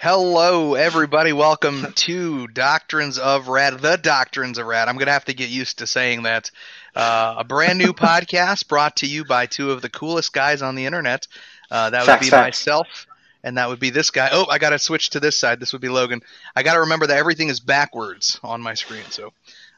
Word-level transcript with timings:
Hello, 0.00 0.74
everybody. 0.76 1.32
Welcome 1.34 1.92
to 1.92 2.48
Doctrines 2.48 3.18
of 3.18 3.48
Rad, 3.48 3.80
the 3.80 3.96
Doctrines 3.98 4.56
of 4.56 4.64
Rad. 4.66 4.88
I'm 4.88 4.94
going 4.96 5.06
to 5.08 5.12
have 5.12 5.26
to 5.26 5.34
get 5.34 5.50
used 5.50 5.78
to 5.78 5.86
saying 5.86 6.22
that. 6.22 6.50
Uh, 6.96 7.34
a 7.38 7.44
brand 7.44 7.78
new 7.78 7.92
podcast 7.92 8.66
brought 8.66 8.96
to 8.96 9.06
you 9.06 9.24
by 9.26 9.44
two 9.46 9.70
of 9.70 9.82
the 9.82 9.90
coolest 9.90 10.32
guys 10.32 10.62
on 10.62 10.74
the 10.74 10.86
internet. 10.86 11.28
Uh, 11.70 11.90
that 11.90 12.00
would 12.00 12.06
Facts, 12.06 12.26
be 12.26 12.30
facts. 12.30 12.46
myself, 12.66 13.06
and 13.44 13.58
that 13.58 13.68
would 13.68 13.78
be 13.78 13.90
this 13.90 14.10
guy. 14.10 14.30
Oh, 14.32 14.46
I 14.48 14.56
got 14.58 14.70
to 14.70 14.78
switch 14.78 15.10
to 15.10 15.20
this 15.20 15.38
side. 15.38 15.60
This 15.60 15.72
would 15.72 15.82
be 15.82 15.90
Logan. 15.90 16.22
I 16.56 16.62
got 16.62 16.74
to 16.74 16.80
remember 16.80 17.06
that 17.08 17.18
everything 17.18 17.50
is 17.50 17.60
backwards 17.60 18.40
on 18.42 18.62
my 18.62 18.72
screen. 18.74 19.04
So 19.10 19.32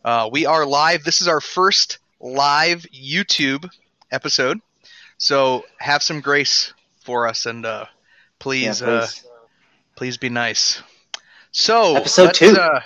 uh, 0.05 0.29
we 0.31 0.47
are 0.47 0.65
live. 0.65 1.03
This 1.03 1.21
is 1.21 1.27
our 1.27 1.41
first 1.41 1.99
live 2.21 2.87
YouTube 2.95 3.69
episode. 4.13 4.61
So 5.19 5.65
have 5.79 6.03
some 6.03 6.21
grace 6.21 6.73
for 7.05 7.27
us, 7.27 7.45
and 7.47 7.67
uh, 7.67 7.87
please, 8.39 8.81
Yeah, 8.81 8.87
Uh, 8.87 9.01
please. 9.07 9.27
Please 10.03 10.17
be 10.17 10.29
nice. 10.29 10.83
So 11.53 11.95
Episode 11.95 12.35
two. 12.35 12.57
Uh, 12.57 12.81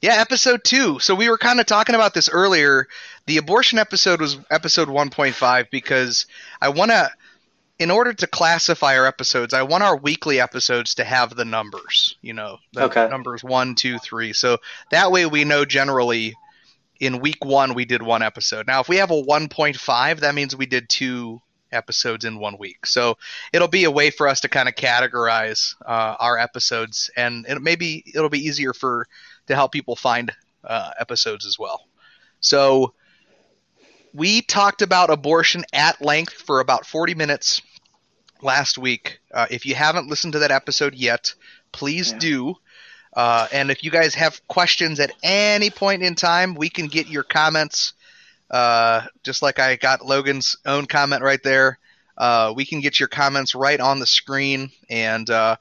yeah, 0.00 0.20
episode 0.20 0.62
two. 0.62 1.00
So 1.00 1.16
we 1.16 1.28
were 1.28 1.36
kind 1.36 1.58
of 1.58 1.66
talking 1.66 1.96
about 1.96 2.14
this 2.14 2.28
earlier. 2.28 2.86
The 3.26 3.38
abortion 3.38 3.80
episode 3.80 4.20
was 4.20 4.38
episode 4.52 4.86
1.5 4.86 5.68
because 5.70 6.26
I 6.62 6.68
want 6.68 6.92
to, 6.92 7.10
in 7.80 7.90
order 7.90 8.12
to 8.12 8.28
classify 8.28 8.96
our 8.96 9.04
episodes, 9.04 9.52
I 9.52 9.62
want 9.62 9.82
our 9.82 9.96
weekly 9.96 10.40
episodes 10.40 10.94
to 10.94 11.02
have 11.04 11.34
the 11.34 11.44
numbers. 11.44 12.16
You 12.22 12.34
know, 12.34 12.58
the 12.72 12.84
Okay. 12.84 13.08
numbers 13.08 13.42
one, 13.42 13.74
two, 13.74 13.98
three. 13.98 14.32
So 14.32 14.58
that 14.92 15.10
way 15.10 15.26
we 15.26 15.42
know 15.42 15.64
generally. 15.64 16.36
In 17.00 17.18
week 17.18 17.44
one, 17.44 17.74
we 17.74 17.84
did 17.84 18.00
one 18.00 18.22
episode. 18.22 18.68
Now, 18.68 18.78
if 18.78 18.88
we 18.88 18.98
have 18.98 19.10
a 19.10 19.20
1.5, 19.20 20.20
that 20.20 20.36
means 20.36 20.54
we 20.54 20.66
did 20.66 20.88
two 20.88 21.42
episodes 21.74 22.24
in 22.24 22.38
one 22.38 22.56
week. 22.58 22.86
So 22.86 23.16
it'll 23.52 23.68
be 23.68 23.84
a 23.84 23.90
way 23.90 24.10
for 24.10 24.28
us 24.28 24.40
to 24.40 24.48
kind 24.48 24.68
of 24.68 24.74
categorize 24.74 25.74
uh, 25.84 26.16
our 26.18 26.38
episodes, 26.38 27.10
and 27.16 27.46
it 27.48 27.60
maybe 27.60 28.04
it'll 28.14 28.30
be 28.30 28.46
easier 28.46 28.72
for 28.72 29.06
to 29.48 29.54
help 29.54 29.72
people 29.72 29.96
find 29.96 30.32
uh, 30.64 30.90
episodes 30.98 31.46
as 31.46 31.58
well. 31.58 31.86
So 32.40 32.94
we 34.12 34.42
talked 34.42 34.82
about 34.82 35.10
abortion 35.10 35.64
at 35.72 36.00
length 36.00 36.32
for 36.34 36.60
about 36.60 36.86
40 36.86 37.14
minutes 37.14 37.60
last 38.42 38.78
week. 38.78 39.20
Uh, 39.32 39.46
if 39.50 39.66
you 39.66 39.74
haven't 39.74 40.08
listened 40.08 40.34
to 40.34 40.40
that 40.40 40.50
episode 40.52 40.94
yet, 40.94 41.34
please 41.72 42.12
Yeah. 42.12 42.18
do. 42.18 42.54
Uh, 43.16 43.46
and 43.52 43.70
if 43.70 43.82
you 43.84 43.90
guys 43.90 44.14
have 44.14 44.46
questions 44.48 45.00
at 45.00 45.12
any 45.22 45.70
point 45.70 46.02
in 46.02 46.14
time, 46.14 46.54
we 46.54 46.68
can 46.68 46.86
get 46.88 47.06
your 47.08 47.22
comments. 47.22 47.92
Uh, 48.54 49.04
just 49.24 49.42
like 49.42 49.58
I 49.58 49.74
got 49.74 50.06
Logan's 50.06 50.56
own 50.64 50.86
comment 50.86 51.22
right 51.24 51.42
there. 51.42 51.80
Uh, 52.16 52.52
we 52.54 52.64
can 52.64 52.80
get 52.80 53.00
your 53.00 53.08
comments 53.08 53.56
right 53.56 53.80
on 53.80 53.98
the 53.98 54.06
screen. 54.06 54.70
And 54.88 55.28
uh, 55.28 55.56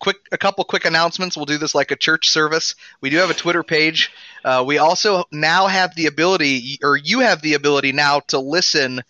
quick, 0.00 0.16
a 0.32 0.38
couple 0.38 0.64
quick 0.64 0.84
announcements. 0.84 1.36
We'll 1.36 1.46
do 1.46 1.56
this 1.58 1.72
like 1.72 1.92
a 1.92 1.96
church 1.96 2.30
service. 2.30 2.74
We 3.00 3.10
do 3.10 3.18
have 3.18 3.30
a 3.30 3.34
Twitter 3.34 3.62
page. 3.62 4.10
Uh, 4.44 4.64
we 4.66 4.78
also 4.78 5.22
now 5.30 5.68
have 5.68 5.94
the 5.94 6.06
ability, 6.06 6.80
or 6.82 6.96
you 6.96 7.20
have 7.20 7.42
the 7.42 7.54
ability 7.54 7.92
now 7.92 8.18
to 8.28 8.40
listen 8.40 9.02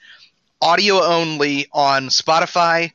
audio 0.61 1.03
only 1.03 1.69
on 1.73 2.09
Spotify, 2.09 2.93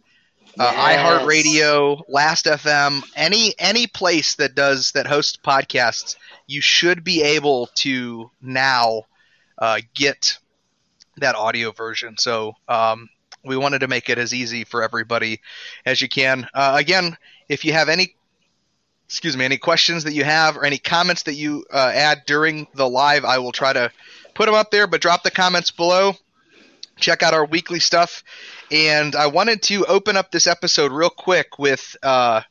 uh, 0.59 0.71
Yes. 0.71 0.99
iHeartRadio, 0.99 2.03
Last 2.07 2.45
FM, 2.45 3.01
any 3.15 3.55
any 3.57 3.87
place 3.87 4.35
that 4.35 4.53
does 4.53 4.91
that 4.91 5.07
hosts 5.07 5.39
podcasts, 5.43 6.15
you 6.45 6.61
should 6.61 7.03
be 7.03 7.23
able 7.23 7.69
to 7.77 8.29
now 8.39 9.06
uh, 9.57 9.79
get 9.93 10.37
that 11.17 11.35
audio 11.35 11.71
version. 11.71 12.15
So 12.17 12.53
um, 12.67 13.09
we 13.43 13.57
wanted 13.57 13.79
to 13.79 13.87
make 13.87 14.09
it 14.09 14.17
as 14.17 14.33
easy 14.33 14.63
for 14.63 14.83
everybody 14.83 15.41
as 15.85 16.01
you 16.01 16.09
can. 16.09 16.47
Uh, 16.53 16.75
again, 16.77 17.17
if 17.49 17.65
you 17.65 17.73
have 17.73 17.89
any 17.89 18.15
excuse 19.07 19.37
me 19.37 19.45
any 19.45 19.57
questions 19.57 20.03
that 20.03 20.13
you 20.13 20.25
have 20.25 20.57
or 20.57 20.65
any 20.65 20.77
comments 20.77 21.23
that 21.23 21.35
you 21.35 21.65
uh, 21.71 21.91
add 21.93 22.23
during 22.25 22.67
the 22.73 22.87
live, 22.87 23.23
I 23.23 23.39
will 23.39 23.53
try 23.53 23.71
to 23.71 23.91
put 24.33 24.47
them 24.47 24.55
up 24.55 24.69
there. 24.69 24.85
But 24.85 25.01
drop 25.01 25.23
the 25.23 25.31
comments 25.31 25.71
below. 25.71 26.13
Check 26.97 27.23
out 27.23 27.33
our 27.33 27.45
weekly 27.45 27.79
stuff. 27.79 28.23
And 28.71 29.15
I 29.15 29.27
wanted 29.27 29.61
to 29.63 29.85
open 29.85 30.17
up 30.17 30.31
this 30.31 30.47
episode 30.47 30.91
real 30.91 31.09
quick 31.09 31.57
with. 31.57 31.95
Uh, 32.03 32.41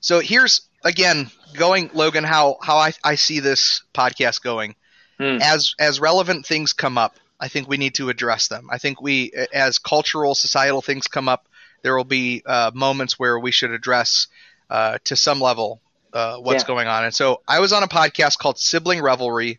so 0.00 0.20
here's 0.20 0.68
again 0.84 1.30
going 1.54 1.90
Logan 1.94 2.24
how 2.24 2.58
how 2.62 2.76
I, 2.76 2.92
I 3.02 3.14
see 3.14 3.40
this 3.40 3.82
podcast 3.94 4.42
going 4.42 4.76
Hmm. 5.18 5.38
as 5.40 5.74
as 5.78 5.98
relevant 6.00 6.44
things 6.46 6.72
come 6.72 6.98
up, 6.98 7.16
I 7.40 7.48
think 7.48 7.68
we 7.68 7.76
need 7.78 7.94
to 7.94 8.08
address 8.10 8.48
them. 8.48 8.68
I 8.70 8.78
think 8.78 9.00
we, 9.00 9.32
as 9.52 9.78
cultural, 9.78 10.34
societal 10.34 10.82
things 10.82 11.06
come 11.06 11.28
up, 11.28 11.46
there 11.82 11.96
will 11.96 12.04
be 12.04 12.42
uh, 12.44 12.70
moments 12.74 13.18
where 13.18 13.38
we 13.38 13.50
should 13.50 13.70
address 13.70 14.26
uh, 14.70 14.98
to 15.04 15.16
some 15.16 15.40
level 15.40 15.80
uh, 16.12 16.36
what's 16.38 16.62
Yeah. 16.64 16.66
going 16.66 16.88
on. 16.88 17.04
And 17.04 17.14
so, 17.14 17.40
I 17.48 17.60
was 17.60 17.72
on 17.72 17.82
a 17.82 17.88
podcast 17.88 18.38
called 18.38 18.58
Sibling 18.58 19.00
Revelry 19.02 19.58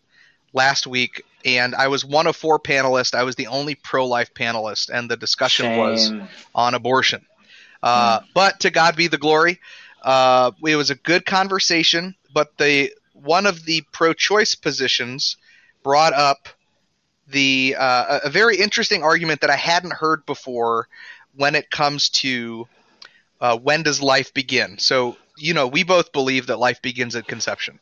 last 0.53 0.87
week, 0.87 1.23
and 1.45 1.73
I 1.75 1.87
was 1.87 2.03
one 2.05 2.27
of 2.27 2.35
four 2.35 2.59
panelists. 2.59 3.13
I 3.15 3.23
was 3.23 3.35
the 3.35 3.47
only 3.47 3.75
pro-life 3.75 4.33
panelist, 4.33 4.89
and 4.91 5.09
the 5.09 5.17
discussion 5.17 5.77
was 5.77 6.11
on 6.55 6.73
abortion. 6.73 7.25
Uh, 7.83 8.21
But 8.33 8.61
to 8.61 8.69
God 8.71 8.95
be 8.95 9.07
the 9.07 9.17
glory. 9.19 9.59
Uh, 10.01 10.51
it 10.65 10.75
was 10.75 10.89
a 10.89 10.95
good 10.95 11.25
conversation, 11.25 12.15
but 12.33 12.57
the 12.57 12.93
one 13.13 13.45
of 13.45 13.65
the 13.65 13.81
pro-choice 13.91 14.55
positions 14.55 15.37
brought 15.83 16.13
up 16.13 16.47
the 17.27 17.75
uh, 17.77 18.19
a 18.23 18.29
very 18.29 18.57
interesting 18.57 19.03
argument 19.03 19.41
that 19.41 19.49
I 19.49 19.55
hadn't 19.55 19.93
heard 19.93 20.25
before 20.25 20.87
when 21.35 21.55
it 21.55 21.69
comes 21.69 22.09
to 22.09 22.67
uh, 23.41 23.57
when 23.57 23.83
does 23.83 24.01
life 24.01 24.33
begin. 24.33 24.79
So 24.79 25.17
you 25.37 25.53
know, 25.53 25.67
we 25.67 25.83
both 25.83 26.11
believe 26.11 26.47
that 26.47 26.57
life 26.59 26.81
begins 26.81 27.15
at 27.15 27.27
conception. 27.27 27.79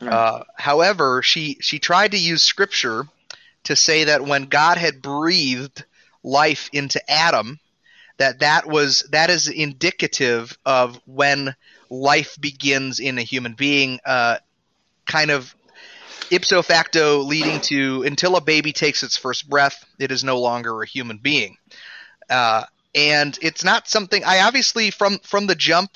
Right. 0.00 0.12
Uh, 0.12 0.44
however, 0.56 1.22
she 1.22 1.58
she 1.60 1.78
tried 1.78 2.12
to 2.12 2.18
use 2.18 2.42
scripture 2.42 3.04
to 3.64 3.76
say 3.76 4.04
that 4.04 4.22
when 4.22 4.44
God 4.44 4.78
had 4.78 5.02
breathed 5.02 5.84
life 6.22 6.70
into 6.72 7.00
Adam, 7.10 7.58
that 8.18 8.40
that 8.40 8.66
was 8.66 9.06
that 9.10 9.30
is 9.30 9.48
indicative 9.48 10.56
of 10.64 11.00
when 11.06 11.54
life 11.90 12.36
begins 12.40 13.00
in 13.00 13.18
a 13.18 13.22
human 13.22 13.54
being. 13.54 14.00
Uh, 14.04 14.38
kind 15.06 15.30
of 15.30 15.55
ipso 16.30 16.62
facto 16.62 17.18
leading 17.18 17.60
to 17.60 18.02
until 18.02 18.36
a 18.36 18.40
baby 18.40 18.72
takes 18.72 19.02
its 19.02 19.16
first 19.16 19.48
breath, 19.48 19.84
it 19.98 20.10
is 20.10 20.24
no 20.24 20.40
longer 20.40 20.82
a 20.82 20.86
human 20.86 21.18
being. 21.18 21.56
Uh, 22.28 22.64
and 22.94 23.38
it's 23.42 23.62
not 23.62 23.88
something 23.88 24.24
I 24.24 24.40
obviously 24.40 24.90
from 24.90 25.18
from 25.18 25.46
the 25.46 25.54
jump, 25.54 25.90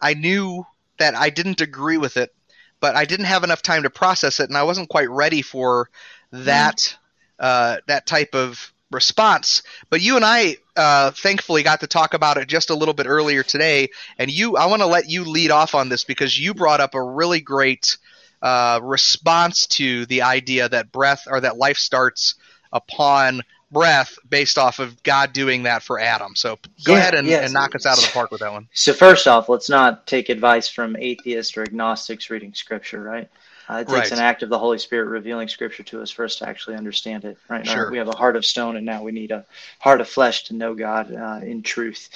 I 0.00 0.14
knew 0.14 0.66
that 0.98 1.14
I 1.14 1.30
didn't 1.30 1.60
agree 1.60 1.96
with 1.96 2.16
it, 2.16 2.34
but 2.80 2.96
I 2.96 3.04
didn't 3.04 3.26
have 3.26 3.44
enough 3.44 3.62
time 3.62 3.84
to 3.84 3.90
process 3.90 4.40
it, 4.40 4.48
and 4.48 4.58
I 4.58 4.64
wasn't 4.64 4.88
quite 4.88 5.10
ready 5.10 5.42
for 5.42 5.88
that 6.32 6.96
uh, 7.38 7.78
that 7.86 8.06
type 8.06 8.34
of 8.34 8.72
response. 8.92 9.62
But 9.90 10.00
you 10.00 10.16
and 10.16 10.24
I, 10.24 10.58
uh, 10.76 11.10
thankfully, 11.12 11.62
got 11.62 11.80
to 11.80 11.86
talk 11.86 12.14
about 12.14 12.36
it 12.36 12.48
just 12.48 12.70
a 12.70 12.74
little 12.74 12.94
bit 12.94 13.06
earlier 13.06 13.42
today. 13.42 13.88
And 14.18 14.30
you, 14.30 14.56
I 14.56 14.66
want 14.66 14.82
to 14.82 14.86
let 14.86 15.08
you 15.08 15.24
lead 15.24 15.50
off 15.50 15.74
on 15.74 15.88
this 15.88 16.04
because 16.04 16.38
you 16.38 16.54
brought 16.54 16.80
up 16.80 16.94
a 16.94 17.02
really 17.02 17.40
great 17.40 17.96
uh, 18.42 18.80
response 18.82 19.66
to 19.68 20.04
the 20.06 20.22
idea 20.22 20.68
that 20.68 20.92
breath 20.92 21.26
or 21.30 21.40
that 21.40 21.56
life 21.56 21.78
starts 21.78 22.34
upon 22.72 23.42
breath 23.70 24.18
based 24.28 24.58
off 24.58 24.78
of 24.80 25.02
God 25.02 25.32
doing 25.32 25.62
that 25.62 25.82
for 25.82 25.98
Adam. 25.98 26.34
So 26.34 26.58
go 26.84 26.92
Yeah, 26.92 26.98
ahead 26.98 27.14
and, 27.14 27.26
yes. 27.28 27.44
and 27.44 27.54
knock 27.54 27.74
us 27.74 27.86
out 27.86 27.98
of 27.98 28.04
the 28.04 28.10
park 28.12 28.30
with 28.30 28.40
that 28.40 28.52
one. 28.52 28.68
So 28.74 28.92
first 28.92 29.26
off, 29.26 29.48
let's 29.48 29.70
not 29.70 30.06
take 30.06 30.28
advice 30.28 30.68
from 30.68 30.96
atheists 30.96 31.56
or 31.56 31.62
agnostics 31.62 32.28
reading 32.30 32.52
scripture, 32.54 33.02
right? 33.02 33.30
Uh, 33.70 33.76
it 33.76 33.88
takes 33.88 33.92
Right. 33.92 34.12
an 34.12 34.18
act 34.18 34.42
of 34.42 34.48
the 34.50 34.58
Holy 34.58 34.78
Spirit 34.78 35.08
revealing 35.08 35.48
scripture 35.48 35.84
to 35.84 36.02
us 36.02 36.10
for 36.10 36.24
us 36.24 36.36
to 36.36 36.48
actually 36.48 36.76
understand 36.76 37.24
it, 37.24 37.38
right? 37.48 37.64
Now, 37.64 37.74
Sure. 37.74 37.90
we 37.90 37.98
have 37.98 38.08
a 38.08 38.16
heart 38.16 38.36
of 38.36 38.44
stone, 38.44 38.76
and 38.76 38.84
now 38.84 39.02
we 39.02 39.12
need 39.12 39.30
a 39.30 39.46
heart 39.78 40.00
of 40.00 40.08
flesh 40.08 40.44
to 40.44 40.54
know 40.54 40.74
God 40.74 41.14
uh, 41.14 41.40
in 41.42 41.62
truth. 41.62 42.10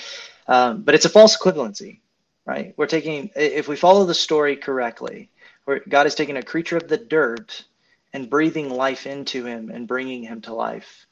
Um, 0.49 0.83
but 0.83 0.95
it's 0.95 1.05
a 1.07 1.09
false 1.09 1.37
equivalency, 1.39 2.01
right? 2.45 2.75
We're 2.77 2.87
taking, 2.87 3.31
if 3.37 3.69
we 3.69 3.77
follow 3.77 4.05
the 4.05 4.15
story 4.15 4.57
correctly, 4.57 5.31
where 5.67 5.83
God 5.89 6.07
is 6.07 6.15
taking 6.15 6.37
a 6.39 6.43
creature 6.43 6.77
of 6.77 6.89
the 6.89 6.97
dirt 6.97 7.65
and 8.13 8.31
breathing 8.31 8.71
life 8.71 9.07
into 9.07 9.45
him 9.45 9.71
and 9.71 9.87
bringing 9.87 10.23
him 10.23 10.41
to 10.43 10.55
life, 10.55 11.07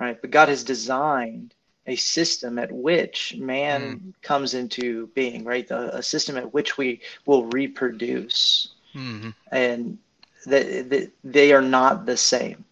right? 0.00 0.20
But 0.20 0.30
God 0.30 0.48
has 0.48 0.64
designed 0.64 1.54
a 1.86 1.96
system 1.96 2.58
at 2.58 2.72
which 2.72 3.36
man 3.38 4.14
comes 4.22 4.54
into 4.54 5.08
being, 5.08 5.44
right? 5.44 5.70
A, 5.70 5.98
a 5.98 6.02
system 6.02 6.36
at 6.36 6.52
which 6.52 6.78
we 6.78 7.00
will 7.26 7.44
reproduce, 7.46 8.74
hmm 8.92 9.30
and 9.52 9.98
that 10.46 10.88
that 10.90 11.12
they 11.22 11.52
are 11.52 11.62
not 11.62 12.06
the 12.06 12.16
same, 12.16 12.64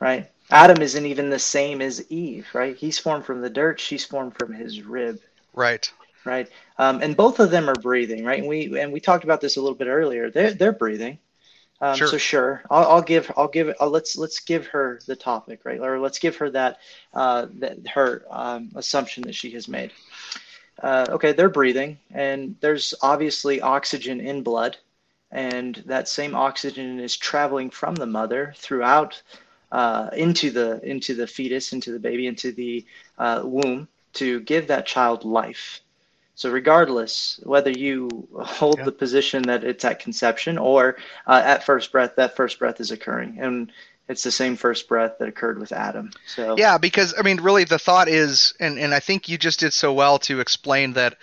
right? 0.00 0.30
Adam 0.50 0.80
isn't 0.82 1.06
even 1.06 1.30
the 1.30 1.38
same 1.38 1.82
as 1.82 2.10
Eve, 2.10 2.46
right? 2.54 2.76
He's 2.76 2.98
formed 2.98 3.24
from 3.24 3.40
the 3.40 3.50
dirt; 3.50 3.80
she's 3.80 4.04
formed 4.04 4.36
from 4.36 4.52
his 4.52 4.82
rib, 4.82 5.18
Right. 5.52 5.90
Right? 6.24 6.48
Um, 6.78 7.00
and 7.02 7.16
both 7.16 7.40
of 7.40 7.50
them 7.50 7.68
are 7.68 7.76
breathing, 7.76 8.24
right? 8.24 8.38
And 8.38 8.48
we 8.48 8.78
and 8.80 8.92
we 8.92 9.00
talked 9.00 9.24
about 9.24 9.40
this 9.40 9.56
a 9.56 9.60
little 9.60 9.76
bit 9.76 9.88
earlier. 9.88 10.30
They're 10.30 10.52
they're 10.54 10.72
breathing. 10.72 11.18
Um, 11.80 11.96
Sure. 11.96 12.06
So 12.06 12.18
sure, 12.18 12.62
I'll, 12.70 12.88
I'll 12.88 13.02
give 13.02 13.30
I'll 13.36 13.48
give 13.48 13.68
it. 13.68 13.76
Uh, 13.80 13.88
let's 13.88 14.16
let's 14.16 14.40
give 14.40 14.66
her 14.68 15.00
the 15.06 15.16
topic, 15.16 15.64
right? 15.64 15.80
Or 15.80 15.98
let's 16.00 16.18
give 16.18 16.36
her 16.38 16.50
that 16.50 16.78
uh, 17.14 17.46
that 17.60 17.86
her 17.88 18.24
um, 18.30 18.70
assumption 18.74 19.24
that 19.24 19.34
she 19.34 19.50
has 19.52 19.68
made. 19.68 19.92
uh, 20.82 21.06
okay, 21.10 21.32
they're 21.32 21.48
breathing, 21.50 21.98
and 22.12 22.56
there's 22.60 22.94
obviously 23.02 23.60
oxygen 23.60 24.20
in 24.20 24.42
blood, 24.42 24.76
and 25.30 25.82
that 25.86 26.08
same 26.08 26.34
oxygen 26.34 27.00
is 27.00 27.16
traveling 27.16 27.70
from 27.70 27.94
the 27.96 28.06
mother 28.06 28.54
throughout 28.56 29.22
uh, 29.72 30.10
into 30.14 30.50
the 30.50 30.80
into 30.88 31.14
the 31.14 31.26
fetus, 31.26 31.72
into 31.72 31.92
the 31.92 32.00
baby, 32.00 32.26
into 32.26 32.52
the 32.52 32.84
uh, 33.18 33.42
womb 33.44 33.88
to 34.14 34.40
give 34.40 34.68
that 34.68 34.86
child 34.86 35.24
life. 35.24 35.80
So, 36.36 36.50
regardless 36.50 37.38
whether 37.44 37.70
you 37.70 38.28
hold 38.34 38.78
yeah. 38.78 38.84
the 38.84 38.92
position 38.92 39.42
that 39.44 39.62
it's 39.62 39.84
at 39.84 40.00
conception 40.00 40.58
or 40.58 40.96
uh, 41.26 41.42
at 41.44 41.64
first 41.64 41.92
breath, 41.92 42.16
that 42.16 42.34
first 42.34 42.58
breath 42.58 42.80
is 42.80 42.90
occurring, 42.90 43.38
and 43.40 43.70
it's 44.08 44.24
the 44.24 44.32
same 44.32 44.56
first 44.56 44.88
breath 44.88 45.18
that 45.18 45.28
occurred 45.28 45.58
with 45.58 45.70
Adam. 45.72 46.10
So 46.26 46.56
yeah, 46.58 46.78
because 46.78 47.14
I 47.16 47.22
mean, 47.22 47.40
really, 47.40 47.64
the 47.64 47.78
thought 47.78 48.08
is, 48.08 48.52
and 48.58 48.78
and 48.78 48.92
I 48.92 49.00
think 49.00 49.28
you 49.28 49.38
just 49.38 49.60
did 49.60 49.72
so 49.72 49.92
well 49.92 50.18
to 50.20 50.40
explain 50.40 50.94
that 50.94 51.16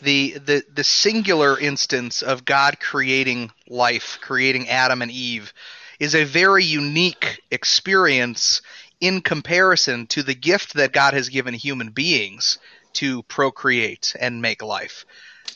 the 0.00 0.38
the 0.38 0.64
the 0.72 0.84
singular 0.84 1.58
instance 1.58 2.22
of 2.22 2.44
God 2.44 2.78
creating 2.78 3.50
life, 3.68 4.18
creating 4.22 4.68
Adam 4.68 5.02
and 5.02 5.10
Eve, 5.10 5.52
is 5.98 6.14
a 6.14 6.24
very 6.24 6.64
unique 6.64 7.42
experience 7.50 8.62
in 9.00 9.20
comparison 9.20 10.06
to 10.06 10.22
the 10.22 10.34
gift 10.34 10.74
that 10.74 10.92
God 10.92 11.14
has 11.14 11.28
given 11.28 11.54
human 11.54 11.90
beings 11.90 12.58
to 12.94 13.22
procreate 13.24 14.14
and 14.18 14.42
make 14.42 14.62
life. 14.62 15.04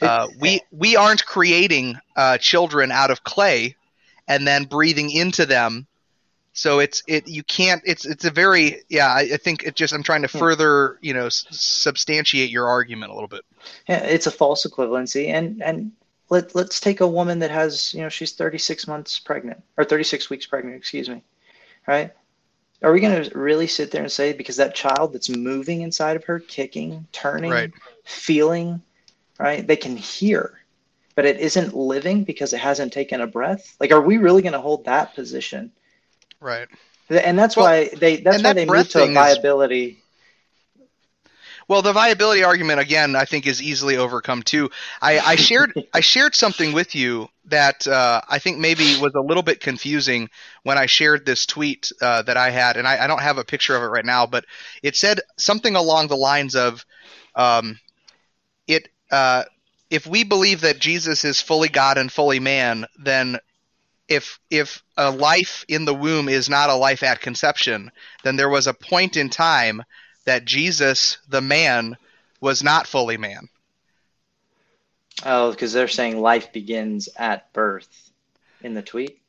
Uh, 0.01 0.29
we 0.39 0.61
we 0.71 0.97
aren't 0.97 1.25
creating 1.25 1.99
uh, 2.17 2.39
children 2.39 2.91
out 2.93 3.11
of 3.11 3.25
clay 3.25 3.75
and 4.29 4.47
then 4.47 4.65
breathing 4.65 5.11
into 5.11 5.47
them. 5.47 5.87
So 6.53 6.79
it's 6.79 7.03
it 7.07 7.29
you 7.29 7.43
can't 7.43 7.83
it's 7.85 8.07
it's 8.07 8.25
a 8.25 8.31
very 8.31 8.83
yeah 8.89 9.09
I, 9.09 9.21
I 9.21 9.37
think 9.37 9.65
it 9.65 9.77
just 9.77 9.93
I'm 9.93 10.03
trying 10.03 10.23
to 10.23 10.29
further 10.29 10.99
you 11.03 11.13
know 11.13 11.27
s- 11.27 11.47
substantiate 11.51 12.51
your 12.51 12.67
argument 12.67 13.13
a 13.13 13.15
little 13.15 13.29
bit. 13.29 13.43
Yeah, 13.89 13.99
it's 13.99 14.27
a 14.27 14.31
false 14.31 14.67
equivalency, 14.67 15.29
and 15.29 15.63
and 15.63 15.93
let 16.31 16.55
let's 16.55 16.81
take 16.81 17.01
a 17.01 17.07
woman 17.07 17.41
that 17.41 17.51
has 17.51 17.93
you 17.95 18.03
know 18.03 18.09
she's 18.09 18.33
36 18.33 18.87
months 18.87 19.19
pregnant 19.19 19.63
or 19.77 19.85
36 19.85 20.31
weeks 20.31 20.47
pregnant, 20.47 20.77
excuse 20.77 21.09
me, 21.09 21.23
right? 21.87 22.13
Are 22.83 22.93
we 22.93 23.01
going 23.01 23.25
to 23.25 23.39
really 23.39 23.67
sit 23.67 23.91
there 23.91 24.03
and 24.03 24.13
say 24.13 24.33
because 24.33 24.57
that 24.57 24.75
child 24.75 25.13
that's 25.13 25.29
moving 25.29 25.83
inside 25.83 26.17
of 26.17 26.25
her, 26.25 26.41
kicking, 26.41 27.07
turning, 27.13 27.51
right. 27.51 27.73
feeling, 28.05 28.83
right? 29.39 29.67
They 29.67 29.77
can 29.77 29.97
hear, 29.97 30.61
but 31.15 31.25
it 31.25 31.41
isn't 31.41 31.75
living 31.75 32.25
because 32.25 32.53
it 32.53 32.61
hasn't 32.61 32.93
taken 32.93 33.21
a 33.21 33.27
breath. 33.27 33.77
Like, 33.81 33.93
are 33.93 34.01
we 34.01 34.19
really 34.19 34.43
going 34.43 34.53
to 34.53 34.61
hold 34.61 34.85
that 34.85 35.15
position? 35.15 35.73
Right. 36.41 36.69
And 37.09 37.39
that's 37.39 37.57
well, 37.57 37.67
why 37.67 37.89
they 37.89 38.17
that's 38.17 38.39
why 38.39 38.43
that 38.43 38.57
they 38.57 38.67
move 38.67 38.89
to 38.91 39.05
a 39.05 39.13
viability. 39.13 39.87
Is, 39.87 39.97
well, 41.69 41.83
the 41.83 41.93
viability 41.93 42.45
argument 42.45 42.79
again, 42.79 43.17
I 43.17 43.25
think, 43.25 43.47
is 43.47 43.61
easily 43.61 43.97
overcome 43.97 44.43
too. 44.43 44.71
I, 45.03 45.19
I 45.19 45.37
shared 45.37 45.73
I 45.95 46.01
shared 46.01 46.35
something 46.35 46.73
with 46.73 46.95
you 46.95 47.29
that 47.47 47.87
uh, 47.87 48.21
I 48.29 48.39
think 48.39 48.59
maybe 48.59 48.99
was 49.01 49.15
a 49.15 49.21
little 49.21 49.43
bit 49.43 49.61
confusing 49.61 50.31
when 50.63 50.79
I 50.79 50.87
shared 50.87 51.27
this 51.27 51.47
tweet 51.47 51.91
uh, 52.01 52.23
that 52.23 52.37
I 52.37 52.51
had, 52.51 52.77
and 52.77 52.87
I, 52.87 53.05
I, 53.05 53.07
don't 53.07 53.23
have 53.23 53.39
a 53.39 53.45
picture 53.45 53.77
of 53.77 53.83
it 53.83 53.87
right 53.87 54.05
now, 54.05 54.27
but 54.27 54.45
it 54.83 54.97
said 54.97 55.21
something 55.37 55.77
along 55.77 56.09
the 56.09 56.17
lines 56.17 56.55
of, 56.55 56.85
um, 57.35 57.79
"It 58.69 58.89
uh, 59.11 59.45
if 59.91 60.07
we 60.07 60.23
believe 60.23 60.61
that 60.61 60.79
Jesus 60.79 61.25
is 61.25 61.41
fully 61.41 61.69
God 61.69 61.99
and 61.99 62.11
fully 62.11 62.41
man, 62.41 62.87
then." 62.99 63.39
If 64.09 64.39
if 64.51 64.85
a 64.97 65.11
life 65.11 65.65
in 65.67 65.85
the 65.85 65.93
womb 65.93 66.29
is 66.29 66.49
not 66.49 66.71
a 66.71 66.77
life 66.77 67.03
at 67.03 67.21
conception, 67.21 67.91
then 68.23 68.37
there 68.37 68.49
was 68.49 68.69
a 68.69 68.73
point 68.73 69.17
in 69.17 69.31
time 69.31 69.83
that 70.27 70.45
Jesus, 70.45 71.19
the 71.29 71.41
man, 71.41 71.97
was 72.41 72.63
not 72.63 72.87
fully 72.87 73.17
man. 73.17 73.49
Oh, 75.25 75.51
because 75.51 75.73
they're 75.73 75.89
saying 75.89 76.21
life 76.21 76.53
begins 76.53 77.09
at 77.17 77.53
birth 77.53 78.11
in 78.61 78.75
the 78.75 78.83
tweet? 78.83 79.21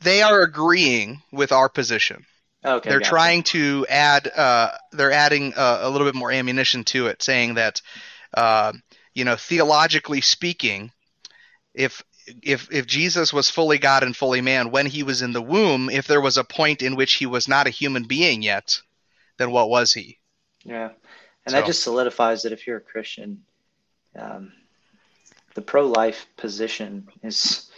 They 0.00 0.22
are 0.22 0.42
agreeing 0.42 1.22
with 1.30 1.52
our 1.52 1.68
position. 1.68 2.26
Okay, 2.64 2.88
they're 2.88 2.98
gotcha. 2.98 3.10
trying 3.10 3.42
to 3.44 3.86
add. 3.88 4.30
Uh, 4.34 4.70
they're 4.92 5.12
adding 5.12 5.52
uh, 5.54 5.80
a 5.82 5.90
little 5.90 6.06
bit 6.06 6.14
more 6.14 6.32
ammunition 6.32 6.82
to 6.84 7.08
it, 7.08 7.22
saying 7.22 7.54
that, 7.54 7.82
uh, 8.34 8.72
you 9.12 9.24
know, 9.24 9.36
theologically 9.36 10.22
speaking, 10.22 10.90
if 11.74 12.02
if 12.42 12.72
if 12.72 12.86
Jesus 12.86 13.32
was 13.32 13.50
fully 13.50 13.78
God 13.78 14.02
and 14.02 14.16
fully 14.16 14.40
man 14.40 14.70
when 14.70 14.86
he 14.86 15.02
was 15.02 15.20
in 15.20 15.32
the 15.32 15.42
womb, 15.42 15.90
if 15.90 16.06
there 16.06 16.22
was 16.22 16.38
a 16.38 16.44
point 16.44 16.80
in 16.80 16.96
which 16.96 17.14
he 17.14 17.26
was 17.26 17.48
not 17.48 17.66
a 17.66 17.70
human 17.70 18.04
being 18.04 18.42
yet, 18.42 18.80
then 19.38 19.50
what 19.50 19.68
was 19.68 19.92
he? 19.92 20.18
Yeah, 20.64 20.90
and 21.46 21.52
so. 21.52 21.52
that 21.52 21.66
just 21.66 21.82
solidifies 21.82 22.42
that 22.42 22.52
if 22.52 22.66
you're 22.66 22.78
a 22.78 22.80
Christian, 22.80 23.42
um, 24.16 24.52
the 25.54 25.62
pro-life 25.62 26.26
position 26.36 27.08
is 27.22 27.70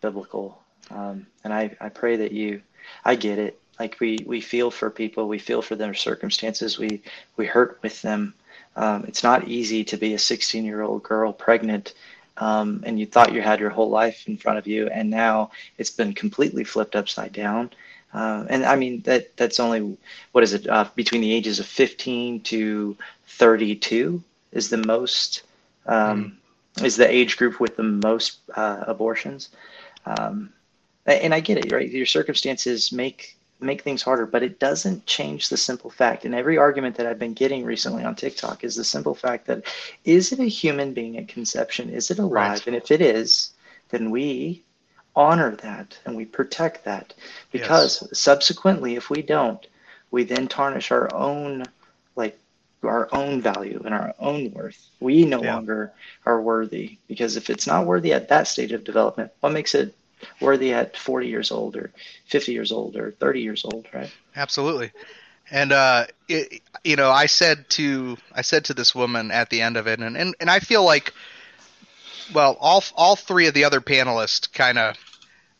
biblical, 0.00 0.62
um, 0.90 1.26
and 1.44 1.52
I 1.52 1.76
I 1.80 1.88
pray 1.88 2.16
that 2.16 2.32
you, 2.32 2.62
I 3.04 3.14
get 3.16 3.38
it. 3.38 3.60
Like 3.78 4.00
we 4.00 4.18
we 4.26 4.40
feel 4.40 4.70
for 4.70 4.90
people, 4.90 5.28
we 5.28 5.38
feel 5.38 5.62
for 5.62 5.76
their 5.76 5.94
circumstances, 5.94 6.78
we 6.78 7.02
we 7.36 7.46
hurt 7.46 7.78
with 7.82 8.00
them. 8.02 8.34
Um, 8.74 9.04
it's 9.08 9.22
not 9.22 9.48
easy 9.48 9.84
to 9.84 9.96
be 9.96 10.12
a 10.12 10.18
16 10.18 10.64
year 10.64 10.82
old 10.82 11.02
girl 11.02 11.32
pregnant 11.32 11.94
um, 12.38 12.82
and 12.84 12.98
you 12.98 13.06
thought 13.06 13.32
you 13.32 13.40
had 13.40 13.60
your 13.60 13.70
whole 13.70 13.88
life 13.88 14.26
in 14.26 14.36
front 14.36 14.58
of 14.58 14.66
you, 14.66 14.88
and 14.88 15.10
now 15.10 15.50
it's 15.78 15.90
been 15.90 16.12
completely 16.12 16.64
flipped 16.64 16.94
upside 16.94 17.32
down. 17.32 17.70
Uh, 18.12 18.44
and 18.48 18.64
I 18.64 18.76
mean 18.76 19.02
that 19.02 19.36
that's 19.36 19.60
only 19.60 19.98
what 20.32 20.44
is 20.44 20.54
it 20.54 20.66
uh, 20.68 20.88
between 20.94 21.20
the 21.20 21.32
ages 21.32 21.60
of 21.60 21.66
15 21.66 22.40
to 22.42 22.96
32 23.26 24.22
is 24.52 24.70
the 24.70 24.78
most 24.78 25.42
um, 25.86 26.38
mm. 26.76 26.84
is 26.84 26.96
the 26.96 27.08
age 27.08 27.36
group 27.36 27.60
with 27.60 27.76
the 27.76 27.82
most 27.82 28.38
uh, 28.54 28.84
abortions. 28.86 29.50
Um, 30.06 30.50
and 31.04 31.34
I 31.34 31.40
get 31.40 31.58
it, 31.58 31.70
right? 31.70 31.88
Your 31.88 32.06
circumstances 32.06 32.90
make 32.90 33.36
make 33.60 33.82
things 33.82 34.02
harder, 34.02 34.26
but 34.26 34.42
it 34.42 34.58
doesn't 34.58 35.06
change 35.06 35.48
the 35.48 35.56
simple 35.56 35.90
fact. 35.90 36.24
And 36.24 36.34
every 36.34 36.58
argument 36.58 36.96
that 36.96 37.06
I've 37.06 37.18
been 37.18 37.32
getting 37.32 37.64
recently 37.64 38.04
on 38.04 38.14
TikTok 38.14 38.64
is 38.64 38.76
the 38.76 38.84
simple 38.84 39.14
fact 39.14 39.46
that 39.46 39.64
is 40.04 40.32
it 40.32 40.40
a 40.40 40.44
human 40.44 40.92
being 40.92 41.16
at 41.16 41.28
conception? 41.28 41.90
Is 41.90 42.10
it 42.10 42.18
alive? 42.18 42.32
Right. 42.32 42.66
And 42.66 42.76
if 42.76 42.90
it 42.90 43.00
is, 43.00 43.52
then 43.90 44.10
we 44.10 44.62
honor 45.16 45.56
that 45.56 45.98
and 46.04 46.14
we 46.14 46.24
protect 46.24 46.84
that. 46.84 47.14
Because 47.50 48.02
yes. 48.02 48.18
subsequently 48.20 48.94
if 48.94 49.10
we 49.10 49.22
don't 49.22 49.66
we 50.10 50.24
then 50.24 50.46
tarnish 50.46 50.90
our 50.92 51.12
own 51.14 51.64
like 52.14 52.38
our 52.82 53.08
own 53.12 53.40
value 53.40 53.82
and 53.84 53.94
our 53.94 54.14
own 54.20 54.52
worth. 54.52 54.86
We 55.00 55.24
no 55.24 55.42
yeah. 55.42 55.54
longer 55.54 55.92
are 56.24 56.40
worthy. 56.40 56.98
Because 57.08 57.36
if 57.36 57.50
it's 57.50 57.66
not 57.66 57.86
worthy 57.86 58.12
at 58.12 58.28
that 58.28 58.46
stage 58.46 58.72
of 58.72 58.84
development 58.84 59.32
what 59.40 59.52
makes 59.52 59.74
it 59.74 59.94
worthy 60.40 60.72
at 60.72 60.96
40 60.96 61.26
years 61.28 61.50
old 61.50 61.76
or 61.76 61.90
50 62.26 62.52
years 62.52 62.72
old 62.72 62.96
or 62.96 63.12
30 63.12 63.40
years 63.40 63.64
old 63.64 63.86
right? 63.92 64.12
Absolutely. 64.36 64.92
And 65.50 65.72
uh 65.72 66.06
it, 66.28 66.62
you 66.86 66.96
know 66.96 67.10
i 67.10 67.26
said 67.26 67.68
to 67.70 68.16
i 68.32 68.42
said 68.42 68.64
to 68.64 68.74
this 68.74 68.94
woman 68.94 69.30
at 69.30 69.50
the 69.50 69.60
end 69.60 69.76
of 69.76 69.86
it 69.86 70.00
and 70.00 70.16
and, 70.16 70.34
and 70.40 70.50
i 70.50 70.60
feel 70.60 70.84
like 70.84 71.12
well, 72.34 72.56
all 72.60 72.82
all 72.94 73.16
three 73.16 73.46
of 73.46 73.54
the 73.54 73.64
other 73.64 73.80
panelists 73.80 74.52
kind 74.52 74.78
of 74.78 74.96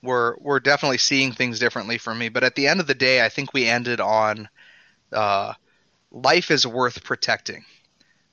were 0.03 0.37
were 0.41 0.61
definitely 0.61 0.99
seeing 0.99 1.33
things 1.33 1.59
differently 1.59 1.99
from 1.99 2.19
me. 2.19 2.29
But 2.29 2.45
at 2.45 2.55
the 2.55 2.67
end 2.67 2.81
of 2.81 2.87
the 2.87 2.95
day, 2.95 3.25
I 3.25 3.29
think 3.29 3.53
we 3.53 3.67
ended 3.67 4.01
on 4.01 4.49
uh, 5.13 5.55
life 6.11 6.51
is 6.51 6.67
worth 6.67 7.05
protecting, 7.05 7.65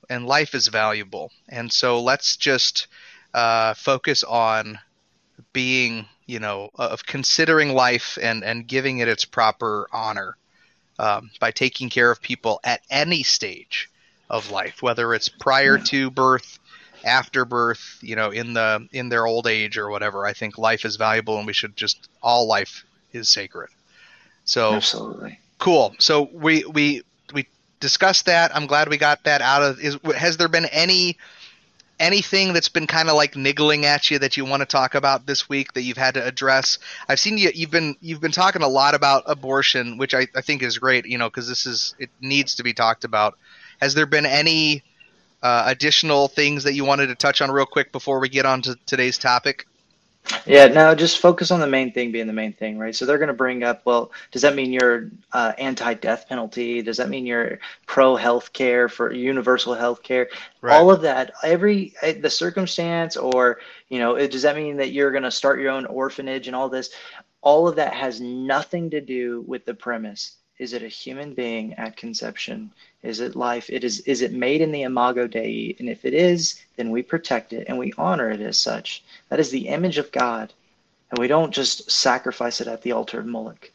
and 0.08 0.26
life 0.26 0.54
is 0.54 0.68
valuable. 0.68 1.30
And 1.48 1.72
so 1.72 2.00
let's 2.02 2.36
just 2.36 2.86
uh, 3.32 3.74
focus 3.74 4.24
on 4.24 4.78
being, 5.52 6.06
you 6.26 6.38
know, 6.38 6.70
of 6.74 7.04
considering 7.04 7.74
life 7.74 8.18
and 8.20 8.44
and 8.44 8.66
giving 8.66 8.98
it 8.98 9.08
its 9.08 9.24
proper 9.24 9.88
honor 9.92 10.36
um, 10.98 11.30
by 11.40 11.50
taking 11.50 11.90
care 11.90 12.10
of 12.10 12.22
people 12.22 12.60
at 12.64 12.80
any 12.90 13.22
stage 13.22 13.90
of 14.30 14.50
life, 14.50 14.82
whether 14.82 15.12
it's 15.12 15.28
prior 15.28 15.78
to 15.78 16.10
birth 16.10 16.58
after 17.04 17.44
birth, 17.44 17.98
you 18.00 18.16
know, 18.16 18.30
in 18.30 18.54
the 18.54 18.88
in 18.92 19.08
their 19.08 19.26
old 19.26 19.46
age 19.46 19.76
or 19.78 19.90
whatever. 19.90 20.26
I 20.26 20.32
think 20.32 20.58
life 20.58 20.84
is 20.84 20.96
valuable, 20.96 21.38
and 21.38 21.46
we 21.46 21.52
should 21.52 21.76
just 21.76 22.08
all 22.22 22.48
life 22.48 22.84
is 23.12 23.28
sacred. 23.28 23.68
So 24.44 24.74
absolutely 24.74 25.38
cool. 25.58 25.94
So 25.98 26.28
we 26.32 26.64
we 26.64 27.02
we 27.32 27.46
discussed 27.80 28.26
that. 28.26 28.54
I'm 28.54 28.66
glad 28.66 28.88
we 28.88 28.96
got 28.96 29.24
that 29.24 29.40
out 29.40 29.62
of. 29.62 29.80
Is 29.80 29.98
has 30.16 30.36
there 30.36 30.48
been 30.48 30.66
any 30.66 31.16
anything 32.00 32.52
that's 32.52 32.68
been 32.68 32.88
kind 32.88 33.08
of 33.08 33.14
like 33.14 33.36
niggling 33.36 33.86
at 33.86 34.10
you 34.10 34.18
that 34.18 34.36
you 34.36 34.44
want 34.44 34.60
to 34.60 34.66
talk 34.66 34.96
about 34.96 35.26
this 35.26 35.48
week 35.48 35.72
that 35.74 35.82
you've 35.82 35.96
had 35.96 36.14
to 36.14 36.26
address? 36.26 36.78
I've 37.08 37.20
seen 37.20 37.38
you. 37.38 37.50
You've 37.54 37.70
been 37.70 37.96
you've 38.00 38.20
been 38.20 38.32
talking 38.32 38.62
a 38.62 38.68
lot 38.68 38.94
about 38.94 39.24
abortion, 39.26 39.98
which 39.98 40.14
I, 40.14 40.26
I 40.34 40.40
think 40.40 40.62
is 40.62 40.78
great. 40.78 41.06
You 41.06 41.18
know, 41.18 41.28
because 41.28 41.48
this 41.48 41.66
is 41.66 41.94
it 41.98 42.10
needs 42.20 42.56
to 42.56 42.62
be 42.62 42.72
talked 42.72 43.04
about. 43.04 43.38
Has 43.80 43.94
there 43.94 44.06
been 44.06 44.26
any 44.26 44.82
uh, 45.44 45.64
additional 45.66 46.26
things 46.26 46.64
that 46.64 46.72
you 46.72 46.84
wanted 46.84 47.08
to 47.08 47.14
touch 47.14 47.42
on 47.42 47.50
real 47.50 47.66
quick 47.66 47.92
before 47.92 48.18
we 48.18 48.30
get 48.30 48.46
on 48.46 48.62
to 48.62 48.74
today's 48.86 49.18
topic? 49.18 49.66
Yeah, 50.46 50.68
no, 50.68 50.94
just 50.94 51.18
focus 51.18 51.50
on 51.50 51.60
the 51.60 51.66
main 51.66 51.92
thing 51.92 52.10
being 52.10 52.26
the 52.26 52.32
main 52.32 52.54
thing, 52.54 52.78
right? 52.78 52.96
So 52.96 53.04
they're 53.04 53.18
going 53.18 53.28
to 53.28 53.34
bring 53.34 53.62
up, 53.62 53.82
well, 53.84 54.10
does 54.30 54.40
that 54.40 54.54
mean 54.54 54.72
you're 54.72 55.10
uh, 55.32 55.52
anti-death 55.58 56.30
penalty? 56.30 56.80
Does 56.80 56.96
that 56.96 57.10
mean 57.10 57.26
you're 57.26 57.58
pro-health 57.86 58.54
care 58.54 58.88
for 58.88 59.12
universal 59.12 59.74
health 59.74 60.02
care? 60.02 60.30
Right. 60.62 60.74
All 60.74 60.90
of 60.90 61.02
that, 61.02 61.32
every 61.42 61.92
eh, 62.00 62.14
the 62.18 62.30
circumstance, 62.30 63.18
or 63.18 63.60
you 63.90 63.98
know, 63.98 64.14
it, 64.14 64.30
does 64.30 64.42
that 64.42 64.56
mean 64.56 64.78
that 64.78 64.92
you're 64.92 65.10
going 65.10 65.24
to 65.24 65.30
start 65.30 65.60
your 65.60 65.72
own 65.72 65.84
orphanage 65.84 66.46
and 66.46 66.56
all 66.56 66.70
this? 66.70 66.88
All 67.42 67.68
of 67.68 67.76
that 67.76 67.92
has 67.92 68.18
nothing 68.22 68.88
to 68.90 69.02
do 69.02 69.44
with 69.46 69.66
the 69.66 69.74
premise. 69.74 70.38
Is 70.58 70.72
it 70.72 70.82
a 70.82 70.88
human 70.88 71.34
being 71.34 71.74
at 71.74 71.96
conception? 71.96 72.70
Is 73.02 73.18
it 73.20 73.34
life? 73.34 73.68
It 73.68 73.82
is. 73.82 74.00
Is 74.00 74.22
it 74.22 74.32
made 74.32 74.60
in 74.60 74.70
the 74.70 74.82
imago 74.82 75.26
Dei? 75.26 75.74
And 75.78 75.88
if 75.88 76.04
it 76.04 76.14
is, 76.14 76.60
then 76.76 76.90
we 76.90 77.02
protect 77.02 77.52
it 77.52 77.66
and 77.68 77.76
we 77.76 77.92
honor 77.98 78.30
it 78.30 78.40
as 78.40 78.58
such. 78.58 79.02
That 79.30 79.40
is 79.40 79.50
the 79.50 79.68
image 79.68 79.98
of 79.98 80.12
God, 80.12 80.52
and 81.10 81.18
we 81.18 81.26
don't 81.26 81.52
just 81.52 81.90
sacrifice 81.90 82.60
it 82.60 82.68
at 82.68 82.82
the 82.82 82.92
altar 82.92 83.18
of 83.18 83.26
Moloch. 83.26 83.70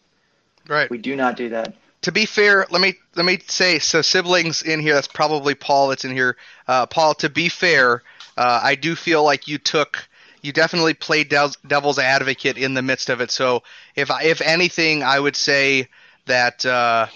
Right. 0.70 0.90
We 0.90 1.00
do 1.00 1.16
not 1.16 1.36
do 1.36 1.50
that. 1.50 1.76
To 2.04 2.14
be 2.14 2.26
fair, 2.26 2.66
let 2.70 2.82
me 2.82 2.96
let 3.16 3.26
me 3.26 3.40
say 3.46 3.80
so. 3.80 4.02
Siblings 4.02 4.62
in 4.62 4.80
here. 4.80 4.94
That's 4.94 5.08
probably 5.08 5.56
Paul. 5.56 5.90
That's 5.90 6.06
in 6.06 6.12
here. 6.12 6.38
Uh, 6.66 6.86
Paul. 6.86 7.14
To 7.16 7.30
be 7.30 7.50
fair, 7.50 8.04
uh, 8.38 8.62
I 8.64 8.76
do 8.76 8.96
feel 8.96 9.24
like 9.24 9.50
you 9.50 9.58
took. 9.58 10.08
You 10.42 10.54
definitely 10.54 10.94
played 10.94 11.28
devil's 11.28 12.00
advocate 12.00 12.58
in 12.58 12.74
the 12.74 12.82
midst 12.82 13.10
of 13.10 13.20
it. 13.20 13.32
So 13.32 13.64
if 13.98 14.10
if 14.24 14.40
anything, 14.40 15.04
I 15.04 15.20
would 15.20 15.36
say 15.36 15.90
that 16.30 16.66
uh, 16.66 17.08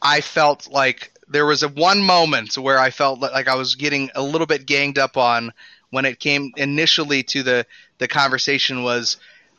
I 0.00 0.20
felt 0.20 0.70
like 0.70 1.12
there 1.26 1.46
was 1.46 1.62
a 1.62 1.68
one 1.68 2.02
moment 2.02 2.56
where 2.56 2.78
I 2.78 2.90
felt 2.90 3.20
like 3.20 3.48
I 3.48 3.56
was 3.56 3.74
getting 3.74 4.10
a 4.14 4.22
little 4.22 4.46
bit 4.46 4.66
ganged 4.66 4.98
up 4.98 5.16
on 5.16 5.52
when 5.90 6.04
it 6.04 6.20
came 6.20 6.52
initially 6.56 7.22
to 7.24 7.42
the 7.42 7.66
the 7.98 8.08
conversation 8.08 8.82
was, 8.82 9.16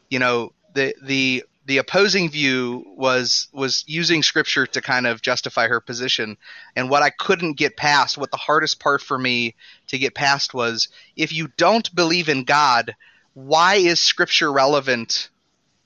you 0.09 0.19
know, 0.19 0.53
the 0.73 0.95
the 1.03 1.43
the 1.65 1.77
opposing 1.77 2.29
view 2.29 2.83
was 2.95 3.47
was 3.51 3.83
using 3.87 4.23
scripture 4.23 4.65
to 4.67 4.81
kind 4.81 5.05
of 5.05 5.21
justify 5.21 5.67
her 5.67 5.79
position. 5.79 6.37
And 6.75 6.89
what 6.89 7.03
i 7.03 7.09
couldn't 7.09 7.53
get 7.53 7.77
past 7.77 8.17
what 8.17 8.31
the 8.31 8.37
hardest 8.37 8.79
part 8.79 9.01
for 9.01 9.17
me 9.17 9.55
to 9.87 9.97
get 9.97 10.15
past 10.15 10.53
was 10.53 10.87
if 11.15 11.33
you 11.33 11.49
don't 11.57 11.93
believe 11.93 12.29
in 12.29 12.43
god 12.43 12.95
why 13.33 13.75
is 13.75 13.99
scripture 13.99 14.51
relevant 14.51 15.29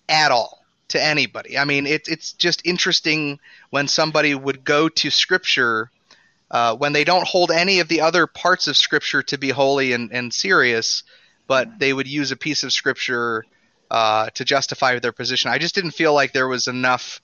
at 0.10 0.32
all 0.32 0.63
to 0.88 1.02
anybody 1.02 1.58
i 1.58 1.66
mean 1.66 1.86
it, 1.86 2.08
it's 2.08 2.34
just 2.34 2.66
interesting 2.66 3.40
when 3.70 3.88
somebody 3.88 4.36
would 4.36 4.64
go 4.64 4.90
to 4.90 5.10
scripture 5.10 5.90
uh, 6.54 6.76
when 6.76 6.94
they 6.94 7.04
don't 7.04 7.28
hold 7.28 7.50
any 7.50 7.80
of 7.80 7.88
the 7.88 8.02
other 8.02 8.28
parts 8.28 8.68
of 8.68 8.78
scripture 8.78 9.24
to 9.24 9.40
be 9.40 9.50
holy 9.50 9.92
and, 9.92 10.14
and 10.14 10.32
serious, 10.32 11.02
but 11.48 11.80
they 11.80 11.92
would 11.92 12.08
use 12.08 12.32
a 12.32 12.38
piece 12.38 12.64
of 12.64 12.72
scripture 12.72 13.44
uh, 13.90 14.30
to 14.36 14.46
justify 14.46 14.98
their 15.00 15.12
position. 15.12 15.50
I 15.50 15.58
just 15.58 15.74
didn't 15.74 15.92
feel 15.92 16.14
like 16.14 16.32
there 16.32 16.48
was 16.48 16.68
enough 16.68 17.22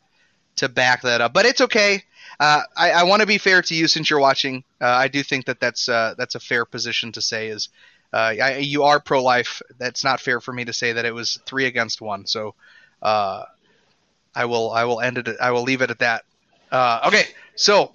to 0.55 0.67
back 0.67 1.03
that 1.03 1.21
up, 1.21 1.31
but 1.31 1.45
it's 1.45 1.61
okay. 1.61 2.03
Uh, 2.39 2.63
I, 2.75 2.91
I 2.91 3.03
want 3.03 3.21
to 3.21 3.27
be 3.27 3.37
fair 3.37 3.61
to 3.61 3.75
you 3.75 3.87
since 3.87 4.09
you're 4.09 4.19
watching. 4.19 4.63
Uh, 4.81 4.87
I 4.87 5.07
do 5.07 5.21
think 5.21 5.45
that 5.45 5.59
that's 5.59 5.87
uh, 5.87 6.15
that's 6.17 6.35
a 6.35 6.39
fair 6.39 6.65
position 6.65 7.11
to 7.11 7.21
say. 7.21 7.49
Is 7.49 7.69
uh, 8.11 8.33
I, 8.41 8.57
you 8.57 8.83
are 8.83 8.99
pro-life? 8.99 9.61
That's 9.77 10.03
not 10.03 10.21
fair 10.21 10.41
for 10.41 10.53
me 10.53 10.65
to 10.65 10.73
say 10.73 10.93
that 10.93 11.05
it 11.05 11.13
was 11.13 11.39
three 11.45 11.65
against 11.65 12.01
one. 12.01 12.25
So 12.25 12.55
I 13.01 14.45
will 14.45 14.71
I 14.71 14.85
will 14.85 15.01
end 15.01 15.17
it. 15.17 15.27
I 15.41 15.51
will 15.51 15.63
leave 15.63 15.81
it 15.81 15.91
at 15.91 15.99
that. 15.99 16.23
okay, 16.71 17.25
so 17.55 17.93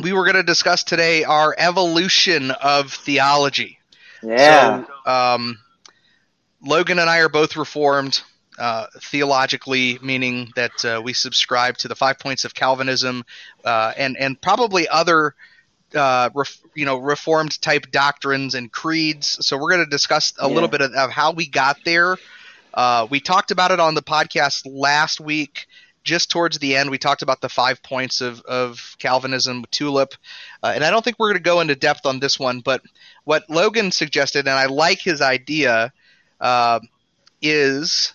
we 0.00 0.12
were 0.12 0.24
going 0.24 0.36
to 0.36 0.42
discuss 0.42 0.84
today 0.84 1.24
our 1.24 1.54
evolution 1.58 2.50
of 2.50 2.92
theology. 2.92 3.78
Yeah. 4.22 4.84
So, 4.84 5.10
um, 5.10 5.58
Logan 6.64 6.98
and 6.98 7.10
I 7.10 7.18
are 7.18 7.28
both 7.28 7.56
reformed 7.56 8.20
uh, 8.58 8.86
theologically, 9.00 9.98
meaning 10.02 10.52
that 10.54 10.84
uh, 10.84 11.00
we 11.02 11.12
subscribe 11.12 11.78
to 11.78 11.88
the 11.88 11.94
five 11.94 12.18
points 12.18 12.44
of 12.44 12.54
Calvinism 12.54 13.24
uh, 13.64 13.92
and 13.96 14.16
and 14.16 14.40
probably 14.40 14.88
other. 14.88 15.34
Uh, 15.94 16.30
ref, 16.34 16.58
you 16.74 16.86
know, 16.86 16.96
reformed 16.96 17.60
type 17.60 17.90
doctrines 17.90 18.54
and 18.54 18.72
creeds. 18.72 19.44
So 19.46 19.58
we're 19.58 19.68
going 19.68 19.84
to 19.84 19.90
discuss 19.90 20.32
a 20.38 20.48
yeah. 20.48 20.54
little 20.54 20.70
bit 20.70 20.80
of, 20.80 20.94
of, 20.94 21.10
how 21.10 21.32
we 21.32 21.46
got 21.46 21.76
there. 21.84 22.16
Uh, 22.74 23.06
we 23.10 23.20
talked 23.20 23.50
about 23.50 23.70
it 23.70 23.80
on 23.80 23.94
the 23.94 24.02
podcast 24.02 24.62
last 24.64 25.20
week 25.20 25.66
just 26.04 26.30
towards 26.30 26.58
the 26.58 26.76
end, 26.76 26.90
we 26.90 26.98
talked 26.98 27.22
about 27.22 27.40
the 27.40 27.48
five 27.48 27.82
points 27.82 28.20
of, 28.20 28.40
of 28.42 28.96
Calvinism, 28.98 29.64
tulip, 29.70 30.14
uh, 30.62 30.72
and 30.74 30.84
I 30.84 30.90
don't 30.90 31.04
think 31.04 31.18
we're 31.18 31.28
going 31.28 31.42
to 31.42 31.42
go 31.42 31.60
into 31.60 31.74
depth 31.76 32.06
on 32.06 32.18
this 32.18 32.38
one. 32.38 32.60
But 32.60 32.82
what 33.24 33.48
Logan 33.48 33.92
suggested, 33.92 34.48
and 34.48 34.58
I 34.58 34.66
like 34.66 35.00
his 35.00 35.20
idea, 35.20 35.92
uh, 36.40 36.80
is 37.40 38.12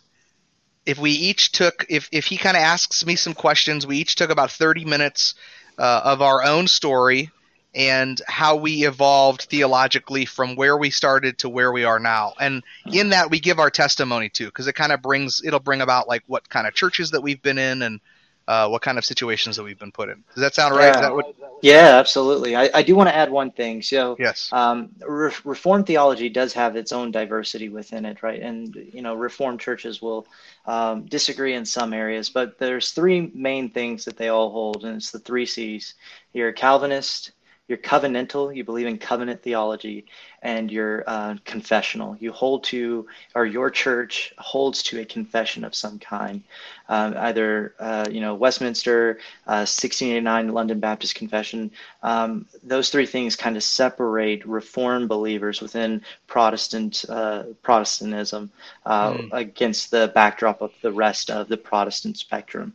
if 0.86 0.98
we 0.98 1.12
each 1.12 1.52
took, 1.52 1.86
if 1.90 2.10
if 2.12 2.26
he 2.26 2.38
kind 2.38 2.58
of 2.58 2.64
asks 2.64 3.06
me 3.06 3.16
some 3.16 3.34
questions, 3.34 3.88
we 3.88 3.98
each 3.98 4.16
took 4.16 4.30
about 4.30 4.52
thirty 4.52 4.86
minutes 4.86 5.36
uh, 5.78 6.02
of 6.04 6.22
our 6.22 6.44
own 6.44 6.68
story 6.68 7.32
and 7.78 8.20
how 8.28 8.56
we 8.56 8.88
evolved 8.88 9.44
theologically 9.44 10.26
from 10.26 10.56
where 10.56 10.76
we 10.76 10.90
started 10.90 11.38
to 11.38 11.48
where 11.48 11.72
we 11.72 11.84
are 11.84 12.00
now. 12.00 12.34
And 12.40 12.64
in 12.92 13.10
that, 13.10 13.30
we 13.30 13.40
give 13.40 13.60
our 13.60 13.70
testimony 13.70 14.30
too, 14.30 14.48
because 14.48 14.66
it 14.66 14.74
kind 14.74 14.92
of 14.92 15.04
brings, 15.04 15.44
it'll 15.46 15.60
bring 15.60 15.82
about 15.82 16.08
like 16.08 16.24
what 16.26 16.50
kind 16.50 16.66
of 16.66 16.74
churches 16.74 17.12
that 17.12 17.22
we've 17.22 17.42
been 17.42 17.60
in 17.60 17.84
and 17.84 18.00
uh, 18.48 18.68
what 18.68 18.82
kind 18.82 18.98
of 18.98 19.06
situations 19.06 19.58
that 19.58 19.64
we've 19.64 19.78
been 19.78 19.92
put 19.92 20.10
in. 20.10 20.24
Does 20.34 20.42
that 20.42 20.56
sound 20.56 20.76
right? 20.76 20.96
Yeah, 20.96 21.10
what... 21.12 21.36
yeah 21.62 22.00
absolutely. 22.00 22.56
I, 22.56 22.70
I, 22.74 22.82
do 22.82 22.96
want 22.96 23.10
to 23.10 23.16
add 23.16 23.30
one 23.30 23.52
thing. 23.52 23.82
So, 23.82 24.16
yes, 24.18 24.50
um, 24.54 24.90
Re- 25.06 25.34
Reformed 25.44 25.86
theology 25.86 26.30
does 26.30 26.54
have 26.54 26.78
its 26.78 26.94
own 26.94 27.12
diversity 27.12 27.68
within 27.68 28.06
it, 28.06 28.24
right? 28.24 28.42
And 28.42 28.74
you 28.94 29.02
know, 29.02 29.16
Reformed 29.16 29.60
churches 29.60 30.02
will 30.02 30.26
um, 30.66 31.06
disagree 31.06 31.56
in 31.56 31.66
some 31.66 31.92
areas, 31.92 32.30
but 32.30 32.58
there's 32.58 32.92
three 32.92 33.30
main 33.36 33.70
things 33.70 34.06
that 34.06 34.16
they 34.16 34.30
all 34.30 34.50
hold, 34.50 34.86
and 34.86 34.96
it's 34.96 35.12
the 35.12 35.20
three 35.20 35.46
C's. 35.46 35.96
You're 36.32 36.50
a 36.50 36.54
Calvinist, 36.54 37.32
you're 37.68 37.78
covenantal, 37.78 38.56
you 38.56 38.64
believe 38.64 38.88
in 38.88 38.98
covenant 38.98 39.42
theology, 39.42 40.06
and 40.42 40.72
you're 40.72 41.04
uh, 41.06 41.36
confessional. 41.44 42.16
You 42.18 42.32
hold 42.32 42.64
to, 42.66 43.08
or 43.36 43.46
your 43.46 43.70
church 43.70 44.34
holds 44.38 44.84
to 44.84 45.02
a 45.02 45.06
confession 45.06 45.66
of 45.66 45.76
some 45.76 46.00
kind, 46.00 46.44
um, 46.88 47.16
either 47.18 47.76
uh, 47.80 48.06
you 48.10 48.22
know 48.22 48.36
Westminster, 48.36 49.20
uh, 49.48 49.68
1689 49.68 50.54
London 50.54 50.80
Baptist 50.80 51.16
Confession. 51.16 51.72
Um, 52.04 52.46
those 52.64 52.90
three 52.90 53.06
things 53.06 53.36
kind 53.36 53.58
of 53.58 53.64
separate 53.64 54.46
Reformed 54.46 55.10
believers 55.10 55.62
within 55.62 56.02
Protestant 56.28 57.04
uh, 57.10 57.44
Protestantism 57.64 58.50
mm. 58.86 59.30
against 59.34 59.92
the 59.92 60.12
backdrop 60.16 60.62
of 60.62 60.72
the 60.82 60.92
rest 60.92 61.30
of 61.30 61.50
the 61.50 61.58
Protestant 61.58 62.18
spectrum. 62.18 62.74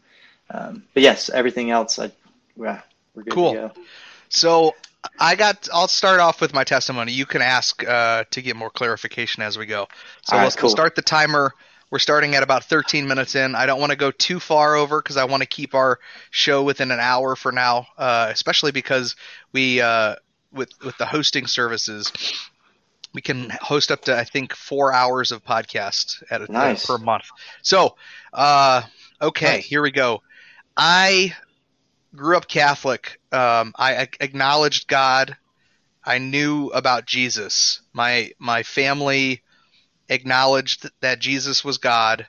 Um, 0.50 0.84
but 0.92 1.02
yes, 1.02 1.30
everything 1.30 1.70
else, 1.70 1.98
I, 1.98 2.12
yeah, 2.56 2.82
we're 3.14 3.22
good 3.22 3.32
cool. 3.32 3.72
So 4.32 4.74
I 5.18 5.34
got. 5.34 5.68
I'll 5.72 5.88
start 5.88 6.20
off 6.20 6.40
with 6.40 6.54
my 6.54 6.64
testimony. 6.64 7.12
You 7.12 7.26
can 7.26 7.42
ask 7.42 7.86
uh, 7.86 8.24
to 8.30 8.42
get 8.42 8.56
more 8.56 8.70
clarification 8.70 9.42
as 9.42 9.58
we 9.58 9.66
go. 9.66 9.88
So 10.22 10.36
let's 10.36 10.56
cool. 10.56 10.68
we'll 10.68 10.76
start 10.76 10.96
the 10.96 11.02
timer. 11.02 11.52
We're 11.90 11.98
starting 11.98 12.34
at 12.34 12.42
about 12.42 12.64
13 12.64 13.06
minutes 13.06 13.34
in. 13.34 13.54
I 13.54 13.66
don't 13.66 13.78
want 13.78 13.90
to 13.90 13.96
go 13.96 14.10
too 14.10 14.40
far 14.40 14.74
over 14.74 15.02
because 15.02 15.18
I 15.18 15.24
want 15.24 15.42
to 15.42 15.46
keep 15.46 15.74
our 15.74 15.98
show 16.30 16.62
within 16.62 16.90
an 16.90 17.00
hour 17.00 17.36
for 17.36 17.52
now, 17.52 17.86
uh, 17.98 18.28
especially 18.30 18.72
because 18.72 19.14
we 19.52 19.82
uh, 19.82 20.16
with 20.50 20.70
with 20.82 20.96
the 20.96 21.04
hosting 21.06 21.46
services 21.46 22.10
we 23.14 23.20
can 23.20 23.50
host 23.50 23.90
up 23.90 24.02
to 24.02 24.16
I 24.16 24.24
think 24.24 24.54
four 24.54 24.92
hours 24.94 25.32
of 25.32 25.44
podcast 25.44 26.22
at 26.30 26.40
a 26.40 26.50
nice. 26.50 26.86
per 26.86 26.96
month. 26.96 27.24
So, 27.60 27.96
uh, 28.32 28.82
okay, 29.20 29.56
nice. 29.56 29.64
here 29.66 29.82
we 29.82 29.90
go. 29.90 30.22
I 30.74 31.34
grew 32.14 32.36
up 32.36 32.48
Catholic. 32.48 33.20
Um, 33.30 33.72
I 33.76 34.08
acknowledged 34.20 34.88
God. 34.88 35.36
I 36.04 36.18
knew 36.18 36.68
about 36.68 37.06
Jesus. 37.06 37.80
My 37.92 38.32
my 38.38 38.62
family 38.62 39.42
acknowledged 40.08 40.90
that 41.00 41.20
Jesus 41.20 41.64
was 41.64 41.78
God, 41.78 42.26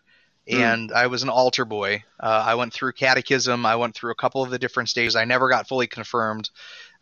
mm. 0.47 0.59
and 0.59 0.91
I 0.91 1.07
was 1.07 1.23
an 1.23 1.29
altar 1.29 1.65
boy. 1.65 2.03
Uh, 2.19 2.43
I 2.45 2.55
went 2.55 2.73
through 2.73 2.93
catechism. 2.93 3.65
I 3.65 3.75
went 3.75 3.95
through 3.95 4.11
a 4.11 4.15
couple 4.15 4.43
of 4.43 4.51
the 4.51 4.59
different 4.59 4.89
stages. 4.89 5.15
I 5.15 5.25
never 5.25 5.49
got 5.49 5.67
fully 5.67 5.87
confirmed. 5.87 6.49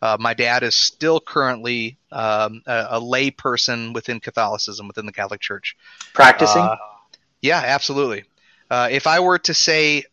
Uh, 0.00 0.16
my 0.18 0.34
dad 0.34 0.64
is 0.64 0.74
still 0.74 1.20
currently 1.20 1.96
um, 2.10 2.62
a, 2.66 2.86
a 2.90 3.00
lay 3.00 3.30
person 3.30 3.92
within 3.92 4.18
Catholicism, 4.18 4.88
within 4.88 5.06
the 5.06 5.12
Catholic 5.12 5.40
Church. 5.40 5.76
Practicing? 6.12 6.62
Uh, 6.62 6.76
yeah, 7.40 7.62
absolutely. 7.64 8.24
Uh, 8.68 8.88
if 8.90 9.06
I 9.06 9.20
were 9.20 9.38
to 9.40 9.54
say 9.54 10.04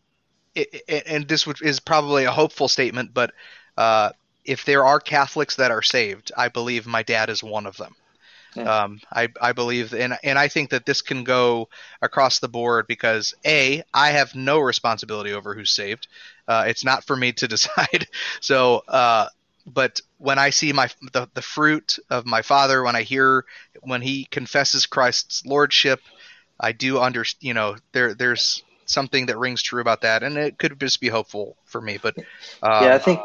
and 1.09 1.27
this 1.27 1.47
is 1.61 1.79
probably 1.79 2.25
a 2.25 2.31
hopeful 2.31 2.67
statement, 2.67 3.13
but 3.13 3.33
uh, 3.77 4.11
if 4.45 4.65
there 4.65 4.85
are 4.85 4.99
Catholics 4.99 5.55
that 5.57 5.71
are 5.71 5.81
saved, 5.81 6.31
I 6.35 6.49
believe 6.49 6.87
my 6.87 7.03
dad 7.03 7.29
is 7.29 7.43
one 7.43 7.65
of 7.65 7.77
them. 7.77 7.95
Yeah. 8.55 8.83
Um, 8.83 8.99
I, 9.11 9.29
I 9.39 9.51
believe, 9.51 9.93
and 9.93 10.17
and 10.23 10.39
I 10.39 10.47
think 10.47 10.71
that 10.71 10.85
this 10.85 11.01
can 11.03 11.23
go 11.23 11.69
across 12.01 12.39
the 12.39 12.47
board 12.47 12.87
because 12.87 13.35
a 13.45 13.83
I 13.93 14.09
have 14.09 14.33
no 14.33 14.59
responsibility 14.59 15.33
over 15.33 15.53
who's 15.53 15.71
saved. 15.71 16.07
Uh, 16.47 16.65
it's 16.67 16.83
not 16.83 17.05
for 17.05 17.15
me 17.15 17.31
to 17.33 17.47
decide. 17.55 18.07
so, 18.41 18.83
uh, 18.87 19.27
but 19.67 20.01
when 20.17 20.39
I 20.39 20.49
see 20.49 20.73
my 20.73 20.89
the, 21.13 21.29
the 21.35 21.43
fruit 21.43 21.99
of 22.09 22.25
my 22.25 22.41
father, 22.41 22.81
when 22.81 22.95
I 22.95 23.03
hear 23.03 23.45
when 23.81 24.01
he 24.01 24.25
confesses 24.25 24.87
Christ's 24.87 25.45
lordship, 25.45 26.01
I 26.59 26.71
do 26.71 26.99
under 26.99 27.25
you 27.39 27.53
know 27.53 27.75
there 27.91 28.15
there's 28.15 28.63
something 28.89 29.27
that 29.27 29.37
rings 29.37 29.61
true 29.61 29.81
about 29.81 30.01
that, 30.01 30.23
and 30.23 30.37
it 30.37 30.57
could 30.57 30.77
just 30.79 30.99
be 30.99 31.07
hopeful 31.07 31.55
for 31.65 31.79
me. 31.79 31.97
But 32.01 32.17
um, 32.61 32.83
yeah, 32.83 32.95
I 32.95 32.99
think 32.99 33.21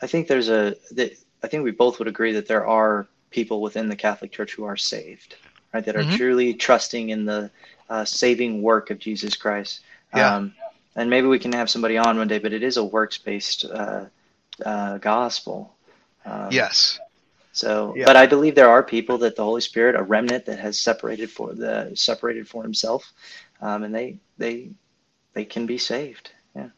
I 0.00 0.06
think 0.06 0.28
there's 0.28 0.48
a 0.48 0.76
that 0.92 1.16
I 1.42 1.48
think 1.48 1.64
we 1.64 1.72
both 1.72 1.98
would 1.98 2.08
agree 2.08 2.32
that 2.32 2.46
there 2.46 2.66
are 2.66 3.08
people 3.30 3.60
within 3.60 3.88
the 3.88 3.96
Catholic 3.96 4.30
Church 4.30 4.54
who 4.54 4.64
are 4.64 4.76
saved, 4.76 5.36
right? 5.72 5.84
That 5.84 5.96
are 5.96 6.02
mm-hmm. 6.02 6.16
truly 6.16 6.54
trusting 6.54 7.10
in 7.10 7.24
the 7.24 7.50
uh, 7.88 8.04
saving 8.04 8.62
work 8.62 8.90
of 8.90 8.98
Jesus 8.98 9.36
Christ. 9.36 9.80
Yeah. 10.14 10.36
Um, 10.36 10.54
and 10.94 11.10
maybe 11.10 11.26
we 11.26 11.38
can 11.38 11.52
have 11.52 11.68
somebody 11.68 11.98
on 11.98 12.16
one 12.16 12.28
day, 12.28 12.38
but 12.38 12.52
it 12.52 12.62
is 12.62 12.76
a 12.76 12.84
works 12.84 13.18
based 13.18 13.64
uh, 13.64 14.06
uh, 14.64 14.98
gospel. 14.98 15.74
Um, 16.24 16.48
yes. 16.50 16.98
So, 17.52 17.94
yeah. 17.96 18.04
but 18.04 18.16
I 18.16 18.26
believe 18.26 18.54
there 18.54 18.68
are 18.68 18.82
people 18.82 19.18
that 19.18 19.36
the 19.36 19.44
Holy 19.44 19.60
Spirit, 19.62 19.94
a 19.94 20.02
remnant 20.02 20.44
that 20.46 20.58
has 20.58 20.78
separated 20.78 21.30
for 21.30 21.54
the 21.54 21.92
separated 21.94 22.48
for 22.48 22.62
Himself, 22.62 23.12
um, 23.62 23.82
and 23.82 23.94
they 23.94 24.18
they 24.36 24.70
they 25.36 25.44
can 25.44 25.66
be 25.66 25.76
saved. 25.76 26.32
Yeah. 26.56 26.70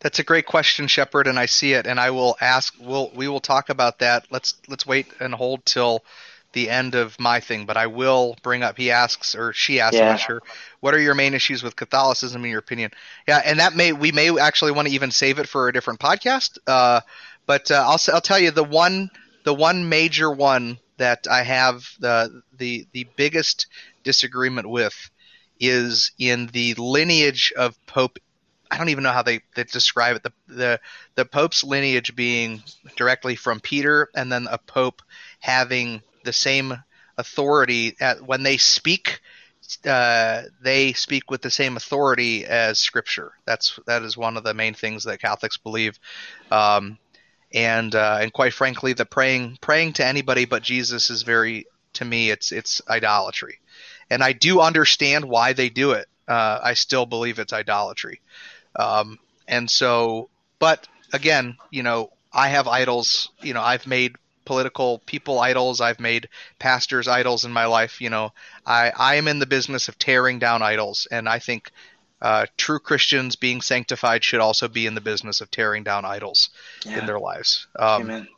That's 0.00 0.18
a 0.18 0.22
great 0.22 0.44
question, 0.44 0.86
Shepard, 0.86 1.26
and 1.26 1.38
I 1.38 1.46
see 1.46 1.72
it, 1.72 1.86
and 1.86 1.98
I 1.98 2.10
will 2.10 2.36
ask. 2.38 2.74
We'll 2.78 3.10
we 3.14 3.26
will 3.26 3.40
talk 3.40 3.70
about 3.70 4.00
that. 4.00 4.26
Let's 4.30 4.54
let's 4.68 4.86
wait 4.86 5.06
and 5.18 5.34
hold 5.34 5.64
till 5.64 6.04
the 6.52 6.68
end 6.68 6.94
of 6.94 7.18
my 7.18 7.40
thing, 7.40 7.64
but 7.64 7.78
I 7.78 7.86
will 7.86 8.36
bring 8.42 8.62
up. 8.62 8.76
He 8.76 8.90
asks 8.90 9.34
or 9.34 9.54
she 9.54 9.80
asks, 9.80 9.96
yeah. 9.96 10.02
I'm 10.02 10.08
not 10.12 10.20
sure. 10.20 10.42
What 10.80 10.94
are 10.94 11.00
your 11.00 11.14
main 11.14 11.32
issues 11.32 11.62
with 11.62 11.76
Catholicism, 11.76 12.44
in 12.44 12.50
your 12.50 12.58
opinion? 12.58 12.90
Yeah, 13.26 13.40
and 13.42 13.58
that 13.58 13.74
may 13.74 13.92
we 13.92 14.12
may 14.12 14.38
actually 14.38 14.72
want 14.72 14.88
to 14.88 14.94
even 14.94 15.10
save 15.10 15.38
it 15.38 15.48
for 15.48 15.66
a 15.66 15.72
different 15.72 16.00
podcast. 16.00 16.58
Uh, 16.66 17.00
but 17.46 17.70
uh, 17.70 17.84
I'll 17.86 18.00
I'll 18.12 18.20
tell 18.20 18.38
you 18.38 18.50
the 18.50 18.64
one 18.64 19.10
the 19.44 19.54
one 19.54 19.88
major 19.88 20.30
one 20.30 20.78
that 20.98 21.26
I 21.26 21.42
have 21.42 21.88
the 22.00 22.42
the 22.58 22.86
the 22.92 23.06
biggest 23.16 23.66
disagreement 24.04 24.68
with 24.68 25.10
is 25.60 26.12
in 26.18 26.46
the 26.48 26.74
lineage 26.74 27.52
of 27.56 27.74
Pope. 27.86 28.18
I 28.70 28.76
don't 28.76 28.90
even 28.90 29.04
know 29.04 29.12
how 29.12 29.22
they, 29.22 29.40
they 29.54 29.64
describe 29.64 30.16
it. 30.16 30.22
The, 30.22 30.32
the 30.46 30.80
the 31.14 31.24
Pope's 31.24 31.64
lineage 31.64 32.14
being 32.14 32.62
directly 32.96 33.34
from 33.34 33.60
Peter, 33.60 34.08
and 34.14 34.30
then 34.30 34.46
a 34.50 34.58
Pope 34.58 35.02
having 35.40 36.02
the 36.24 36.32
same 36.32 36.74
authority 37.16 37.96
at, 38.00 38.22
when 38.22 38.42
they 38.42 38.56
speak. 38.56 39.20
Uh, 39.84 40.42
they 40.62 40.94
speak 40.94 41.30
with 41.30 41.42
the 41.42 41.50
same 41.50 41.76
authority 41.76 42.46
as 42.46 42.78
Scripture. 42.78 43.32
That's 43.44 43.78
that 43.86 44.02
is 44.02 44.16
one 44.16 44.36
of 44.36 44.44
the 44.44 44.54
main 44.54 44.74
things 44.74 45.04
that 45.04 45.20
Catholics 45.20 45.58
believe. 45.58 45.98
Um, 46.50 46.98
and 47.52 47.94
uh, 47.94 48.18
and 48.20 48.32
quite 48.32 48.52
frankly, 48.52 48.92
the 48.92 49.06
praying 49.06 49.58
praying 49.60 49.94
to 49.94 50.06
anybody 50.06 50.44
but 50.44 50.62
Jesus 50.62 51.10
is 51.10 51.22
very 51.22 51.66
to 51.94 52.04
me 52.04 52.30
it's 52.30 52.52
it's 52.52 52.82
idolatry, 52.88 53.60
and 54.10 54.22
I 54.22 54.32
do 54.32 54.60
understand 54.60 55.24
why 55.24 55.52
they 55.52 55.68
do 55.68 55.92
it. 55.92 56.06
Uh, 56.26 56.60
I 56.62 56.74
still 56.74 57.06
believe 57.06 57.38
it's 57.38 57.52
idolatry, 57.52 58.20
um, 58.76 59.18
and 59.46 59.70
so 59.70 60.28
but 60.58 60.86
again, 61.12 61.56
you 61.70 61.82
know, 61.82 62.10
I 62.32 62.48
have 62.48 62.68
idols. 62.68 63.30
You 63.40 63.54
know, 63.54 63.62
I've 63.62 63.86
made 63.86 64.16
political 64.44 64.98
people 65.00 65.38
idols. 65.40 65.80
I've 65.80 66.00
made 66.00 66.28
pastors 66.58 67.06
idols 67.06 67.44
in 67.44 67.52
my 67.52 67.66
life. 67.66 68.00
You 68.00 68.10
know, 68.10 68.32
I 68.66 68.92
I 68.96 69.14
am 69.16 69.28
in 69.28 69.38
the 69.38 69.46
business 69.46 69.88
of 69.88 69.98
tearing 69.98 70.38
down 70.38 70.62
idols, 70.62 71.06
and 71.10 71.28
I 71.28 71.38
think 71.38 71.70
uh, 72.20 72.46
true 72.56 72.78
Christians 72.78 73.36
being 73.36 73.60
sanctified 73.60 74.24
should 74.24 74.40
also 74.40 74.68
be 74.68 74.86
in 74.86 74.94
the 74.94 75.00
business 75.00 75.40
of 75.40 75.50
tearing 75.50 75.84
down 75.84 76.04
idols 76.04 76.50
yeah. 76.84 76.98
in 76.98 77.06
their 77.06 77.20
lives. 77.20 77.66
Um, 77.78 78.02
Amen. 78.02 78.28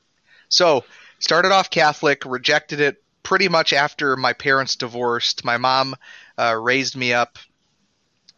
So, 0.48 0.84
started 1.18 1.52
off 1.52 1.70
Catholic, 1.70 2.24
rejected 2.26 2.80
it 2.80 3.02
pretty 3.22 3.48
much 3.48 3.72
after 3.72 4.16
my 4.16 4.32
parents 4.32 4.76
divorced. 4.76 5.44
My 5.44 5.56
mom 5.56 5.94
uh, 6.38 6.56
raised 6.60 6.96
me 6.96 7.12
up 7.12 7.38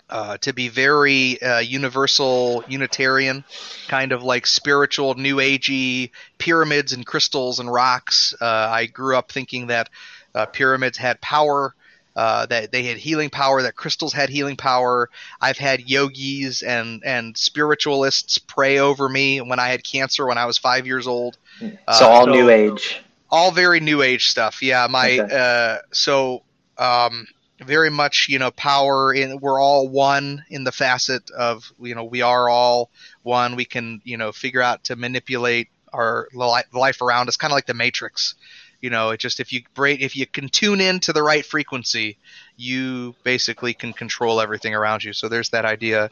uh, 0.09 0.37
to 0.39 0.53
be 0.53 0.69
very 0.69 1.41
uh, 1.41 1.61
universal 1.61 2.63
Unitarian, 2.69 3.45
kind 3.89 4.13
of 4.13 4.23
like 4.23 4.47
spiritual 4.47 5.15
New 5.15 5.37
Agey 5.37 6.11
pyramids 6.39 6.93
and 6.93 7.07
crystals 7.07 7.61
and 7.61 7.73
rocks. 7.73 8.35
Uh, 8.41 8.45
I 8.45 8.87
grew 8.87 9.17
up 9.17 9.33
thinking 9.33 9.69
that 9.69 9.89
uh, 10.35 10.47
pyramids 10.47 10.99
had 10.99 11.21
power 11.21 11.75
uh, 12.15 12.47
that 12.47 12.73
they 12.73 12.83
had 12.83 12.99
healing 12.99 13.31
power, 13.31 13.63
that 13.63 13.75
crystals 13.75 14.13
had 14.13 14.29
healing 14.29 14.57
power. 14.57 15.09
I've 15.41 15.57
had 15.57 15.89
yogis 15.89 16.63
and 16.63 17.03
and 17.05 17.37
spiritualists 17.37 18.39
pray 18.39 18.79
over 18.79 19.09
me 19.09 19.41
when 19.41 19.59
I 19.59 19.69
had 19.69 19.83
cancer 19.83 20.27
when 20.27 20.39
I 20.39 20.45
was 20.45 20.59
five 20.59 20.87
years 20.87 21.07
old. 21.07 21.39
So 21.61 22.07
all 22.07 22.27
so 22.27 22.33
new 22.33 22.51
age, 22.51 23.03
all 23.33 23.51
very 23.51 23.81
new 23.81 24.03
age 24.03 24.29
stuff. 24.29 24.63
Yeah, 24.63 24.87
my 24.89 25.19
okay. 25.19 25.35
uh, 25.35 25.79
so 25.91 26.45
um, 26.77 27.27
very 27.65 27.91
much 27.91 28.27
you 28.29 28.39
know 28.39 28.51
power 28.53 29.13
in 29.13 29.41
we're 29.41 29.61
all 29.61 29.89
one 29.89 30.45
in 30.51 30.65
the 30.65 30.71
facet 30.71 31.31
of 31.31 31.73
you 31.81 31.95
know 31.95 32.05
we 32.05 32.21
are 32.23 32.49
all 32.49 32.91
one. 33.23 33.57
We 33.57 33.65
can 33.65 34.03
you 34.05 34.19
know 34.19 34.31
figure 34.31 34.63
out 34.63 34.85
to 34.85 34.97
manipulate 34.97 35.69
our 35.93 36.29
life 36.35 37.03
around 37.03 37.29
us, 37.29 37.37
kind 37.37 37.51
of 37.51 37.57
like 37.57 37.67
the 37.67 37.75
Matrix. 37.75 38.35
You 38.81 38.91
know, 38.91 39.11
it 39.11 39.21
just 39.21 39.41
if 39.41 39.53
you 39.53 39.63
break 39.75 40.01
if 40.01 40.15
you 40.15 40.27
can 40.27 40.49
tune 40.49 40.81
in 40.81 41.01
to 41.01 41.13
the 41.13 41.23
right 41.23 41.45
frequency, 41.45 42.19
you 42.57 43.15
basically 43.25 43.73
can 43.73 43.95
control 43.95 44.41
everything 44.41 44.75
around 44.75 45.05
you. 45.05 45.15
So 45.15 45.29
there's 45.29 45.51
that 45.51 45.65
idea. 45.65 46.11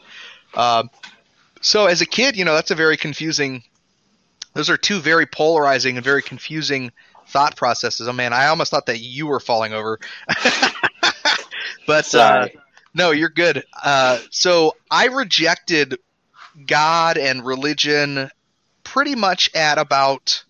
Um, 0.54 0.88
so 1.60 1.86
as 1.86 2.00
a 2.00 2.06
kid, 2.06 2.36
you 2.36 2.44
know, 2.46 2.54
that's 2.54 2.70
a 2.70 2.74
very 2.74 2.96
confusing. 2.96 3.62
Those 4.54 4.70
are 4.70 4.76
two 4.76 5.00
very 5.00 5.26
polarizing 5.26 5.96
and 5.96 6.04
very 6.04 6.22
confusing 6.22 6.92
thought 7.30 7.56
processes. 7.56 8.08
Oh 8.08 8.12
man, 8.12 8.32
I 8.32 8.46
almost 8.46 8.70
thought 8.70 8.86
that 8.86 8.98
you 8.98 9.26
were 9.26 9.40
falling 9.40 9.72
over. 9.72 9.98
but 11.86 12.14
uh, 12.14 12.48
no, 12.94 13.10
you're 13.12 13.28
good. 13.28 13.64
Uh, 13.82 14.18
so 14.30 14.76
I 14.90 15.06
rejected 15.06 15.96
God 16.66 17.16
and 17.16 17.44
religion 17.44 18.30
pretty 18.84 19.14
much 19.14 19.54
at 19.54 19.78
about 19.78 20.44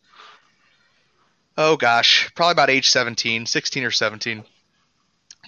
oh 1.56 1.76
gosh, 1.76 2.30
probably 2.34 2.52
about 2.52 2.70
age 2.70 2.90
17, 2.90 3.44
16 3.44 3.84
or 3.84 3.90
17. 3.90 4.44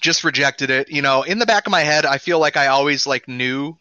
Just 0.03 0.25
rejected 0.25 0.71
it. 0.71 0.91
You 0.91 1.01
know, 1.01 1.23
in 1.23 1.39
the 1.39 1.47
back 1.47 1.67
of 1.67 1.71
my 1.71 1.81
head, 1.81 2.05
I 2.05 2.19
feel 2.19 2.39
like 2.39 2.57
I 2.57 2.67
always 2.67 3.07
like 3.07 3.29
knew 3.29 3.79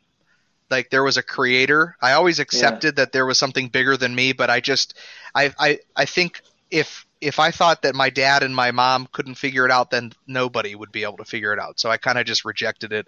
like 0.70 0.90
there 0.90 1.04
was 1.04 1.18
a 1.18 1.24
creator. 1.24 1.98
I 2.02 2.14
always 2.14 2.40
accepted 2.40 2.96
yeah. 2.96 3.04
that 3.04 3.12
there 3.12 3.26
was 3.26 3.38
something 3.38 3.68
bigger 3.68 3.98
than 3.98 4.16
me, 4.16 4.32
but 4.32 4.50
I 4.50 4.62
just 4.62 4.98
I 5.36 5.54
I 5.60 5.80
I 5.96 6.06
think 6.06 6.42
if 6.72 7.06
if 7.22 7.40
I 7.40 7.52
thought 7.52 7.84
that 7.84 7.96
my 7.96 8.10
dad 8.10 8.42
and 8.44 8.56
my 8.56 8.72
mom 8.72 9.08
couldn't 9.12 9.36
figure 9.36 9.64
it 9.66 9.72
out, 9.72 9.92
then 9.92 10.12
nobody 10.28 10.74
would 10.74 10.92
be 10.92 11.04
able 11.04 11.18
to 11.18 11.26
figure 11.26 11.54
it 11.54 11.60
out. 11.60 11.80
So 11.80 11.90
I 11.90 11.98
kind 11.98 12.18
of 12.18 12.26
just 12.26 12.44
rejected 12.44 12.92
it. 12.92 13.08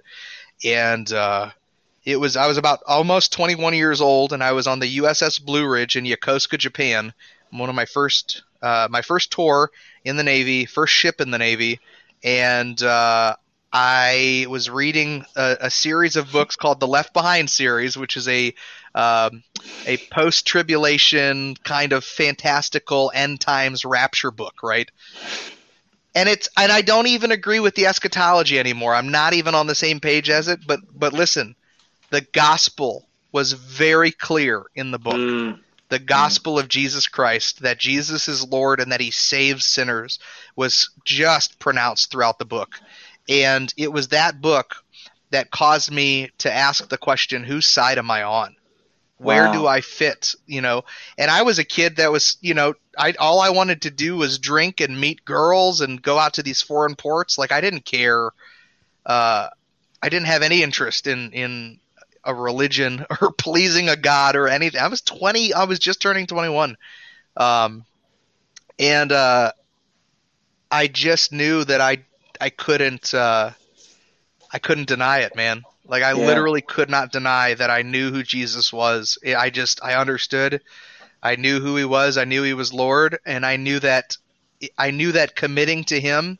And 0.63 1.11
uh, 1.11 1.49
it 2.05 2.17
was 2.17 2.37
I 2.37 2.47
was 2.47 2.57
about 2.57 2.79
almost 2.87 3.33
21 3.33 3.73
years 3.73 4.01
old, 4.01 4.31
and 4.31 4.43
I 4.43 4.51
was 4.51 4.67
on 4.67 4.79
the 4.79 4.97
USS 4.97 5.43
Blue 5.43 5.67
Ridge 5.67 5.95
in 5.95 6.05
Yokosuka, 6.05 6.57
Japan. 6.57 7.13
One 7.49 7.69
of 7.69 7.75
my 7.75 7.85
first 7.85 8.43
uh, 8.61 8.87
my 8.89 9.01
first 9.01 9.31
tour 9.31 9.71
in 10.05 10.15
the 10.15 10.23
Navy, 10.23 10.65
first 10.65 10.93
ship 10.93 11.19
in 11.19 11.31
the 11.31 11.37
Navy, 11.37 11.79
and 12.23 12.81
uh, 12.81 13.35
I 13.71 14.45
was 14.49 14.69
reading 14.69 15.25
a, 15.35 15.57
a, 15.61 15.69
series 15.71 16.15
of 16.15 16.31
books 16.31 16.55
called 16.55 16.79
the 16.79 16.87
Left 16.87 17.11
Behind 17.11 17.49
series, 17.49 17.97
which 17.97 18.17
is 18.17 18.27
a 18.27 18.53
um, 18.95 19.43
a 19.85 19.97
post 20.11 20.45
tribulation 20.45 21.55
kind 21.63 21.93
of 21.93 22.03
fantastical 22.03 23.11
end 23.13 23.41
times 23.41 23.85
rapture 23.85 24.31
book, 24.31 24.63
right? 24.63 24.89
And 26.15 26.29
it's 26.29 26.49
and 26.57 26.71
I 26.71 26.81
don't 26.81 27.07
even 27.07 27.31
agree 27.31 27.59
with 27.59 27.75
the 27.75 27.87
eschatology 27.87 28.59
anymore. 28.59 28.93
I'm 28.93 29.09
not 29.09 29.33
even 29.33 29.55
on 29.55 29.67
the 29.67 29.75
same 29.75 29.99
page 29.99 30.29
as 30.29 30.47
it. 30.47 30.59
But 30.65 30.79
but 30.93 31.13
listen, 31.13 31.55
the 32.11 32.21
gospel 32.21 33.07
was 33.31 33.53
very 33.53 34.11
clear 34.11 34.63
in 34.75 34.91
the 34.91 34.99
book. 34.99 35.15
Mm 35.15 35.59
the 35.93 35.99
gospel 35.99 36.57
of 36.57 36.67
Jesus 36.67 37.07
Christ, 37.07 37.61
that 37.61 37.77
Jesus 37.77 38.27
is 38.27 38.47
Lord 38.47 38.79
and 38.79 38.91
that 38.91 38.99
he 38.99 39.11
saves 39.11 39.63
sinners, 39.63 40.17
was 40.55 40.89
just 41.05 41.59
pronounced 41.59 42.09
throughout 42.09 42.39
the 42.39 42.45
book. 42.45 42.79
And 43.29 43.71
it 43.77 43.93
was 43.93 44.07
that 44.07 44.41
book 44.41 44.73
that 45.29 45.51
caused 45.51 45.91
me 45.91 46.31
to 46.39 46.51
ask 46.51 46.89
the 46.89 46.97
question, 46.97 47.43
whose 47.43 47.67
side 47.67 47.99
am 47.99 48.09
I 48.09 48.23
on? 48.23 48.55
Where 49.17 49.45
wow. 49.45 49.53
do 49.53 49.67
I 49.67 49.81
fit? 49.81 50.35
You 50.45 50.61
know, 50.61 50.83
and 51.17 51.31
I 51.31 51.43
was 51.43 51.59
a 51.59 51.63
kid 51.63 51.97
that 51.97 52.11
was, 52.11 52.37
you 52.41 52.53
know, 52.53 52.73
I 52.97 53.13
all 53.19 53.39
I 53.39 53.51
wanted 53.51 53.83
to 53.83 53.91
do 53.91 54.17
was 54.17 54.39
drink 54.39 54.81
and 54.81 54.99
meet 54.99 55.23
girls 55.23 55.81
and 55.81 56.01
go 56.01 56.17
out 56.17 56.33
to 56.33 56.43
these 56.43 56.61
foreign 56.61 56.95
ports. 56.95 57.37
Like 57.37 57.51
I 57.51 57.61
didn't 57.61 57.85
care. 57.85 58.31
Uh, 59.05 59.49
I 60.01 60.09
didn't 60.09 60.27
have 60.27 60.41
any 60.41 60.63
interest 60.63 61.07
in 61.07 61.31
in 61.31 61.79
a 62.23 62.33
religion 62.33 63.05
or 63.21 63.31
pleasing 63.31 63.89
a 63.89 63.95
god 63.95 64.35
or 64.35 64.47
anything. 64.47 64.81
I 64.81 64.87
was 64.87 65.01
20. 65.01 65.53
I 65.53 65.65
was 65.65 65.79
just 65.79 66.01
turning 66.01 66.27
21. 66.27 66.77
Um, 67.35 67.85
and 68.79 69.11
uh, 69.11 69.51
I 70.71 70.87
just 70.87 71.31
knew 71.31 71.63
that 71.63 71.81
I 71.81 72.03
I 72.41 72.49
couldn't 72.49 73.13
uh, 73.13 73.51
I 74.51 74.59
couldn't 74.59 74.87
deny 74.87 75.19
it, 75.19 75.35
man. 75.35 75.63
Like 75.85 76.03
I 76.03 76.13
yeah. 76.13 76.25
literally 76.25 76.61
could 76.61 76.89
not 76.89 77.11
deny 77.11 77.53
that 77.53 77.69
I 77.69 77.81
knew 77.81 78.11
who 78.11 78.23
Jesus 78.23 78.71
was. 78.71 79.17
I 79.25 79.49
just 79.49 79.83
I 79.83 79.95
understood. 79.95 80.61
I 81.21 81.35
knew 81.35 81.59
who 81.59 81.75
he 81.77 81.85
was. 81.85 82.17
I 82.17 82.25
knew 82.25 82.43
he 82.43 82.53
was 82.53 82.73
Lord, 82.73 83.19
and 83.25 83.45
I 83.45 83.57
knew 83.57 83.79
that 83.79 84.17
I 84.77 84.91
knew 84.91 85.11
that 85.13 85.35
committing 85.35 85.83
to 85.85 85.99
him 85.99 86.37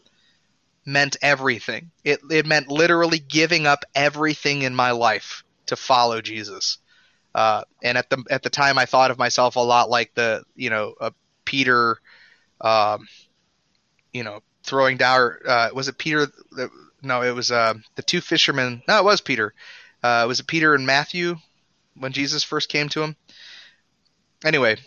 meant 0.86 1.17
everything. 1.21 1.91
It 2.03 2.19
it 2.29 2.45
meant 2.45 2.69
literally 2.69 3.19
giving 3.19 3.67
up 3.67 3.84
everything 3.95 4.62
in 4.62 4.75
my 4.75 4.91
life 4.91 5.43
to 5.67 5.75
follow 5.75 6.21
Jesus. 6.21 6.77
Uh, 7.36 7.63
and 7.82 7.97
at 7.97 8.10
the 8.10 8.23
at 8.29 8.43
the 8.43 8.49
time, 8.49 8.77
I 8.77 8.86
thought 8.86 9.12
of 9.12 9.17
myself 9.17 9.56
a 9.56 9.60
lot 9.60 9.89
like 9.89 10.13
the 10.13 10.43
you 10.56 10.69
know 10.69 10.93
uh, 10.99 11.12
Peter, 11.45 11.97
um, 12.62 13.08
you 14.12 14.23
know, 14.23 14.41
throwing 14.63 14.97
down. 14.97 15.32
Uh, 15.45 15.69
was 15.73 15.88
it 15.88 15.97
Peter? 15.97 16.27
No, 17.04 17.22
it 17.22 17.36
was 17.36 17.52
uh, 17.52 17.74
the 17.96 18.02
two 18.02 18.22
fishermen. 18.22 18.82
No, 18.88 18.98
it 18.98 19.04
was 19.04 19.22
Peter. 19.22 19.54
Uh, 20.02 20.26
was 20.28 20.39
it 20.39 20.48
Peter 20.48 20.74
and 20.74 20.86
Matthew 20.86 21.36
when 21.98 22.13
Jesus 22.13 22.44
first 22.44 22.70
came 22.70 22.89
to 22.89 23.04
him? 23.04 23.16
Anyway, 24.46 24.78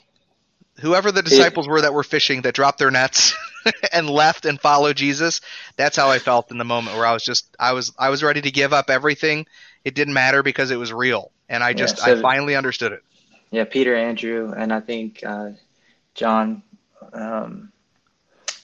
whoever 0.80 1.12
the 1.12 1.22
disciples 1.22 1.68
were 1.68 1.82
that 1.82 1.94
were 1.94 2.02
fishing 2.02 2.42
that 2.42 2.54
dropped 2.54 2.78
their 2.78 2.90
nets 2.90 3.34
and 3.92 4.08
left 4.08 4.44
and 4.46 4.60
followed 4.60 4.96
Jesus, 4.96 5.40
that's 5.76 5.96
how 5.96 6.10
I 6.10 6.18
felt 6.18 6.50
in 6.50 6.58
the 6.58 6.64
moment 6.64 6.96
where 6.96 7.06
I 7.06 7.12
was 7.12 7.24
just 7.24 7.54
I 7.58 7.72
was 7.72 7.92
I 7.98 8.10
was 8.10 8.22
ready 8.22 8.40
to 8.42 8.50
give 8.50 8.72
up 8.72 8.90
everything. 8.90 9.46
It 9.84 9.94
didn't 9.94 10.14
matter 10.14 10.42
because 10.42 10.70
it 10.70 10.78
was 10.78 10.92
real, 10.92 11.32
and 11.48 11.62
I 11.62 11.72
just 11.72 11.98
yeah, 11.98 12.04
so, 12.04 12.18
I 12.18 12.22
finally 12.22 12.56
understood 12.56 12.92
it. 12.92 13.02
Yeah, 13.50 13.64
Peter, 13.64 13.94
Andrew, 13.94 14.52
and 14.56 14.72
I 14.72 14.80
think 14.80 15.22
uh, 15.24 15.50
John, 16.14 16.62
um, 17.12 17.72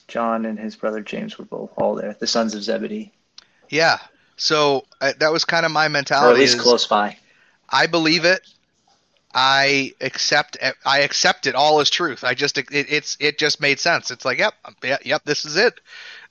John 0.07 0.45
and 0.45 0.59
his 0.59 0.75
brother 0.75 1.01
James 1.01 1.37
were 1.37 1.45
both 1.45 1.71
all 1.77 1.95
there, 1.95 2.15
the 2.19 2.27
sons 2.27 2.53
of 2.53 2.63
Zebedee. 2.63 3.11
Yeah, 3.73 3.97
so 4.35 4.85
uh, 5.01 5.13
that 5.17 5.31
was 5.31 5.45
kind 5.45 5.65
of 5.65 5.71
my 5.71 5.87
mentality. 5.87 6.27
Or 6.27 6.33
at 6.33 6.39
least 6.39 6.59
close 6.59 6.85
by. 6.85 7.17
I 7.67 7.87
believe 7.87 8.23
it. 8.23 8.41
I 9.33 9.93
accept 9.99 10.57
I 10.85 10.99
accept 10.99 11.47
it 11.47 11.55
all 11.55 11.79
as 11.79 11.89
truth. 11.89 12.23
I 12.23 12.35
just 12.35 12.59
it, 12.59 12.67
it's 12.71 13.17
it 13.19 13.39
just 13.39 13.59
made 13.59 13.79
sense. 13.79 14.11
It's 14.11 14.25
like 14.25 14.37
yep 14.37 14.53
yep, 14.83 15.01
yep 15.03 15.23
this 15.25 15.43
is 15.43 15.55
it. 15.55 15.79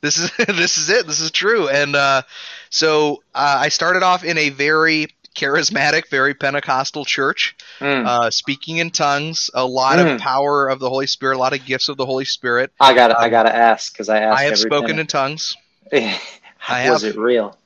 This 0.02 0.18
is 0.18 0.30
this 0.46 0.78
is 0.78 0.88
it. 0.88 1.04
This 1.08 1.20
is 1.20 1.32
true. 1.32 1.68
And 1.68 1.96
uh, 1.96 2.22
so 2.70 3.24
uh, 3.34 3.58
I 3.62 3.70
started 3.70 4.04
off 4.04 4.22
in 4.22 4.38
a 4.38 4.50
very 4.50 5.08
charismatic, 5.34 6.10
very 6.10 6.34
Pentecostal 6.34 7.04
church, 7.04 7.56
mm. 7.80 8.06
uh, 8.06 8.30
speaking 8.30 8.76
in 8.76 8.90
tongues, 8.90 9.50
a 9.52 9.66
lot 9.66 9.98
mm. 9.98 10.14
of 10.14 10.20
power 10.20 10.68
of 10.68 10.78
the 10.78 10.88
Holy 10.88 11.08
Spirit, 11.08 11.36
a 11.36 11.40
lot 11.40 11.54
of 11.54 11.64
gifts 11.64 11.88
of 11.88 11.96
the 11.96 12.06
Holy 12.06 12.24
Spirit. 12.24 12.70
I 12.78 12.94
got 12.94 13.18
I 13.18 13.30
got 13.30 13.44
to 13.44 13.56
ask 13.56 13.92
because 13.92 14.08
I 14.08 14.20
asked. 14.20 14.38
I 14.38 14.44
have 14.44 14.58
spoken 14.58 15.00
in 15.00 15.08
tongues. 15.08 15.56
I 16.68 16.90
was 16.90 17.04
it 17.04 17.16
real? 17.16 17.56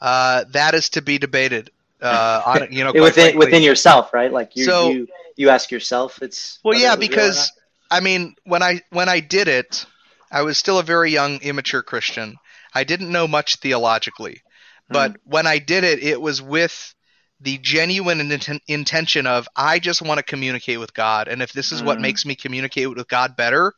Uh, 0.00 0.44
that 0.50 0.74
is 0.74 0.90
to 0.90 1.02
be 1.02 1.18
debated 1.18 1.70
uh, 2.00 2.42
on 2.46 2.68
you 2.72 2.84
know 2.84 2.92
within 2.92 3.36
within 3.36 3.62
yourself, 3.62 4.12
right? 4.12 4.32
Like 4.32 4.56
you 4.56 4.64
so, 4.64 4.90
you 4.90 5.08
you 5.36 5.48
ask 5.48 5.70
yourself, 5.70 6.22
it's 6.22 6.58
well, 6.62 6.78
yeah, 6.78 6.96
because 6.96 7.52
I 7.90 8.00
mean, 8.00 8.34
when 8.44 8.62
I 8.62 8.80
when 8.90 9.08
I 9.08 9.20
did 9.20 9.48
it, 9.48 9.86
I 10.30 10.42
was 10.42 10.58
still 10.58 10.78
a 10.78 10.82
very 10.82 11.10
young, 11.10 11.40
immature 11.42 11.82
Christian. 11.82 12.36
I 12.74 12.84
didn't 12.84 13.12
know 13.12 13.26
much 13.26 13.56
theologically, 13.56 14.42
but 14.88 15.12
mm. 15.12 15.16
when 15.24 15.46
I 15.46 15.58
did 15.58 15.84
it, 15.84 16.02
it 16.02 16.20
was 16.20 16.42
with 16.42 16.94
the 17.40 17.58
genuine 17.58 18.20
int- 18.20 18.62
intention 18.68 19.26
of 19.26 19.48
I 19.54 19.78
just 19.78 20.02
want 20.02 20.18
to 20.18 20.24
communicate 20.24 20.80
with 20.80 20.94
God, 20.94 21.28
and 21.28 21.42
if 21.42 21.52
this 21.52 21.72
is 21.72 21.82
mm. 21.82 21.86
what 21.86 22.00
makes 22.00 22.24
me 22.26 22.34
communicate 22.34 22.88
with 22.88 23.08
God 23.08 23.36
better, 23.36 23.72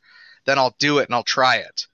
then 0.45 0.59
I'll 0.59 0.75
do 0.79 0.99
it 0.99 1.09
and 1.09 1.15
I'll 1.15 1.23
try 1.23 1.57
it. 1.57 1.87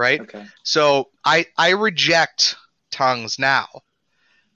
Right. 0.00 0.20
Okay. 0.22 0.46
So 0.62 1.10
I 1.22 1.44
I 1.58 1.70
reject 1.70 2.56
tongues 2.90 3.38
now, 3.38 3.68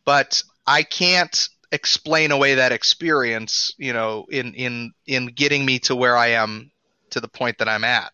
but 0.06 0.42
I 0.66 0.82
can't 0.82 1.48
explain 1.70 2.30
away 2.30 2.54
that 2.54 2.72
experience, 2.72 3.74
you 3.76 3.92
know, 3.92 4.24
in 4.30 4.54
in 4.54 4.94
in 5.06 5.26
getting 5.26 5.66
me 5.66 5.80
to 5.80 5.94
where 5.94 6.16
I 6.16 6.28
am 6.28 6.70
to 7.10 7.20
the 7.20 7.28
point 7.28 7.58
that 7.58 7.68
I'm 7.68 7.84
at. 7.84 8.12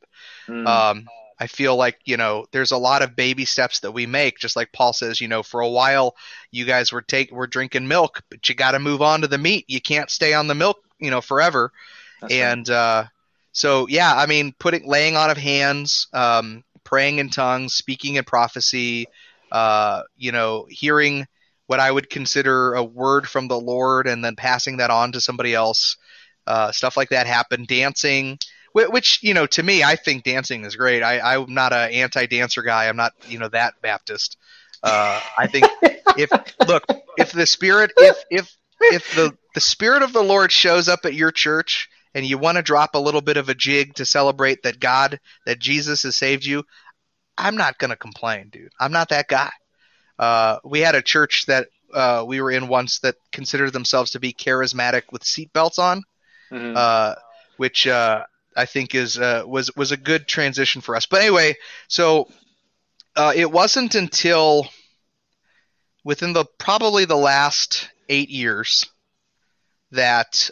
Mm. 0.48 0.66
Um, 0.66 1.08
I 1.38 1.46
feel 1.46 1.76
like 1.76 2.00
you 2.04 2.16
know 2.16 2.46
there's 2.50 2.72
a 2.72 2.76
lot 2.76 3.02
of 3.02 3.14
baby 3.14 3.44
steps 3.44 3.78
that 3.80 3.92
we 3.92 4.06
make, 4.06 4.40
just 4.40 4.56
like 4.56 4.72
Paul 4.72 4.92
says. 4.92 5.20
You 5.20 5.28
know, 5.28 5.44
for 5.44 5.60
a 5.60 5.68
while 5.68 6.16
you 6.50 6.64
guys 6.64 6.90
were 6.90 7.00
take 7.00 7.30
were 7.30 7.46
drinking 7.46 7.86
milk, 7.86 8.22
but 8.28 8.48
you 8.48 8.56
got 8.56 8.72
to 8.72 8.80
move 8.80 9.02
on 9.02 9.20
to 9.20 9.28
the 9.28 9.38
meat. 9.38 9.66
You 9.68 9.80
can't 9.80 10.10
stay 10.10 10.34
on 10.34 10.48
the 10.48 10.56
milk, 10.56 10.78
you 10.98 11.12
know, 11.12 11.20
forever. 11.20 11.70
That's 12.20 12.34
and 12.34 12.68
right. 12.68 12.76
uh, 12.76 13.04
so 13.52 13.86
yeah, 13.88 14.12
I 14.16 14.26
mean, 14.26 14.52
putting 14.58 14.88
laying 14.88 15.16
on 15.16 15.30
of 15.30 15.36
hands, 15.36 16.08
um, 16.12 16.64
praying 16.90 17.18
in 17.18 17.30
tongues, 17.30 17.72
speaking 17.72 18.16
in 18.16 18.24
prophecy, 18.24 19.06
uh, 19.52 20.02
you 20.16 20.32
know, 20.32 20.66
hearing 20.68 21.26
what 21.66 21.78
I 21.78 21.90
would 21.90 22.10
consider 22.10 22.74
a 22.74 22.82
word 22.82 23.28
from 23.28 23.46
the 23.46 23.58
Lord 23.58 24.08
and 24.08 24.24
then 24.24 24.34
passing 24.34 24.78
that 24.78 24.90
on 24.90 25.12
to 25.12 25.20
somebody 25.20 25.54
else. 25.54 25.96
Uh, 26.48 26.72
stuff 26.72 26.96
like 26.96 27.10
that 27.10 27.28
happened. 27.28 27.68
Dancing, 27.68 28.38
which 28.74 29.22
you 29.22 29.34
know, 29.34 29.46
to 29.46 29.62
me, 29.62 29.84
I 29.84 29.94
think 29.94 30.24
dancing 30.24 30.64
is 30.64 30.74
great. 30.74 31.02
I, 31.02 31.34
I'm 31.34 31.54
not 31.54 31.72
an 31.72 31.92
anti-dancer 31.92 32.62
guy. 32.62 32.88
I'm 32.88 32.96
not 32.96 33.12
you 33.28 33.38
know 33.38 33.48
that 33.48 33.74
Baptist. 33.82 34.36
Uh, 34.82 35.20
I 35.38 35.46
think 35.46 35.66
if 36.16 36.30
look, 36.66 36.82
if 37.16 37.30
the 37.30 37.46
spirit, 37.46 37.92
if 37.96 38.16
if 38.30 38.56
if 38.80 39.14
the 39.14 39.36
the 39.54 39.60
spirit 39.60 40.02
of 40.02 40.12
the 40.12 40.22
Lord 40.22 40.50
shows 40.50 40.88
up 40.88 41.04
at 41.04 41.14
your 41.14 41.30
church 41.30 41.88
and 42.14 42.26
you 42.26 42.38
want 42.38 42.56
to 42.56 42.62
drop 42.62 42.94
a 42.94 42.98
little 42.98 43.20
bit 43.20 43.36
of 43.36 43.48
a 43.48 43.54
jig 43.54 43.94
to 43.94 44.04
celebrate 44.04 44.62
that 44.62 44.80
God, 44.80 45.20
that 45.46 45.58
Jesus 45.58 46.02
has 46.02 46.16
saved 46.16 46.44
you, 46.44 46.64
I'm 47.38 47.56
not 47.56 47.78
going 47.78 47.90
to 47.90 47.96
complain, 47.96 48.48
dude. 48.50 48.72
I'm 48.78 48.92
not 48.92 49.08
that 49.10 49.28
guy. 49.28 49.50
Uh, 50.18 50.58
we 50.64 50.80
had 50.80 50.94
a 50.94 51.02
church 51.02 51.46
that 51.46 51.68
uh, 51.94 52.24
we 52.26 52.40
were 52.40 52.50
in 52.50 52.68
once 52.68 52.98
that 53.00 53.16
considered 53.32 53.72
themselves 53.72 54.10
to 54.12 54.20
be 54.20 54.32
charismatic 54.32 55.02
with 55.10 55.22
seatbelts 55.22 55.78
on, 55.78 56.02
mm-hmm. 56.52 56.74
uh, 56.76 57.14
which 57.56 57.86
uh, 57.86 58.24
I 58.54 58.66
think 58.66 58.94
is 58.94 59.18
uh, 59.18 59.44
was 59.46 59.74
was 59.76 59.92
a 59.92 59.96
good 59.96 60.28
transition 60.28 60.82
for 60.82 60.94
us. 60.94 61.06
But 61.06 61.22
anyway, 61.22 61.56
so 61.88 62.28
it 63.16 63.50
wasn't 63.50 63.94
until 63.94 64.68
within 66.04 66.32
the 66.32 66.44
probably 66.58 67.06
the 67.06 67.16
last 67.16 67.88
eight 68.08 68.28
years 68.28 68.86
that 69.92 70.50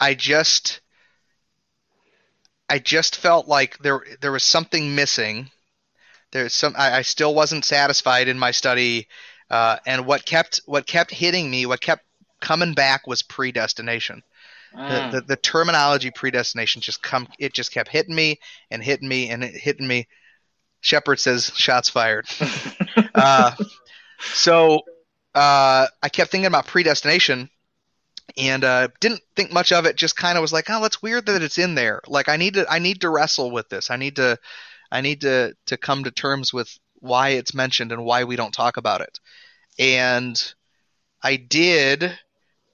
I 0.00 0.14
just 0.14 0.80
I 2.68 2.78
just 2.78 3.16
felt 3.16 3.46
like 3.46 3.78
there 3.78 4.04
there 4.20 4.32
was 4.32 4.44
something 4.44 4.94
missing 4.94 5.50
there's 6.32 6.54
some 6.54 6.74
I, 6.76 6.98
I 6.98 7.02
still 7.02 7.34
wasn't 7.34 7.64
satisfied 7.64 8.28
in 8.28 8.38
my 8.38 8.50
study, 8.50 9.08
uh, 9.50 9.78
and 9.86 10.06
what 10.06 10.24
kept 10.24 10.60
what 10.66 10.86
kept 10.86 11.10
hitting 11.10 11.50
me, 11.50 11.66
what 11.66 11.80
kept 11.80 12.04
coming 12.40 12.74
back 12.74 13.06
was 13.06 13.22
predestination. 13.22 14.22
Mm. 14.74 15.10
The, 15.10 15.16
the, 15.20 15.26
the 15.26 15.36
terminology 15.36 16.12
predestination 16.12 16.80
just 16.80 17.02
come 17.02 17.28
it 17.38 17.52
just 17.52 17.72
kept 17.72 17.88
hitting 17.88 18.14
me 18.14 18.38
and 18.70 18.82
hitting 18.82 19.08
me 19.08 19.30
and 19.30 19.42
hitting 19.42 19.88
me. 19.88 20.06
Shepard 20.80 21.18
says 21.18 21.52
shots 21.56 21.88
fired. 21.88 22.26
uh, 23.14 23.52
so 24.20 24.76
uh, 25.34 25.86
I 26.02 26.08
kept 26.10 26.30
thinking 26.30 26.46
about 26.46 26.66
predestination 26.66 27.50
and 28.36 28.64
uh, 28.64 28.88
didn't 29.00 29.22
think 29.36 29.52
much 29.52 29.72
of 29.72 29.86
it. 29.86 29.96
Just 29.96 30.16
kind 30.16 30.36
of 30.36 30.42
was 30.42 30.52
like, 30.52 30.66
oh, 30.68 30.80
that's 30.82 31.02
weird 31.02 31.26
that 31.26 31.42
it's 31.42 31.58
in 31.58 31.74
there. 31.74 32.00
Like 32.06 32.28
I 32.28 32.36
need 32.36 32.54
to 32.54 32.70
I 32.70 32.78
need 32.78 33.00
to 33.02 33.10
wrestle 33.10 33.50
with 33.50 33.68
this. 33.68 33.90
I 33.90 33.96
need 33.96 34.16
to 34.16 34.38
I 34.90 35.00
need 35.00 35.22
to 35.22 35.54
to 35.66 35.76
come 35.76 36.04
to 36.04 36.10
terms 36.10 36.52
with 36.52 36.78
why 36.96 37.30
it's 37.30 37.54
mentioned 37.54 37.92
and 37.92 38.04
why 38.04 38.24
we 38.24 38.36
don't 38.36 38.52
talk 38.52 38.76
about 38.76 39.00
it. 39.00 39.18
And 39.78 40.36
I 41.22 41.36
did 41.36 42.18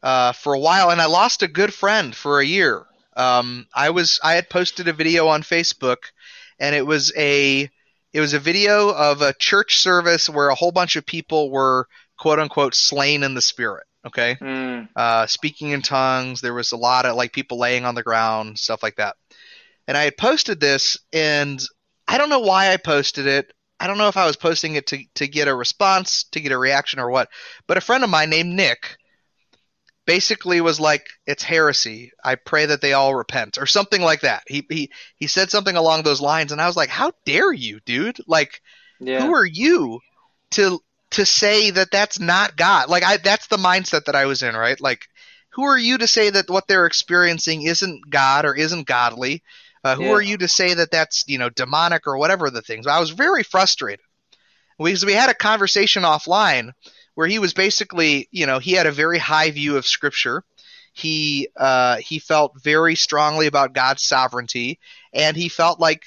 uh, 0.03 0.33
for 0.33 0.55
a 0.55 0.61
while, 0.61 0.91
and 0.91 1.01
I 1.01 1.07
lost 1.07 1.43
a 1.43 1.49
good 1.49 1.73
friend 1.73 2.15
for 2.15 2.41
a 2.41 2.47
year. 2.47 2.87
Um, 3.17 3.67
I 3.75 3.91
was 3.91 4.21
I 4.23 4.35
had 4.35 4.51
posted 4.51 4.89
a 4.89 4.93
video 4.93 5.29
on 5.29 5.43
Facebook, 5.43 5.97
and 6.59 6.75
it 6.75 6.87
was 6.87 7.13
a 7.17 7.71
it 8.13 8.21
was 8.21 8.35
a 8.35 8.39
video 8.39 8.91
of 8.91 9.23
a 9.23 9.35
church 9.35 9.79
service 9.79 10.29
where 10.29 10.49
a 10.49 10.55
whole 10.55 10.73
bunch 10.73 10.97
of 10.97 11.07
people 11.07 11.51
were 11.51 11.89
quote 12.19 12.39
unquote 12.39 12.75
slain 12.75 13.23
in 13.23 13.35
the 13.35 13.43
spirit. 13.43 13.87
Okay, 14.07 14.37
mm. 14.41 14.89
uh, 14.95 15.27
speaking 15.27 15.71
in 15.71 15.83
tongues. 15.83 16.41
There 16.41 16.55
was 16.55 16.73
a 16.73 16.77
lot 16.77 17.07
of 17.07 17.17
like 17.17 17.33
people 17.33 17.59
laying 17.59 17.85
on 17.85 17.97
the 17.97 18.05
ground, 18.05 18.59
stuff 18.59 18.83
like 18.83 18.97
that. 18.97 19.17
And 19.89 19.97
I 19.97 20.05
had 20.05 20.17
posted 20.17 20.61
this, 20.61 20.97
and 21.13 21.61
I 22.07 22.19
don't 22.19 22.31
know 22.31 22.41
why 22.41 22.73
I 22.73 22.77
posted 22.77 23.27
it. 23.27 23.53
I 23.81 23.87
don't 23.87 23.99
know 23.99 24.09
if 24.09 24.17
I 24.17 24.27
was 24.27 24.37
posting 24.37 24.77
it 24.77 24.87
to, 24.89 24.99
to 25.17 25.29
get 25.29 25.49
a 25.49 25.55
response, 25.55 26.25
to 26.33 26.41
get 26.41 26.53
a 26.53 26.59
reaction, 26.59 27.01
or 27.01 27.11
what. 27.11 27.29
But 27.67 27.77
a 27.77 27.83
friend 27.83 28.05
of 28.05 28.11
mine 28.11 28.31
named 28.31 28.55
Nick 28.55 28.97
basically 30.07 30.61
was 30.61 30.79
like, 30.79 31.09
"It's 31.27 31.43
heresy. 31.43 32.13
I 32.25 32.37
pray 32.37 32.67
that 32.67 32.81
they 32.81 32.93
all 32.93 33.15
repent," 33.15 33.59
or 33.59 33.67
something 33.67 34.03
like 34.03 34.21
that. 34.21 34.45
He 34.47 34.65
he 34.71 34.91
he 35.17 35.27
said 35.27 35.51
something 35.51 35.77
along 35.77 36.05
those 36.05 36.21
lines, 36.21 36.53
and 36.53 36.61
I 36.61 36.69
was 36.69 36.77
like, 36.77 36.91
"How 36.91 37.13
dare 37.25 37.53
you, 37.53 37.81
dude? 37.85 38.19
Like, 38.29 38.63
yeah. 39.01 39.21
who 39.21 39.35
are 39.35 39.45
you 39.45 40.01
to 40.53 40.81
to 41.13 41.25
say 41.25 41.71
that 41.71 41.91
that's 41.91 42.19
not 42.19 42.57
God? 42.57 42.89
Like, 42.89 43.05
I 43.05 43.17
that's 43.19 43.47
the 43.47 43.57
mindset 43.57 44.05
that 44.05 44.17
I 44.17 44.27
was 44.27 44.43
in, 44.43 44.55
right? 44.55 44.81
Like, 44.81 45.07
who 45.51 45.65
are 45.65 45.79
you 45.79 45.99
to 45.99 46.07
say 46.07 46.31
that 46.31 46.51
what 46.51 46.67
they're 46.69 46.87
experiencing 46.87 47.63
isn't 47.63 48.11
God 48.11 48.45
or 48.45 48.55
isn't 48.55 48.87
godly?" 48.87 49.43
Uh, 49.85 49.95
who 49.95 50.05
yeah. 50.05 50.13
are 50.13 50.23
you 50.23 50.37
to 50.37 50.49
say 50.49 50.75
that 50.75 50.91
that's 50.91 51.23
you 51.29 51.39
know 51.39 51.49
demonic 51.49 52.07
or 52.07 52.19
whatever 52.19 52.51
the 52.51 52.63
things? 52.63 52.87
I 52.87 52.99
was 52.99 53.11
very 53.11 53.43
frustrated 53.43 54.05
because 54.79 55.07
we 55.07 55.13
had 55.13 55.31
a 55.31 55.35
conversation 55.35 56.03
offline 56.03 56.73
where 57.15 57.29
he 57.29 57.39
was 57.39 57.55
basically 57.55 58.29
you 58.33 58.47
know 58.47 58.59
he 58.59 58.73
had 58.73 58.87
a 58.87 58.93
very 58.93 59.19
high 59.19 59.51
view 59.51 59.77
of 59.77 59.87
Scripture. 59.87 60.43
He 60.93 61.49
uh, 61.57 61.99
he 61.99 62.19
felt 62.19 62.61
very 62.63 62.97
strongly 62.97 63.47
about 63.47 63.75
God's 63.75 64.03
sovereignty, 64.03 64.81
and 65.13 65.37
he 65.37 65.49
felt 65.49 65.79
like 65.79 66.03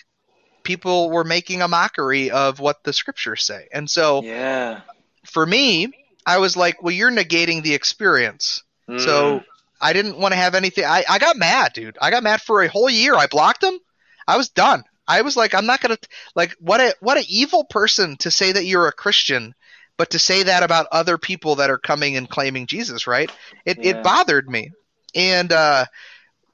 people 0.69 1.09
were 1.09 1.23
making 1.23 1.63
a 1.63 1.67
mockery 1.67 2.29
of 2.29 2.59
what 2.59 2.83
the 2.83 2.93
scriptures 2.93 3.43
say. 3.43 3.67
And 3.73 3.89
so 3.89 4.21
Yeah. 4.23 4.81
for 5.25 5.45
me, 5.45 5.91
I 6.25 6.37
was 6.37 6.55
like, 6.55 6.81
well, 6.83 6.93
you're 6.93 7.11
negating 7.11 7.63
the 7.63 7.73
experience. 7.73 8.63
So 8.95 9.41
Mm. 9.41 9.43
I 9.81 9.93
didn't 9.93 10.17
want 10.19 10.33
to 10.33 10.37
have 10.37 10.55
anything. 10.55 10.85
I, 10.85 11.03
I 11.09 11.19
got 11.19 11.37
mad, 11.37 11.73
dude. 11.73 11.97
I 12.01 12.11
got 12.11 12.23
mad 12.23 12.41
for 12.41 12.61
a 12.61 12.67
whole 12.69 12.89
year. 12.89 13.15
I 13.15 13.27
blocked 13.27 13.61
them. 13.61 13.79
I 14.27 14.37
was 14.37 14.49
done. 14.49 14.83
I 15.07 15.21
was 15.23 15.35
like, 15.35 15.55
I'm 15.55 15.65
not 15.65 15.81
gonna 15.81 15.97
like 16.35 16.55
what 16.59 16.79
a 16.81 16.93
what 16.99 17.17
a 17.17 17.25
evil 17.27 17.63
person 17.63 18.17
to 18.17 18.29
say 18.29 18.51
that 18.51 18.65
you're 18.65 18.87
a 18.87 18.91
Christian, 18.91 19.55
but 19.97 20.11
to 20.11 20.19
say 20.19 20.43
that 20.43 20.61
about 20.61 20.85
other 20.91 21.17
people 21.17 21.55
that 21.55 21.71
are 21.71 21.79
coming 21.79 22.15
and 22.15 22.29
claiming 22.29 22.67
Jesus, 22.67 23.07
right? 23.07 23.31
It 23.65 23.79
Yeah. 23.79 23.89
it 23.89 24.03
bothered 24.03 24.47
me, 24.47 24.71
and 25.15 25.51
uh, 25.51 25.85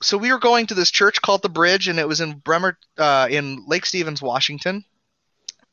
so 0.02 0.18
we 0.18 0.32
were 0.32 0.40
going 0.40 0.68
to 0.68 0.74
this 0.74 0.92
church 0.92 1.22
called 1.22 1.42
the 1.42 1.50
Bridge, 1.50 1.88
and 1.88 2.00
it 2.00 2.08
was 2.08 2.22
in 2.22 2.38
Bremer, 2.38 2.78
uh, 2.98 3.28
in 3.30 3.64
Lake 3.68 3.86
Stevens, 3.86 4.22
Washington. 4.22 4.86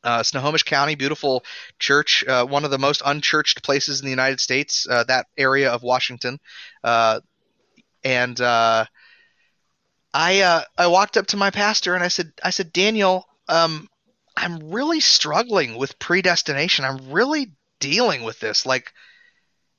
Uh, 0.03 0.21
Snohomish 0.21 0.63
County, 0.63 0.95
beautiful 0.95 1.45
church, 1.79 2.25
uh, 2.27 2.45
one 2.45 2.65
of 2.65 2.71
the 2.71 2.77
most 2.77 3.01
unchurched 3.05 3.63
places 3.63 4.01
in 4.01 4.05
the 4.05 4.09
United 4.09 4.41
States. 4.41 4.85
Uh, 4.89 5.05
that 5.05 5.27
area 5.37 5.71
of 5.71 5.81
Washington, 5.81 6.41
uh, 6.83 7.21
and 8.03 8.41
uh, 8.41 8.83
I 10.13 10.65
I 10.77 10.87
walked 10.87 11.15
up 11.15 11.27
to 11.27 11.37
my 11.37 11.51
pastor 11.51 11.95
and 11.95 12.03
I 12.03 12.09
said 12.09 12.33
I 12.43 12.49
said 12.49 12.73
Daniel, 12.73 13.25
um, 13.47 13.87
I'm 14.35 14.71
really 14.71 14.99
struggling 14.99 15.77
with 15.77 15.99
predestination. 15.99 16.85
I'm 16.85 17.11
really 17.11 17.51
dealing 17.79 18.23
with 18.23 18.39
this. 18.39 18.65
Like, 18.65 18.93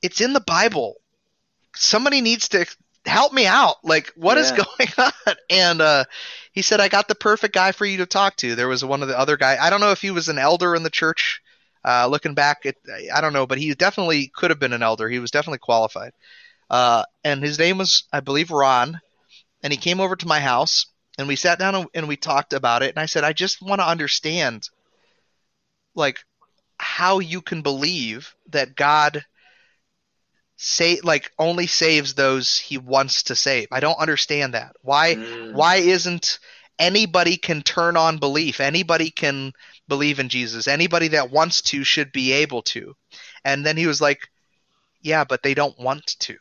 it's 0.03 0.21
in 0.21 0.33
the 0.33 0.41
Bible. 0.41 0.95
Somebody 1.75 2.21
needs 2.21 2.49
to 2.51 2.67
help 3.07 3.33
me 3.33 3.47
out. 3.47 3.77
Like, 3.85 4.13
what 4.17 4.39
is 4.39 4.51
Yeah. 4.51 4.59
going 4.65 4.89
on? 4.99 5.35
And 5.51 5.81
uh, 5.81 6.05
he 6.53 6.63
said, 6.63 6.81
I 6.81 6.89
got 6.89 7.09
the 7.09 7.15
perfect 7.15 7.55
guy 7.55 7.73
for 7.73 7.85
you 7.85 7.99
to 7.99 8.07
talk 8.07 8.37
to. 8.37 8.55
There 8.55 8.69
was 8.69 8.85
one 8.85 9.03
of 9.03 9.09
the 9.09 9.19
other 9.19 9.37
guy. 9.37 9.57
I 9.61 9.71
don't 9.71 9.81
know 9.81 9.91
if 9.93 10.01
he 10.01 10.11
was 10.11 10.29
an 10.29 10.39
elder 10.39 10.75
in 10.75 10.83
the 10.83 10.91
church. 10.91 11.41
Uh, 11.85 12.07
looking 12.07 12.35
back, 12.35 12.65
at, 12.65 12.77
I 13.15 13.21
don't 13.21 13.35
know, 13.35 13.47
but 13.47 13.59
he 13.59 13.75
definitely 13.75 14.29
could 14.35 14.51
have 14.51 14.59
been 14.59 14.73
an 14.73 14.83
elder. 14.83 15.09
He 15.09 15.19
was 15.19 15.31
definitely 15.31 15.59
qualified. 15.59 16.13
Uh, 16.71 17.05
and 17.25 17.43
his 17.43 17.59
name 17.59 17.79
was, 17.79 18.05
I 18.13 18.21
believe, 18.21 18.51
Ron. 18.51 19.01
And 19.63 19.73
he 19.73 19.79
came 19.79 20.01
over 20.01 20.17
to 20.17 20.27
my 20.29 20.41
house, 20.41 20.87
and 21.19 21.29
we 21.29 21.37
sat 21.37 21.59
down 21.59 21.75
and, 21.75 21.87
and 21.95 22.09
we 22.09 22.17
talked 22.17 22.53
about 22.53 22.83
it. 22.83 22.91
And 22.91 22.99
I 22.99 23.07
said, 23.07 23.25
I 23.25 23.33
just 23.33 23.63
want 23.63 23.81
to 23.81 23.89
understand, 23.89 24.69
like, 25.95 26.21
how 26.79 27.19
you 27.21 27.41
can 27.41 27.63
believe 27.63 28.35
that 28.51 28.75
God 28.77 29.25
say 30.57 31.01
like 31.03 31.31
only 31.39 31.67
saves 31.67 32.15
those 32.15 32.59
he 32.59 32.79
wants 32.79 33.25
to 33.25 33.37
save. 33.37 33.69
I 33.73 33.81
don't 33.81 33.99
understand 33.99 34.55
that. 34.55 34.77
Why 34.83 35.17
Mm. 35.17 35.53
why 35.53 35.77
isn't 35.77 36.39
anybody 36.79 37.37
can 37.37 37.63
turn 37.63 37.97
on 37.97 38.19
belief? 38.19 38.61
Anybody 38.61 39.11
can 39.11 39.53
believe 39.89 40.19
in 40.19 40.29
Jesus. 40.29 40.67
Anybody 40.69 41.09
that 41.09 41.31
wants 41.31 41.63
to 41.63 41.85
should 41.85 42.13
be 42.13 42.33
able 42.33 42.63
to. 42.63 42.97
And 43.45 43.65
then 43.65 43.77
he 43.77 43.87
was 43.87 44.01
like, 44.01 44.29
"Yeah, 45.01 45.25
but 45.25 45.43
they 45.43 45.55
don't 45.55 45.79
want 45.79 46.07
to." 46.21 46.37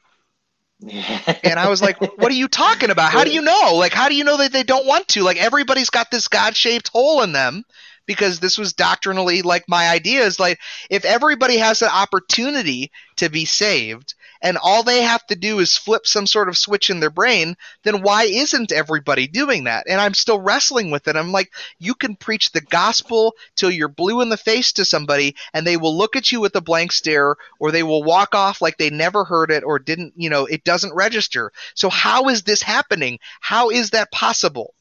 Yeah. 0.80 1.20
And 1.44 1.60
I 1.60 1.70
was 1.70 1.82
like, 1.82 2.00
"What 2.00 2.32
are 2.32 2.36
you 2.36 2.48
talking 2.48 2.90
about? 2.90 3.12
How 3.12 3.24
do 3.24 3.32
you 3.32 3.42
know? 3.42 3.76
Like 3.76 3.94
how 3.94 4.10
do 4.10 4.16
you 4.16 4.24
know 4.24 4.38
that 4.38 4.52
they 4.54 4.64
don't 4.64 4.86
want 4.86 5.08
to? 5.10 5.24
Like 5.24 5.38
everybody's 5.38 5.90
got 5.90 6.12
this 6.12 6.28
God-shaped 6.28 6.90
hole 6.90 7.22
in 7.24 7.34
them." 7.34 7.66
Because 8.06 8.40
this 8.40 8.58
was 8.58 8.74
doctrinally 8.74 9.42
like 9.42 9.64
my 9.68 9.90
idea 9.90 10.22
is 10.22 10.40
like 10.40 10.60
if 10.90 11.06
everybody 11.06 11.58
has 11.58 11.82
an 11.82 11.90
opportunity 11.90 12.92
to 13.18 13.30
be 13.30 13.46
saved 13.46 14.16
and 14.42 14.58
all 14.58 14.84
they 14.84 15.04
have 15.04 15.26
to 15.28 15.36
do 15.36 15.60
is 15.60 15.78
flip 15.78 16.06
some 16.06 16.28
sort 16.28 16.50
of 16.50 16.58
switch 16.58 16.90
in 16.90 17.00
their 17.00 17.10
brain, 17.10 17.56
then 17.84 18.02
why 18.02 18.24
isn't 18.24 18.74
everybody 18.74 19.26
doing 19.26 19.64
that? 19.64 19.86
And 19.88 20.02
I'm 20.02 20.14
still 20.14 20.40
wrestling 20.40 20.92
with 20.92 21.08
it. 21.08 21.16
I'm 21.16 21.32
like, 21.32 21.50
you 21.80 21.96
can 21.96 22.18
preach 22.18 22.52
the 22.52 22.62
gospel 22.62 23.36
till 23.56 23.72
you're 23.72 23.88
blue 23.88 24.22
in 24.22 24.28
the 24.28 24.38
face 24.38 24.74
to 24.74 24.86
somebody 24.86 25.36
and 25.54 25.66
they 25.66 25.78
will 25.78 25.98
look 25.98 26.18
at 26.18 26.32
you 26.32 26.42
with 26.42 26.56
a 26.58 26.62
blank 26.62 26.92
stare 26.92 27.38
or 27.58 27.72
they 27.72 27.84
will 27.84 28.04
walk 28.04 28.36
off 28.36 28.62
like 28.62 28.78
they 28.78 28.90
never 28.90 29.24
heard 29.24 29.50
it 29.50 29.64
or 29.64 29.80
didn't, 29.80 30.14
you 30.18 30.30
know, 30.30 30.46
it 30.46 30.66
doesn't 30.66 30.94
register. 30.94 31.54
So 31.74 31.90
how 31.90 32.28
is 32.28 32.44
this 32.44 32.62
happening? 32.62 33.20
How 33.40 33.70
is 33.70 33.92
that 33.92 34.12
possible? 34.12 34.74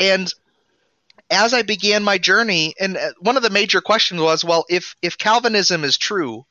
And 0.00 0.32
as 1.30 1.52
I 1.54 1.62
began 1.62 2.04
my 2.04 2.18
journey, 2.18 2.74
and 2.78 2.96
uh, 2.96 3.10
one 3.20 3.36
of 3.36 3.42
the 3.42 3.50
major 3.50 3.80
questions 3.80 4.20
was, 4.20 4.44
well, 4.44 4.64
if 4.68 4.94
if 5.02 5.18
Calvinism 5.18 5.84
is 5.84 5.98
true, 5.98 6.46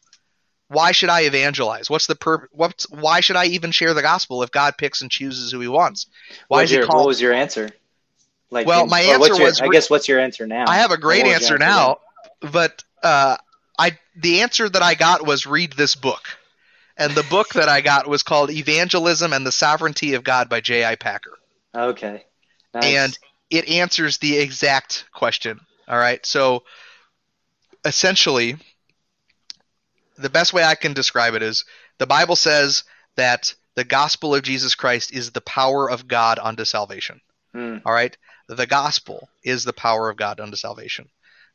why 0.67 0.91
should 0.91 1.09
I 1.09 1.21
evangelize? 1.21 1.89
What's 1.89 2.07
the 2.07 2.15
pur- 2.15 2.49
what's 2.51 2.89
why 2.89 3.21
should 3.21 3.35
I 3.35 3.45
even 3.45 3.71
share 3.71 3.93
the 3.93 4.01
gospel 4.01 4.43
if 4.43 4.51
God 4.51 4.75
picks 4.77 5.01
and 5.01 5.09
chooses 5.11 5.51
who 5.51 5.59
He 5.59 5.67
wants? 5.67 6.07
Why 6.47 6.63
is 6.63 6.69
He 6.69 6.77
your, 6.77 6.85
called? 6.85 7.01
what 7.01 7.07
was 7.07 7.21
your 7.21 7.33
answer? 7.33 7.69
Like, 8.51 8.67
Well, 8.67 8.85
my 8.85 9.01
answer 9.01 9.35
your- 9.35 9.43
was 9.43 9.61
I 9.61 9.67
guess 9.69 9.89
what's 9.89 10.07
your 10.07 10.19
answer 10.19 10.45
now? 10.45 10.65
I 10.67 10.77
have 10.77 10.91
a 10.91 10.97
great 10.97 11.23
Or 11.23 11.27
what 11.27 11.33
was 11.39 11.41
answer 11.43 11.53
your 11.53 11.59
now, 11.59 11.97
but 12.41 12.83
uh, 13.03 13.37
I 13.77 13.97
the 14.15 14.41
answer 14.41 14.67
that 14.67 14.81
I 14.81 14.95
got 14.95 15.25
was 15.25 15.45
read 15.45 15.73
this 15.73 15.95
book, 15.95 16.23
and 16.97 17.13
the 17.13 17.23
book 17.23 17.49
that 17.53 17.69
I 17.69 17.81
got 17.81 18.07
was 18.07 18.23
called 18.23 18.49
Evangelism 18.51 19.33
and 19.33 19.45
the 19.45 19.51
Sovereignty 19.51 20.13
of 20.13 20.23
God 20.23 20.49
by 20.49 20.61
J. 20.61 20.85
I. 20.85 20.95
Packer. 20.95 21.37
Okay. 21.75 22.23
Nice. 22.73 22.83
and 22.83 23.19
it 23.49 23.67
answers 23.67 24.17
the 24.17 24.37
exact 24.37 25.05
question. 25.13 25.59
All 25.87 25.97
right. 25.97 26.25
So 26.25 26.63
essentially, 27.83 28.57
the 30.17 30.29
best 30.29 30.53
way 30.53 30.63
I 30.63 30.75
can 30.75 30.93
describe 30.93 31.35
it 31.35 31.43
is 31.43 31.65
the 31.97 32.07
Bible 32.07 32.35
says 32.35 32.83
that 33.15 33.53
the 33.75 33.83
gospel 33.83 34.33
of 34.33 34.43
Jesus 34.43 34.75
Christ 34.75 35.13
is 35.13 35.31
the 35.31 35.41
power 35.41 35.89
of 35.89 36.07
God 36.07 36.39
unto 36.41 36.65
salvation. 36.65 37.21
Hmm. 37.53 37.77
All 37.85 37.93
right. 37.93 38.15
The 38.47 38.67
gospel 38.67 39.29
is 39.43 39.63
the 39.63 39.73
power 39.73 40.09
of 40.09 40.17
God 40.17 40.39
unto 40.39 40.55
salvation. 40.55 41.09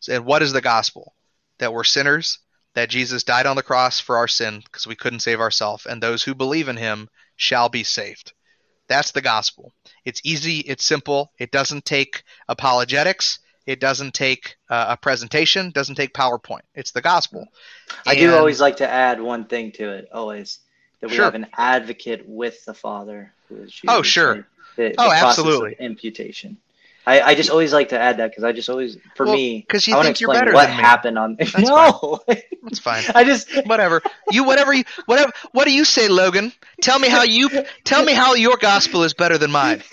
And 0.08 0.24
what 0.24 0.42
is 0.42 0.52
the 0.52 0.60
gospel? 0.60 1.14
That 1.58 1.72
we're 1.72 1.84
sinners, 1.84 2.38
that 2.74 2.88
Jesus 2.88 3.24
died 3.24 3.46
on 3.46 3.56
the 3.56 3.62
cross 3.62 4.00
for 4.00 4.16
our 4.16 4.28
sin 4.28 4.60
because 4.64 4.86
we 4.86 4.96
couldn't 4.96 5.20
save 5.20 5.40
ourselves, 5.40 5.86
and 5.86 6.02
those 6.02 6.22
who 6.22 6.34
believe 6.34 6.68
in 6.68 6.76
him 6.76 7.08
shall 7.36 7.68
be 7.68 7.84
saved. 7.84 8.32
That's 8.90 9.12
the 9.12 9.22
gospel. 9.22 9.72
It's 10.04 10.20
easy, 10.24 10.58
it's 10.58 10.84
simple, 10.84 11.32
it 11.38 11.52
doesn't 11.52 11.84
take 11.84 12.24
apologetics, 12.48 13.38
it 13.64 13.78
doesn't 13.78 14.14
take 14.14 14.56
uh, 14.68 14.86
a 14.88 14.96
presentation, 14.96 15.70
doesn't 15.70 15.94
take 15.94 16.12
PowerPoint. 16.12 16.62
It's 16.74 16.90
the 16.90 17.00
gospel. 17.00 17.46
I 18.04 18.16
do 18.16 18.34
always 18.34 18.60
like 18.60 18.78
to 18.78 18.88
add 18.90 19.20
one 19.20 19.44
thing 19.44 19.70
to 19.72 19.90
it. 19.90 20.08
Always 20.12 20.58
that 21.00 21.08
we 21.08 21.14
Sure. 21.14 21.24
have 21.26 21.36
an 21.36 21.46
advocate 21.56 22.24
with 22.26 22.64
the 22.64 22.74
Father, 22.74 23.32
who 23.48 23.62
is 23.62 23.70
Jesus. 23.70 23.84
Oh, 23.86 24.02
sure. 24.02 24.46
The, 24.76 24.90
the 24.90 24.94
Oh, 24.98 25.12
absolutely. 25.12 25.76
imputation. 25.78 26.56
I, 27.06 27.20
I 27.22 27.34
just 27.34 27.50
always 27.50 27.72
like 27.72 27.88
to 27.90 27.98
add 27.98 28.18
that 28.18 28.30
because 28.30 28.44
I 28.44 28.52
just 28.52 28.68
always, 28.68 28.98
for 29.16 29.24
Well, 29.26 29.34
me, 29.34 29.62
'cause 29.68 29.86
you 29.86 29.96
I 29.96 30.02
think 30.02 30.20
you're 30.20 30.32
better 30.32 30.52
what 30.52 30.66
than 30.68 30.76
me. 30.76 30.82
happened 30.82 31.18
on. 31.18 31.36
That's 31.36 31.54
no, 31.58 32.20
That's 32.62 32.78
fine. 32.78 33.04
I 33.14 33.24
just 33.24 33.50
whatever 33.66 34.02
you 34.30 34.44
whatever 34.44 34.72
you 34.74 34.84
whatever 35.06 35.32
what 35.52 35.64
do 35.64 35.72
you 35.72 35.84
say 35.84 36.08
logan 36.08 36.52
tell 36.82 36.98
me 36.98 37.08
how 37.08 37.22
you 37.22 37.48
tell 37.84 38.04
me 38.04 38.12
how 38.12 38.34
your 38.34 38.56
gospel 38.58 39.02
is 39.04 39.14
better 39.14 39.38
than 39.38 39.50
mine 39.50 39.82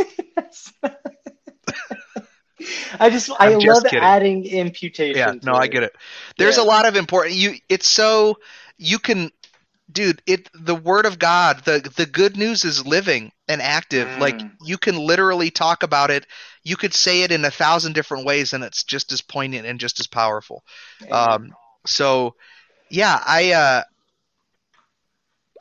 I 2.99 3.09
just 3.11 3.31
I 3.39 3.53
just 3.53 3.65
love 3.65 3.83
kidding. 3.83 3.99
adding 3.99 4.45
imputation. 4.45 5.17
yeah 5.17 5.33
no 5.43 5.53
i 5.53 5.67
get 5.67 5.83
it 5.83 5.95
there's 6.37 6.57
Yeah. 6.57 6.63
a 6.63 6.65
lot 6.65 6.87
of 6.87 6.95
important 6.95 7.35
you 7.35 7.55
it's 7.69 7.87
so 7.87 8.39
you 8.77 8.97
can 8.99 9.31
dude 9.91 10.21
it 10.27 10.49
the 10.53 10.75
word 10.75 11.05
of 11.05 11.19
god 11.19 11.63
the 11.65 11.79
the 11.95 12.05
good 12.05 12.35
news 12.37 12.63
is 12.63 12.85
living 12.85 13.31
and 13.47 13.61
active 13.61 14.15
Mm. 14.15 14.19
like 14.19 14.45
you 14.61 14.77
can 14.77 14.97
literally 14.97 15.49
talk 15.49 15.83
about 15.83 16.09
it 16.11 16.25
you 16.63 16.75
could 16.75 16.93
say 16.93 17.21
it 17.23 17.31
in 17.31 17.45
a 17.45 17.51
thousand 17.51 17.93
different 17.93 18.25
ways 18.25 18.53
and 18.53 18.63
it's 18.63 18.83
just 18.83 19.11
as 19.11 19.21
poignant 19.21 19.65
and 19.65 19.79
just 19.79 19.99
as 19.99 20.07
powerful 20.07 20.63
um 21.11 21.55
so 21.85 22.35
yeah 22.89 23.21
i 23.25 23.51
uh 23.53 23.83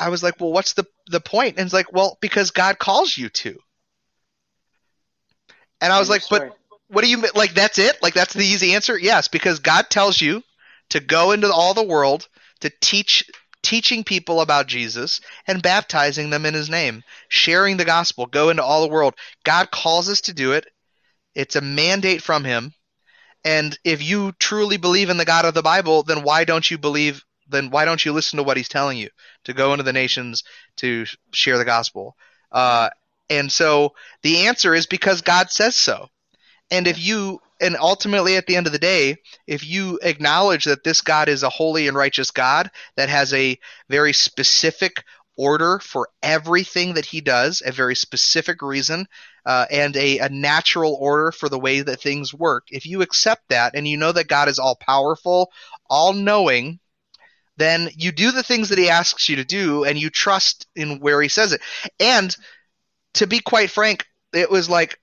i 0.01 0.09
was 0.09 0.23
like 0.23 0.41
well 0.41 0.53
what's 0.53 0.73
the 0.75 0.85
the 1.07 1.21
point? 1.21 1.31
point 1.31 1.59
and 1.59 1.67
it's 1.67 1.75
like 1.75 1.93
well 1.93 2.19
because 2.21 2.51
god 2.51 2.79
calls 2.79 3.17
you 3.17 3.29
to 3.29 3.59
and 5.81 5.93
i 5.93 5.99
was 5.99 6.11
like 6.11 6.23
but 6.29 6.43
what 6.89 7.03
do 7.03 7.09
you 7.11 7.19
mean? 7.19 7.31
Like 7.35 7.55
that's 7.55 7.79
it? 7.79 7.97
Like 8.03 8.15
that's 8.15 8.35
the 8.35 8.45
easy 8.45 8.75
answer? 8.75 8.97
Yes, 8.99 9.29
because 9.29 9.59
God 9.59 9.87
tells 9.91 10.21
you 10.21 10.43
to 10.91 11.01
go 11.01 11.33
into 11.33 11.53
all 11.53 11.75
the 11.75 11.83
world 11.83 12.29
to 12.61 12.71
teach 12.81 13.29
teaching 13.62 14.05
people 14.05 14.40
about 14.40 14.66
Jesus 14.66 15.21
and 15.47 15.62
baptizing 15.62 16.31
them 16.31 16.47
in 16.47 16.55
his 16.55 16.71
name, 16.71 17.03
sharing 17.29 17.77
the 17.77 17.85
gospel, 17.85 18.27
go 18.27 18.51
into 18.51 18.62
all 18.62 18.83
the 18.83 18.92
world. 18.92 19.14
God 19.45 19.71
calls 19.71 20.09
us 20.09 20.21
to 20.23 20.35
do 20.35 20.53
it. 20.53 20.66
It's 21.35 21.57
a 21.57 21.61
mandate 21.61 22.23
from 22.23 22.45
him. 22.45 22.75
And 23.45 23.79
if 23.85 24.03
you 24.03 24.33
truly 24.33 24.77
believe 24.77 25.11
in 25.11 25.19
the 25.19 25.25
God 25.25 25.45
of 25.45 25.55
the 25.55 25.62
Bible, 25.62 26.03
then 26.03 26.23
why 26.23 26.45
don't 26.45 26.69
you 26.71 26.79
believe 26.79 27.23
then 27.49 27.71
why 27.71 27.85
don't 27.85 28.05
you 28.05 28.12
listen 28.12 28.38
to 28.38 28.42
what 28.42 28.57
he's 28.57 28.69
telling 28.69 28.99
you 28.99 29.09
to 29.45 29.53
go 29.53 29.73
into 29.73 29.85
the 29.85 29.92
nations 29.92 30.42
to 30.77 31.07
share 31.33 31.59
the 31.59 31.64
gospel? 31.64 32.16
Uh, 32.51 32.90
and 33.31 33.51
so 33.51 33.95
the 34.23 34.47
answer 34.47 34.75
is 34.75 34.87
because 34.87 35.21
God 35.23 35.51
says 35.51 35.77
so. 35.77 36.09
And 36.71 36.87
if 36.87 36.99
you, 36.99 37.40
and 37.61 37.77
ultimately 37.77 38.37
at 38.37 38.47
the 38.47 38.57
end 38.57 38.66
of 38.66 38.73
the 38.73 38.79
day, 38.79 39.16
if 39.47 39.66
you 39.66 39.99
acknowledge 40.03 40.64
that 40.64 40.85
this 40.85 41.01
God 41.01 41.29
is 41.29 41.42
a 41.42 41.51
holy 41.51 41.88
and 41.88 41.97
righteous 41.97 42.31
God 42.31 42.71
that 42.97 43.09
has 43.09 43.33
a 43.33 43.59
very 43.88 44.12
specific 44.12 45.05
order 45.37 45.79
for 45.79 46.09
everything 46.23 46.95
that 46.95 47.05
he 47.05 47.21
does, 47.21 47.62
a 47.64 47.73
very 47.73 47.95
specific 47.95 48.62
reason, 48.62 49.07
uh, 49.45 49.66
and 49.71 49.97
a, 49.97 50.19
a 50.19 50.29
natural 50.29 50.97
order 51.01 51.31
for 51.31 51.49
the 51.49 51.59
way 51.59 51.81
that 51.81 52.01
things 52.01 52.35
work, 52.35 52.64
if 52.71 52.87
you 52.87 53.03
accept 53.03 53.49
that 53.49 53.75
and 53.75 53.87
you 53.87 53.97
know 53.97 54.12
that 54.12 54.29
God 54.29 54.49
is 54.49 54.59
all 54.59 54.77
powerful, 54.77 55.51
all 55.88 56.12
knowing, 56.12 56.79
then 57.57 57.88
you 57.97 58.12
do 58.12 58.33
the 58.33 58.42
things 58.42 58.69
that 58.69 58.79
He 58.79 58.90
asks 58.90 59.29
you 59.29 59.37
to 59.37 59.45
do 59.45 59.85
and 59.85 59.99
you 59.99 60.11
trust 60.11 60.66
in 60.75 61.01
where 61.01 61.21
He 61.23 61.29
says 61.29 61.53
it. 61.53 61.61
And 62.01 62.35
to 63.14 63.27
be 63.27 63.40
quite 63.40 63.71
frank, 63.71 64.07
it 64.33 64.51
was 64.51 64.69
like 64.69 64.99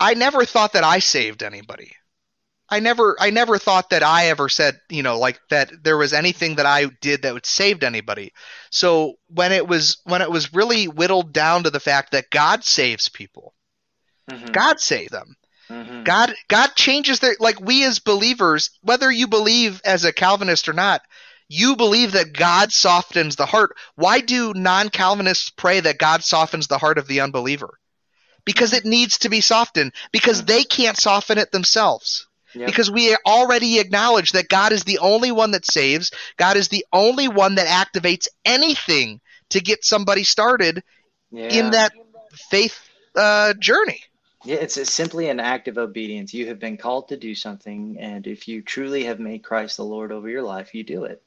I 0.00 0.14
never 0.14 0.44
thought 0.44 0.74
that 0.74 0.84
I 0.84 1.00
saved 1.00 1.42
anybody. 1.42 1.92
I 2.70 2.80
never 2.80 3.16
I 3.18 3.30
never 3.30 3.58
thought 3.58 3.90
that 3.90 4.02
I 4.02 4.26
ever 4.26 4.48
said, 4.48 4.78
you 4.90 5.02
know, 5.02 5.18
like 5.18 5.40
that 5.48 5.72
there 5.82 5.96
was 5.96 6.12
anything 6.12 6.56
that 6.56 6.66
I 6.66 6.86
did 7.00 7.22
that 7.22 7.32
would 7.32 7.46
saved 7.46 7.82
anybody. 7.82 8.32
So 8.70 9.14
when 9.28 9.52
it 9.52 9.66
was 9.66 9.98
when 10.04 10.20
it 10.20 10.30
was 10.30 10.52
really 10.52 10.86
whittled 10.86 11.32
down 11.32 11.62
to 11.64 11.70
the 11.70 11.80
fact 11.80 12.12
that 12.12 12.30
God 12.30 12.64
saves 12.64 13.08
people. 13.08 13.54
Mm-hmm. 14.30 14.52
God 14.52 14.80
saved 14.80 15.12
them. 15.12 15.34
Mm-hmm. 15.70 16.02
God 16.04 16.34
God 16.48 16.74
changes 16.74 17.20
their 17.20 17.36
like 17.40 17.60
we 17.60 17.84
as 17.84 18.00
believers, 18.00 18.70
whether 18.82 19.10
you 19.10 19.28
believe 19.28 19.80
as 19.84 20.04
a 20.04 20.12
Calvinist 20.12 20.68
or 20.68 20.74
not, 20.74 21.00
you 21.48 21.74
believe 21.74 22.12
that 22.12 22.34
God 22.34 22.70
softens 22.72 23.36
the 23.36 23.46
heart. 23.46 23.74
Why 23.94 24.20
do 24.20 24.52
non-Calvinists 24.54 25.50
pray 25.50 25.80
that 25.80 25.98
God 25.98 26.22
softens 26.22 26.66
the 26.66 26.78
heart 26.78 26.98
of 26.98 27.08
the 27.08 27.20
unbeliever? 27.20 27.78
Because 28.44 28.72
it 28.72 28.84
needs 28.84 29.18
to 29.18 29.28
be 29.28 29.40
softened 29.40 29.92
because 30.10 30.44
they 30.44 30.64
can't 30.64 30.96
soften 30.96 31.38
it 31.38 31.52
themselves. 31.52 32.26
Yep. 32.54 32.66
Because 32.66 32.90
we 32.90 33.14
already 33.26 33.78
acknowledge 33.78 34.32
that 34.32 34.48
God 34.48 34.72
is 34.72 34.84
the 34.84 34.98
only 34.98 35.30
one 35.30 35.50
that 35.50 35.66
saves. 35.66 36.10
God 36.38 36.56
is 36.56 36.68
the 36.68 36.86
only 36.92 37.28
one 37.28 37.56
that 37.56 37.66
activates 37.66 38.26
anything 38.44 39.20
to 39.50 39.60
get 39.60 39.84
somebody 39.84 40.24
started 40.24 40.82
yeah. 41.30 41.48
in 41.48 41.70
that 41.72 41.92
faith 42.32 42.78
uh, 43.14 43.52
journey. 43.54 44.02
Yeah, 44.44 44.56
it's 44.56 44.90
simply 44.90 45.28
an 45.28 45.40
act 45.40 45.68
of 45.68 45.78
obedience. 45.78 46.32
You 46.32 46.46
have 46.46 46.58
been 46.58 46.76
called 46.76 47.08
to 47.08 47.16
do 47.16 47.34
something, 47.34 47.96
and 47.98 48.26
if 48.26 48.46
you 48.46 48.62
truly 48.62 49.04
have 49.04 49.18
made 49.18 49.42
Christ 49.42 49.76
the 49.76 49.84
Lord 49.84 50.12
over 50.12 50.28
your 50.28 50.42
life, 50.42 50.74
you 50.74 50.84
do 50.84 51.04
it. 51.04 51.22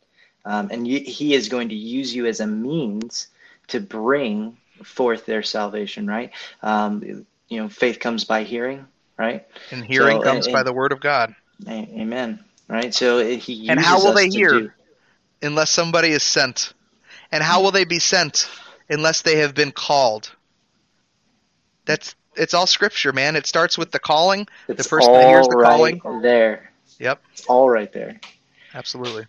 Um, 0.46 0.70
and 0.72 0.88
you, 0.88 1.00
He 1.00 1.34
is 1.34 1.50
going 1.50 1.70
to 1.70 1.76
use 1.76 2.16
you 2.16 2.26
as 2.26 2.40
a 2.40 2.48
means 2.48 3.28
to 3.68 3.80
bring 3.80 4.58
forth 4.84 5.26
their 5.26 5.44
salvation. 5.44 6.08
Right? 6.08 6.32
Um, 6.62 7.26
you 7.48 7.62
know, 7.62 7.70
faith 7.70 8.00
comes 8.00 8.24
by 8.24 8.44
hearing, 8.44 8.86
right? 9.18 9.46
And 9.72 9.86
hearing 9.86 10.20
so, 10.20 10.24
comes 10.24 10.48
and, 10.48 10.54
by 10.54 10.64
the 10.64 10.74
word 10.74 10.92
of 10.92 11.02
God. 11.02 11.36
Amen. 11.68 12.44
Right. 12.68 12.94
So 12.94 13.26
he 13.26 13.70
and 13.70 13.80
how 13.80 14.04
will 14.04 14.14
they 14.14 14.30
hear 14.30 14.52
do... 14.52 14.72
unless 15.42 15.70
somebody 15.70 16.10
is 16.10 16.24
sent? 16.24 16.74
And 17.32 17.44
how 17.44 17.62
will 17.62 17.72
they 17.72 17.86
be 17.86 18.00
sent 18.00 18.50
unless 18.90 19.22
they 19.22 19.38
have 19.38 19.54
been 19.54 19.72
called? 19.72 20.32
That's 21.86 22.16
it's 22.36 22.54
all 22.54 22.68
scripture, 22.68 23.12
man. 23.12 23.36
It 23.36 23.46
starts 23.46 23.78
with 23.78 23.92
the 23.92 24.00
calling. 24.00 24.48
It's 24.68 24.84
the 24.84 24.90
person 24.90 25.12
that 25.12 25.28
hears 25.28 25.48
the 25.48 25.58
right 25.58 26.02
calling. 26.02 26.22
There. 26.22 26.72
Yep. 27.00 27.22
It's 27.34 27.46
all 27.48 27.70
right 27.70 27.92
there. 27.92 28.20
Absolutely. 28.74 29.26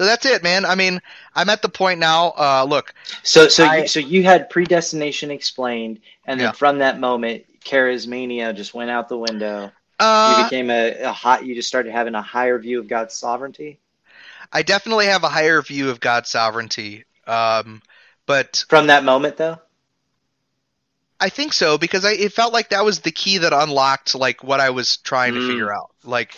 So 0.00 0.06
that's 0.06 0.24
it, 0.24 0.42
man. 0.42 0.64
I 0.64 0.76
mean, 0.76 0.98
I'm 1.34 1.50
at 1.50 1.60
the 1.60 1.68
point 1.68 2.00
now. 2.00 2.30
Uh, 2.30 2.64
look. 2.66 2.94
So, 3.22 3.48
so, 3.48 3.66
I, 3.66 3.82
you, 3.82 3.86
so 3.86 4.00
you 4.00 4.22
had 4.22 4.48
predestination 4.48 5.30
explained, 5.30 6.00
and 6.24 6.40
then 6.40 6.46
yeah. 6.46 6.52
from 6.52 6.78
that 6.78 6.98
moment, 6.98 7.44
charismania 7.66 8.56
just 8.56 8.72
went 8.72 8.88
out 8.88 9.10
the 9.10 9.18
window. 9.18 9.70
Uh, 9.98 10.36
you 10.38 10.44
became 10.44 10.70
a, 10.70 11.02
a 11.02 11.12
hot. 11.12 11.44
You 11.44 11.54
just 11.54 11.68
started 11.68 11.92
having 11.92 12.14
a 12.14 12.22
higher 12.22 12.58
view 12.58 12.78
of 12.80 12.88
God's 12.88 13.12
sovereignty. 13.12 13.78
I 14.50 14.62
definitely 14.62 15.04
have 15.04 15.22
a 15.22 15.28
higher 15.28 15.60
view 15.60 15.90
of 15.90 16.00
God's 16.00 16.30
sovereignty. 16.30 17.04
Um, 17.26 17.82
but 18.24 18.64
from 18.70 18.86
that 18.86 19.04
moment, 19.04 19.36
though, 19.36 19.58
I 21.20 21.28
think 21.28 21.52
so 21.52 21.76
because 21.76 22.06
I, 22.06 22.12
it 22.12 22.32
felt 22.32 22.54
like 22.54 22.70
that 22.70 22.86
was 22.86 23.00
the 23.00 23.12
key 23.12 23.36
that 23.36 23.52
unlocked 23.52 24.14
like 24.14 24.42
what 24.42 24.60
I 24.60 24.70
was 24.70 24.96
trying 24.96 25.34
mm. 25.34 25.40
to 25.40 25.46
figure 25.46 25.70
out. 25.70 25.90
Like 26.04 26.34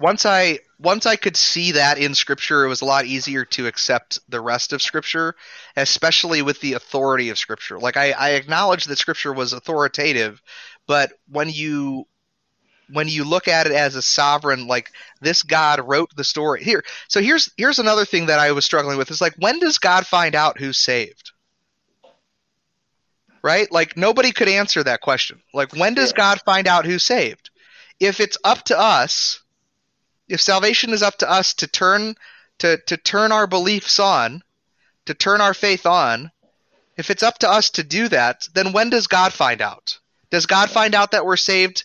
once 0.00 0.24
I 0.24 0.60
once 0.82 1.06
I 1.06 1.16
could 1.16 1.36
see 1.36 1.72
that 1.72 1.98
in 1.98 2.14
scripture, 2.14 2.64
it 2.64 2.68
was 2.68 2.80
a 2.80 2.86
lot 2.86 3.06
easier 3.06 3.44
to 3.46 3.66
accept 3.66 4.18
the 4.28 4.40
rest 4.40 4.72
of 4.72 4.82
scripture, 4.82 5.36
especially 5.76 6.42
with 6.42 6.60
the 6.60 6.72
authority 6.72 7.30
of 7.30 7.38
scripture. 7.38 7.78
Like 7.78 7.96
I, 7.96 8.10
I 8.10 8.30
acknowledge 8.30 8.86
that 8.86 8.98
scripture 8.98 9.32
was 9.32 9.52
authoritative, 9.52 10.42
but 10.86 11.12
when 11.28 11.48
you 11.48 12.06
when 12.90 13.08
you 13.08 13.24
look 13.24 13.48
at 13.48 13.66
it 13.66 13.72
as 13.72 13.94
a 13.94 14.02
sovereign, 14.02 14.66
like 14.66 14.90
this 15.20 15.44
God 15.44 15.80
wrote 15.80 16.10
the 16.16 16.24
story 16.24 16.64
here. 16.64 16.84
So 17.08 17.22
here's 17.22 17.50
here's 17.56 17.78
another 17.78 18.04
thing 18.04 18.26
that 18.26 18.40
I 18.40 18.52
was 18.52 18.64
struggling 18.64 18.98
with 18.98 19.10
is 19.10 19.20
like 19.20 19.34
when 19.38 19.60
does 19.60 19.78
God 19.78 20.06
find 20.06 20.34
out 20.34 20.58
who's 20.58 20.78
saved? 20.78 21.30
Right? 23.42 23.70
Like 23.70 23.96
nobody 23.96 24.32
could 24.32 24.48
answer 24.48 24.82
that 24.82 25.00
question. 25.00 25.42
Like 25.54 25.74
when 25.74 25.94
does 25.94 26.10
yeah. 26.10 26.16
God 26.16 26.40
find 26.44 26.66
out 26.66 26.86
who's 26.86 27.04
saved? 27.04 27.50
If 28.00 28.18
it's 28.18 28.38
up 28.42 28.64
to 28.64 28.78
us, 28.78 29.41
if 30.32 30.40
salvation 30.40 30.94
is 30.94 31.02
up 31.02 31.18
to 31.18 31.30
us 31.30 31.52
to 31.54 31.66
turn 31.66 32.16
to 32.58 32.78
to 32.86 32.96
turn 32.96 33.32
our 33.32 33.46
beliefs 33.46 33.98
on, 33.98 34.42
to 35.04 35.12
turn 35.12 35.42
our 35.42 35.52
faith 35.52 35.84
on, 35.84 36.32
if 36.96 37.10
it's 37.10 37.22
up 37.22 37.38
to 37.38 37.50
us 37.50 37.68
to 37.70 37.84
do 37.84 38.08
that, 38.08 38.48
then 38.54 38.72
when 38.72 38.88
does 38.88 39.06
God 39.06 39.34
find 39.34 39.60
out? 39.60 39.98
Does 40.30 40.46
God 40.46 40.70
find 40.70 40.94
out 40.94 41.10
that 41.10 41.26
we're 41.26 41.36
saved 41.36 41.84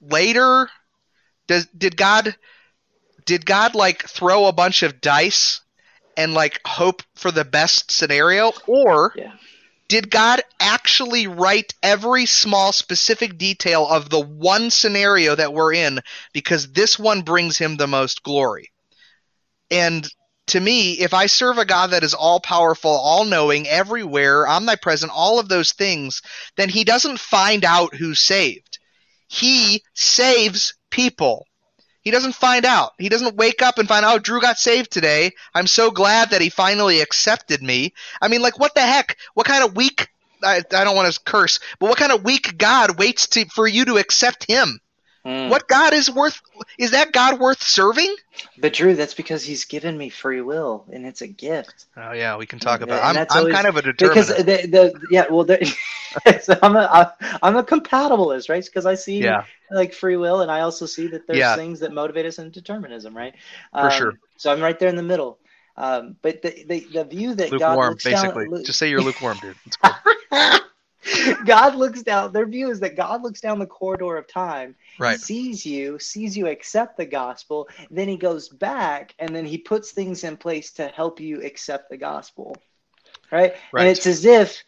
later? 0.00 0.68
Does 1.46 1.66
did 1.66 1.96
God 1.96 2.34
did 3.24 3.46
God 3.46 3.76
like 3.76 4.02
throw 4.08 4.46
a 4.46 4.52
bunch 4.52 4.82
of 4.82 5.00
dice 5.00 5.60
and 6.16 6.34
like 6.34 6.60
hope 6.66 7.04
for 7.14 7.30
the 7.30 7.44
best 7.44 7.92
scenario 7.92 8.52
or 8.66 9.14
yeah. 9.16 9.34
Did 9.88 10.10
God 10.10 10.42
actually 10.60 11.26
write 11.26 11.74
every 11.82 12.26
small 12.26 12.72
specific 12.72 13.38
detail 13.38 13.86
of 13.86 14.10
the 14.10 14.20
one 14.20 14.70
scenario 14.70 15.34
that 15.34 15.54
we're 15.54 15.72
in 15.72 16.00
because 16.32 16.72
this 16.72 16.98
one 16.98 17.22
brings 17.22 17.56
him 17.56 17.76
the 17.76 17.86
most 17.86 18.22
glory? 18.22 18.70
And 19.70 20.06
to 20.48 20.60
me, 20.60 20.92
if 20.92 21.14
I 21.14 21.26
serve 21.26 21.58
a 21.58 21.64
God 21.64 21.90
that 21.90 22.04
is 22.04 22.14
all 22.14 22.40
powerful, 22.40 22.90
all 22.90 23.24
knowing, 23.24 23.66
everywhere, 23.66 24.46
omnipresent, 24.46 25.12
all 25.14 25.38
of 25.38 25.48
those 25.48 25.72
things, 25.72 26.22
then 26.56 26.68
he 26.68 26.84
doesn't 26.84 27.20
find 27.20 27.64
out 27.64 27.94
who's 27.94 28.20
saved. 28.20 28.78
He 29.28 29.82
saves 29.94 30.74
people. 30.90 31.46
He 32.08 32.12
doesn't 32.12 32.36
find 32.36 32.64
out. 32.64 32.94
He 32.96 33.10
doesn't 33.10 33.36
wake 33.36 33.60
up 33.60 33.76
and 33.76 33.86
find 33.86 34.02
out, 34.02 34.14
oh, 34.14 34.18
Drew 34.18 34.40
got 34.40 34.58
saved 34.58 34.90
today. 34.90 35.32
I'm 35.54 35.66
so 35.66 35.90
glad 35.90 36.30
that 36.30 36.40
he 36.40 36.48
finally 36.48 37.02
accepted 37.02 37.62
me. 37.62 37.92
I 38.22 38.28
mean, 38.28 38.40
like, 38.40 38.58
what 38.58 38.74
the 38.74 38.80
heck? 38.80 39.18
What 39.34 39.46
kind 39.46 39.62
of 39.62 39.76
weak, 39.76 40.08
I, 40.42 40.62
I 40.72 40.84
don't 40.84 40.96
want 40.96 41.12
to 41.12 41.20
curse, 41.20 41.60
but 41.78 41.90
what 41.90 41.98
kind 41.98 42.10
of 42.10 42.24
weak 42.24 42.56
God 42.56 42.98
waits 42.98 43.26
to, 43.26 43.44
for 43.50 43.68
you 43.68 43.84
to 43.84 43.98
accept 43.98 44.50
him? 44.50 44.80
Mm. 45.28 45.50
What 45.50 45.68
God 45.68 45.92
is 45.92 46.10
worth? 46.10 46.40
Is 46.78 46.92
that 46.92 47.12
God 47.12 47.38
worth 47.38 47.62
serving? 47.62 48.16
But 48.56 48.72
Drew, 48.72 48.94
that's 48.94 49.12
because 49.12 49.44
He's 49.44 49.66
given 49.66 49.98
me 49.98 50.08
free 50.08 50.40
will, 50.40 50.86
and 50.90 51.04
it's 51.04 51.20
a 51.20 51.26
gift. 51.26 51.84
Oh 51.98 52.12
yeah, 52.12 52.38
we 52.38 52.46
can 52.46 52.58
talk 52.58 52.80
about. 52.80 53.04
I'm, 53.04 53.26
I'm 53.30 53.52
kind 53.52 53.66
of 53.66 53.76
a 53.76 53.82
determinist. 53.82 54.30
Because 54.30 54.46
the, 54.46 54.66
the 54.66 55.00
yeah, 55.10 55.26
well, 55.30 55.44
so 56.40 56.58
I'm 56.62 56.76
a 56.76 57.14
I'm 57.42 57.56
a 57.56 57.62
compatibilist, 57.62 58.48
right? 58.48 58.64
Because 58.64 58.86
I 58.86 58.94
see 58.94 59.22
yeah. 59.22 59.44
like 59.70 59.92
free 59.92 60.16
will, 60.16 60.40
and 60.40 60.50
I 60.50 60.60
also 60.60 60.86
see 60.86 61.08
that 61.08 61.26
there's 61.26 61.40
yeah. 61.40 61.56
things 61.56 61.80
that 61.80 61.92
motivate 61.92 62.24
us 62.24 62.38
in 62.38 62.50
determinism, 62.50 63.14
right? 63.14 63.34
For 63.72 63.80
um, 63.80 63.90
sure. 63.90 64.18
So 64.38 64.50
I'm 64.50 64.62
right 64.62 64.78
there 64.78 64.88
in 64.88 64.96
the 64.96 65.02
middle. 65.02 65.38
Um, 65.76 66.16
but 66.22 66.40
the, 66.40 66.64
the 66.66 66.86
the 66.90 67.04
view 67.04 67.34
that 67.34 67.52
lukewarm, 67.52 67.76
God 67.76 67.88
looks 67.90 68.04
basically. 68.04 68.48
Down, 68.48 68.64
Just 68.64 68.78
say 68.78 68.88
you're 68.88 69.02
lukewarm, 69.02 69.36
dude. 69.42 69.56
It's 69.66 69.76
cool. 69.76 69.92
God 71.44 71.74
looks 71.74 72.02
down. 72.02 72.32
Their 72.32 72.46
view 72.46 72.70
is 72.70 72.80
that 72.80 72.96
God 72.96 73.22
looks 73.22 73.40
down 73.40 73.58
the 73.58 73.66
corridor 73.66 74.16
of 74.16 74.26
time, 74.26 74.74
right. 74.98 75.18
sees 75.18 75.64
you, 75.64 75.98
sees 75.98 76.36
you 76.36 76.46
accept 76.46 76.96
the 76.96 77.06
gospel, 77.06 77.68
then 77.90 78.08
he 78.08 78.16
goes 78.16 78.48
back 78.48 79.14
and 79.18 79.34
then 79.34 79.44
he 79.44 79.58
puts 79.58 79.92
things 79.92 80.24
in 80.24 80.36
place 80.36 80.72
to 80.72 80.88
help 80.88 81.20
you 81.20 81.42
accept 81.42 81.90
the 81.90 81.96
gospel. 81.96 82.56
Right? 83.30 83.54
right. 83.72 83.82
And 83.82 83.90
it's 83.90 84.06
as 84.06 84.24
if 84.24 84.62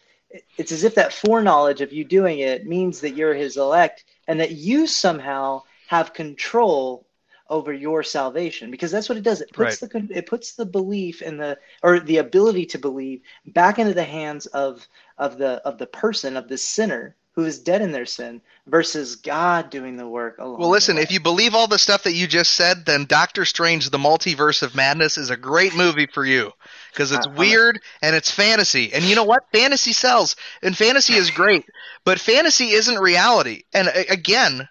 it's 0.57 0.73
as 0.73 0.85
if 0.85 0.95
that 0.95 1.13
foreknowledge 1.13 1.81
of 1.81 1.93
you 1.93 2.05
doing 2.05 2.39
it 2.39 2.67
means 2.67 3.01
that 3.01 3.17
you're 3.17 3.35
his 3.35 3.57
elect 3.57 4.05
and 4.29 4.39
that 4.39 4.53
you 4.53 4.87
somehow 4.87 5.63
have 5.89 6.13
control 6.13 7.05
over 7.51 7.73
your 7.73 8.03
salvation 8.03 8.71
because 8.71 8.91
that's 8.91 9.09
what 9.09 9.19
it 9.19 9.25
does 9.25 9.41
it 9.41 9.53
puts 9.53 9.83
right. 9.83 9.93
the 9.93 10.09
it 10.11 10.27
puts 10.27 10.53
the 10.53 10.65
belief 10.65 11.21
in 11.21 11.37
the 11.37 11.59
or 11.83 12.01
the 12.01 12.19
ability 12.19 12.65
to 12.65 12.79
believe 12.79 13.21
back 13.47 13.79
into 13.79 13.93
the 13.93 14.05
hands 14.05 14.47
of 14.47 14.87
of 15.19 15.37
the 15.37 15.61
of 15.67 15.77
the 15.77 15.87
person 15.87 16.37
of 16.37 16.49
the 16.49 16.57
sinner 16.57 17.17
who 17.33 17.45
is 17.45 17.59
dead 17.59 17.81
in 17.81 17.93
their 17.93 18.07
sin 18.07 18.41
versus 18.67 19.17
God 19.17 19.71
doing 19.71 19.97
the 19.97 20.07
work 20.07 20.39
alone. 20.39 20.59
Well, 20.59 20.69
listen, 20.69 20.99
if 20.99 21.13
you 21.13 21.21
believe 21.21 21.55
all 21.55 21.69
the 21.69 21.79
stuff 21.79 22.03
that 22.03 22.13
you 22.13 22.27
just 22.27 22.55
said, 22.55 22.85
then 22.85 23.05
Doctor 23.05 23.45
Strange: 23.45 23.91
The 23.91 23.99
Multiverse 23.99 24.63
of 24.63 24.75
Madness 24.75 25.17
is 25.17 25.31
a 25.31 25.37
great 25.37 25.75
movie 25.75 26.07
for 26.07 26.25
you 26.25 26.53
because 26.93 27.13
it's 27.13 27.27
uh, 27.29 27.31
uh, 27.31 27.35
weird 27.35 27.81
and 28.03 28.17
it's 28.17 28.31
fantasy. 28.31 28.93
And 28.93 29.05
you 29.05 29.15
know 29.15 29.25
what? 29.25 29.45
Fantasy 29.53 29.93
sells, 29.93 30.37
and 30.63 30.77
fantasy 30.77 31.15
is 31.15 31.31
great, 31.31 31.65
but 32.05 32.21
fantasy 32.21 32.71
isn't 32.71 32.99
reality. 32.99 33.63
And 33.73 33.89
again, 34.09 34.69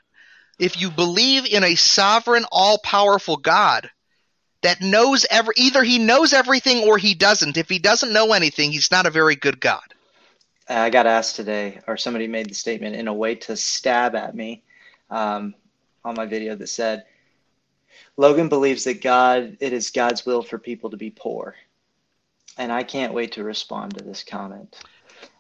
if 0.60 0.80
you 0.80 0.92
believe 0.92 1.46
in 1.46 1.64
a 1.64 1.76
sovereign, 1.76 2.46
all-powerful 2.52 3.38
God 3.38 3.90
that 4.62 4.82
knows 4.82 5.26
every 5.32 5.54
either 5.58 5.84
he 5.84 5.98
knows 5.98 6.34
everything 6.34 6.88
or 6.88 6.98
he 6.98 7.16
doesn't. 7.16 7.58
If 7.58 7.70
he 7.70 7.80
doesn't 7.80 8.12
know 8.12 8.34
anything, 8.34 8.72
he's 8.72 8.92
not 8.92 9.06
a 9.06 9.10
very 9.10 9.36
good 9.36 9.60
God. 9.60 9.82
I 10.68 10.90
got 10.90 11.08
asked 11.08 11.36
today, 11.36 11.80
or 11.88 11.98
somebody 11.98 12.28
made 12.28 12.50
the 12.50 12.54
statement 12.54 12.96
in 12.96 13.08
a 13.08 13.14
way 13.14 13.36
to 13.36 13.56
stab 13.56 14.16
at 14.16 14.36
me 14.36 14.62
um, 15.10 15.56
on 16.06 16.14
my 16.16 16.26
video 16.26 16.56
that 16.56 16.68
said, 16.68 17.06
Logan 18.18 18.50
believes 18.50 18.84
that 18.84 19.02
God, 19.02 19.58
it 19.62 19.74
is 19.74 19.90
God's 19.90 20.26
will 20.26 20.44
for 20.44 20.60
people 20.60 20.92
to 20.92 20.98
be 20.98 21.10
poor. 21.10 21.56
And 22.58 22.72
I 22.72 22.84
can't 22.84 23.14
wait 23.14 23.32
to 23.34 23.44
respond 23.44 23.98
to 23.98 24.04
this 24.04 24.24
comment. 24.24 24.78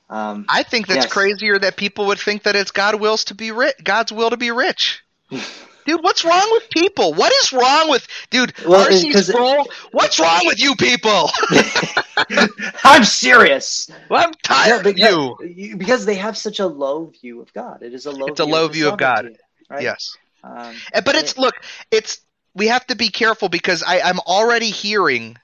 Um, 0.10 0.46
I 0.50 0.64
think 0.64 0.88
that's 0.88 1.06
yes. 1.06 1.14
crazier 1.14 1.60
that 1.60 1.76
people 1.76 2.08
would 2.08 2.20
think 2.20 2.44
that 2.44 2.56
it's 2.56 2.72
God 2.72 3.00
wills 3.00 3.26
to 3.26 3.36
be 3.36 3.52
rich, 3.52 3.76
God's 3.84 4.12
will 4.12 4.32
to 4.32 4.38
be 4.38 4.50
rich. 4.50 5.04
dude, 5.86 6.04
what's 6.04 6.24
wrong 6.24 6.48
with 6.52 6.70
people? 6.70 7.14
What 7.14 7.32
is 7.34 7.54
wrong 7.54 7.90
with 7.90 8.08
dude? 8.30 8.54
Well. 8.66 9.66
What's 9.92 10.20
wrong 10.20 10.42
with 10.46 10.60
you 10.60 10.76
people? 10.76 11.30
I'm 12.84 13.04
serious. 13.04 13.90
Well, 14.10 14.26
I'm 14.26 14.34
tired 14.44 14.86
yeah, 14.86 14.92
because, 14.92 15.16
of 15.42 15.58
you 15.58 15.78
because 15.78 16.06
they 16.06 16.16
have 16.16 16.38
such 16.38 16.60
a 16.60 16.68
low 16.68 17.06
view 17.22 17.42
of 17.42 17.52
God. 17.54 17.84
It 17.84 17.94
is 17.94 18.06
a 18.06 18.12
low. 18.12 18.28
It's 18.28 18.40
a 18.40 18.46
low 18.46 18.66
of 18.66 18.74
view 18.74 18.90
of 18.90 18.98
God. 18.98 19.38
Right? 19.70 19.84
Yes. 19.84 20.16
Um, 20.44 20.76
but 21.06 21.16
it's 21.16 21.38
look, 21.38 21.56
it's 21.92 22.22
we 22.54 22.68
have 22.68 22.86
to 22.88 22.96
be 22.96 23.10
careful 23.10 23.50
because 23.50 23.84
I, 23.84 24.02
I'm 24.02 24.20
already 24.20 24.70
hearing. 24.70 25.38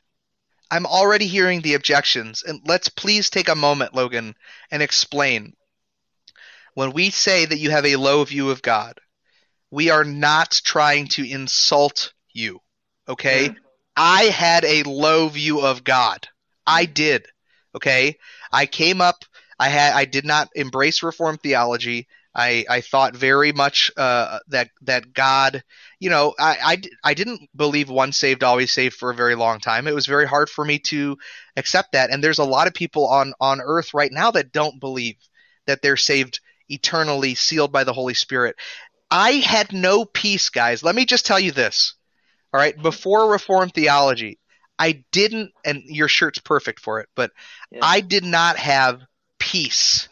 I'm 0.72 0.88
already 0.88 1.28
hearing 1.28 1.62
the 1.62 1.76
objections, 1.76 2.44
and 2.44 2.60
let's 2.66 2.90
please 2.90 3.30
take 3.30 3.50
a 3.50 3.56
moment, 3.56 3.94
Logan, 3.94 4.36
and 4.72 4.82
explain. 4.82 5.56
When 6.74 6.92
we 6.92 7.10
say 7.10 7.46
that 7.46 7.58
you 7.58 7.70
have 7.70 7.86
a 7.86 7.96
low 7.96 8.24
view 8.26 8.50
of 8.50 8.62
God, 8.62 9.00
we 9.72 9.90
are 9.90 10.04
not 10.04 10.62
trying 10.64 11.08
to 11.08 11.30
insult 11.30 12.14
you. 12.34 12.60
Okay? 13.08 13.50
Mm. 13.50 13.56
I 13.98 14.24
had 14.24 14.66
a 14.66 14.84
low 14.84 15.30
view 15.30 15.62
of 15.62 15.84
God. 15.84 16.28
I 16.68 16.86
did. 16.86 17.26
Okay? 17.76 18.18
I 18.52 18.66
came 18.66 19.02
up 19.02 19.26
I 19.60 19.70
had 19.70 19.94
I 19.94 20.06
did 20.06 20.26
not 20.26 20.50
embrace 20.56 21.04
reformed 21.04 21.42
theology. 21.42 22.08
I, 22.38 22.66
I 22.70 22.82
thought 22.82 23.16
very 23.16 23.54
much 23.54 23.92
uh, 23.96 24.40
that 24.50 24.70
that 24.82 25.14
God, 25.14 25.64
you 26.02 26.10
know, 26.10 26.34
I, 26.38 26.58
I, 26.62 27.12
I 27.12 27.14
didn't 27.14 27.50
believe 27.56 27.90
once 27.90 28.18
saved 28.18 28.44
always 28.44 28.74
saved 28.74 28.96
for 28.96 29.10
a 29.10 29.16
very 29.16 29.36
long 29.36 29.62
time. 29.62 29.88
It 29.88 29.96
was 29.96 30.06
very 30.06 30.28
hard 30.28 30.50
for 30.50 30.66
me 30.66 30.80
to 30.80 31.18
accept 31.56 31.94
that, 31.94 32.10
and 32.10 32.22
there's 32.22 32.40
a 32.40 32.44
lot 32.44 32.68
of 32.68 32.74
people 32.74 33.08
on 33.08 33.34
on 33.40 33.62
Earth 33.62 33.94
right 33.94 34.12
now 34.12 34.32
that 34.32 34.52
don't 34.52 34.82
believe 34.82 35.16
that 35.66 35.82
they're 35.82 35.96
saved 35.96 36.42
eternally, 36.68 37.36
sealed 37.36 37.72
by 37.72 37.86
the 37.86 37.94
Holy 37.94 38.14
Spirit. 38.14 38.58
I 39.16 39.32
had 39.36 39.72
no 39.72 40.04
peace, 40.04 40.50
guys. 40.50 40.84
Let 40.84 40.94
me 40.94 41.06
just 41.06 41.26
tell 41.26 41.40
you 41.40 41.54
this. 41.54 41.96
All 42.54 42.60
right, 42.60 42.78
before 42.78 43.32
Reformed 43.32 43.74
theology, 43.74 44.40
I 44.78 45.06
didn't, 45.14 45.54
and 45.64 45.84
your 45.86 46.10
shirt's 46.10 46.40
perfect 46.40 46.82
for 46.82 47.00
it, 47.00 47.08
but 47.16 47.32
yeah. 47.72 47.80
I 47.82 48.02
did 48.02 48.26
not 48.26 48.58
have 48.58 49.00
peace. 49.40 50.10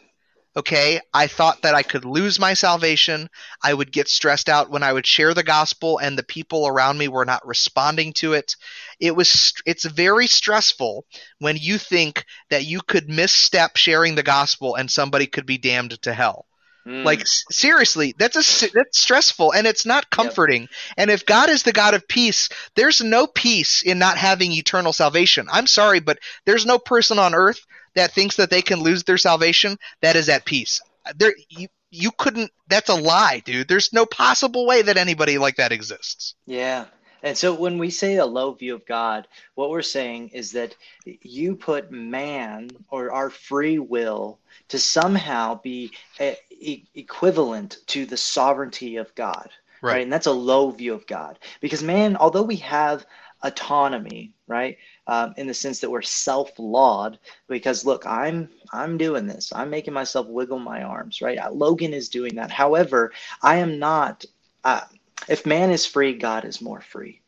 Okay, 0.56 1.02
I 1.12 1.26
thought 1.26 1.62
that 1.62 1.74
I 1.74 1.82
could 1.82 2.06
lose 2.06 2.38
my 2.38 2.54
salvation. 2.54 3.28
I 3.62 3.74
would 3.74 3.92
get 3.92 4.08
stressed 4.08 4.48
out 4.48 4.70
when 4.70 4.82
I 4.82 4.94
would 4.94 5.06
share 5.06 5.34
the 5.34 5.42
gospel 5.42 5.98
and 5.98 6.16
the 6.16 6.22
people 6.22 6.66
around 6.66 6.96
me 6.96 7.08
were 7.08 7.26
not 7.26 7.46
responding 7.46 8.14
to 8.14 8.32
it. 8.32 8.56
It 9.00 9.14
was 9.14 9.52
it's 9.66 9.84
very 9.84 10.28
stressful 10.28 11.04
when 11.40 11.58
you 11.58 11.76
think 11.76 12.24
that 12.48 12.64
you 12.64 12.80
could 12.80 13.10
misstep 13.10 13.76
sharing 13.76 14.14
the 14.14 14.22
gospel 14.22 14.76
and 14.76 14.90
somebody 14.90 15.26
could 15.26 15.44
be 15.44 15.58
damned 15.58 16.00
to 16.02 16.14
hell. 16.14 16.46
Mm. 16.86 17.04
Like 17.04 17.22
seriously, 17.26 18.14
that's 18.18 18.36
a 18.36 18.70
that's 18.72 18.98
stressful 18.98 19.52
and 19.52 19.66
it's 19.66 19.86
not 19.86 20.10
comforting. 20.10 20.62
Yep. 20.62 20.70
And 20.98 21.10
if 21.10 21.24
God 21.24 21.48
is 21.48 21.62
the 21.62 21.72
God 21.72 21.94
of 21.94 22.06
peace, 22.06 22.50
there's 22.74 23.00
no 23.00 23.26
peace 23.26 23.82
in 23.82 23.98
not 23.98 24.18
having 24.18 24.52
eternal 24.52 24.92
salvation. 24.92 25.46
I'm 25.50 25.66
sorry, 25.66 26.00
but 26.00 26.18
there's 26.44 26.66
no 26.66 26.78
person 26.78 27.18
on 27.18 27.34
earth 27.34 27.64
that 27.94 28.12
thinks 28.12 28.36
that 28.36 28.50
they 28.50 28.62
can 28.62 28.80
lose 28.80 29.04
their 29.04 29.18
salvation 29.18 29.78
that 30.02 30.16
is 30.16 30.28
at 30.28 30.44
peace. 30.44 30.80
There 31.16 31.34
you 31.48 31.68
you 31.90 32.10
couldn't 32.10 32.50
that's 32.68 32.90
a 32.90 32.94
lie, 32.94 33.40
dude. 33.44 33.68
There's 33.68 33.92
no 33.92 34.04
possible 34.04 34.66
way 34.66 34.82
that 34.82 34.96
anybody 34.96 35.38
like 35.38 35.56
that 35.56 35.72
exists. 35.72 36.34
Yeah. 36.46 36.86
And 37.24 37.36
so 37.36 37.54
when 37.54 37.78
we 37.78 37.88
say 37.88 38.16
a 38.16 38.26
low 38.26 38.52
view 38.52 38.74
of 38.74 38.84
God, 38.84 39.26
what 39.54 39.70
we're 39.70 39.80
saying 39.80 40.28
is 40.28 40.52
that 40.52 40.76
you 41.06 41.56
put 41.56 41.90
man 41.90 42.70
or 42.90 43.10
our 43.12 43.30
free 43.30 43.78
will 43.78 44.38
to 44.68 44.78
somehow 44.78 45.58
be 45.62 45.92
e- 46.20 46.84
equivalent 46.94 47.78
to 47.86 48.04
the 48.04 48.18
sovereignty 48.18 48.96
of 48.96 49.14
God. 49.14 49.48
Right. 49.80 49.94
right. 49.94 50.02
And 50.02 50.12
that's 50.12 50.26
a 50.26 50.32
low 50.32 50.70
view 50.70 50.92
of 50.92 51.06
God. 51.06 51.38
Because 51.62 51.82
man, 51.82 52.16
although 52.16 52.42
we 52.42 52.56
have 52.56 53.06
autonomy, 53.42 54.34
right? 54.46 54.76
Um, 55.06 55.32
in 55.38 55.46
the 55.46 55.54
sense 55.54 55.80
that 55.80 55.90
we're 55.90 56.02
self-lawed 56.02 57.18
because 57.46 57.84
look 57.84 58.06
i'm 58.06 58.48
i'm 58.72 58.96
doing 58.96 59.26
this 59.26 59.52
i'm 59.54 59.68
making 59.68 59.92
myself 59.92 60.26
wiggle 60.28 60.58
my 60.58 60.82
arms 60.82 61.20
right 61.20 61.38
logan 61.52 61.92
is 61.92 62.08
doing 62.08 62.36
that 62.36 62.50
however 62.50 63.12
i 63.42 63.56
am 63.56 63.78
not 63.78 64.24
uh, 64.64 64.80
if 65.28 65.46
man 65.46 65.70
is 65.70 65.86
free, 65.86 66.14
God 66.14 66.44
is 66.44 66.60
more 66.60 66.80
free. 66.80 67.20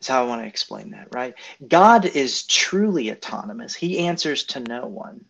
Is 0.00 0.08
how 0.08 0.24
I 0.24 0.28
want 0.28 0.42
to 0.42 0.46
explain 0.46 0.90
that, 0.90 1.08
right? 1.12 1.34
God 1.68 2.04
is 2.04 2.44
truly 2.44 3.10
autonomous. 3.10 3.74
He 3.74 4.00
answers 4.06 4.44
to 4.44 4.60
no 4.60 4.86
one. 4.86 5.24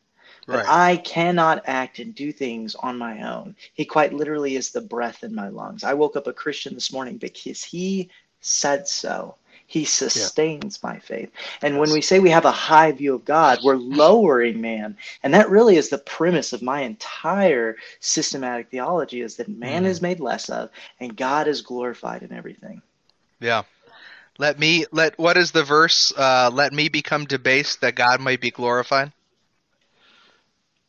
But 0.48 0.58
right. 0.58 0.66
I 0.68 0.96
cannot 0.98 1.64
act 1.66 1.98
and 1.98 2.14
do 2.14 2.32
things 2.32 2.74
on 2.76 2.98
my 2.98 3.22
own. 3.22 3.56
He 3.74 3.84
quite 3.84 4.12
literally 4.12 4.56
is 4.56 4.70
the 4.70 4.80
breath 4.80 5.24
in 5.24 5.34
my 5.34 5.48
lungs. 5.48 5.82
I 5.82 5.94
woke 5.94 6.16
up 6.16 6.28
a 6.28 6.32
Christian 6.32 6.74
this 6.74 6.92
morning 6.92 7.16
because 7.16 7.64
he 7.64 8.10
said 8.40 8.86
so. 8.86 9.36
He 9.66 9.84
sustains 9.84 10.78
yeah. 10.82 10.90
my 10.90 10.98
faith. 11.00 11.30
And 11.62 11.74
yes. 11.74 11.80
when 11.80 11.92
we 11.92 12.00
say 12.00 12.20
we 12.20 12.30
have 12.30 12.44
a 12.44 12.52
high 12.52 12.92
view 12.92 13.14
of 13.14 13.24
God, 13.24 13.58
we're 13.64 13.76
lowering 13.76 14.60
man. 14.60 14.96
And 15.22 15.34
that 15.34 15.50
really 15.50 15.76
is 15.76 15.88
the 15.88 15.98
premise 15.98 16.52
of 16.52 16.62
my 16.62 16.82
entire 16.82 17.76
systematic 18.00 18.70
theology 18.70 19.22
is 19.22 19.36
that 19.36 19.48
man 19.48 19.82
mm. 19.82 19.86
is 19.86 20.00
made 20.00 20.20
less 20.20 20.48
of 20.48 20.70
and 21.00 21.16
God 21.16 21.48
is 21.48 21.62
glorified 21.62 22.22
in 22.22 22.32
everything. 22.32 22.80
Yeah. 23.40 23.62
Let 24.38 24.58
me 24.58 24.84
let 24.92 25.18
what 25.18 25.36
is 25.36 25.50
the 25.50 25.64
verse? 25.64 26.12
Uh, 26.16 26.50
let 26.52 26.72
me 26.72 26.88
become 26.88 27.24
debased 27.24 27.80
that 27.80 27.94
God 27.94 28.20
might 28.20 28.40
be 28.40 28.50
glorified. 28.50 29.12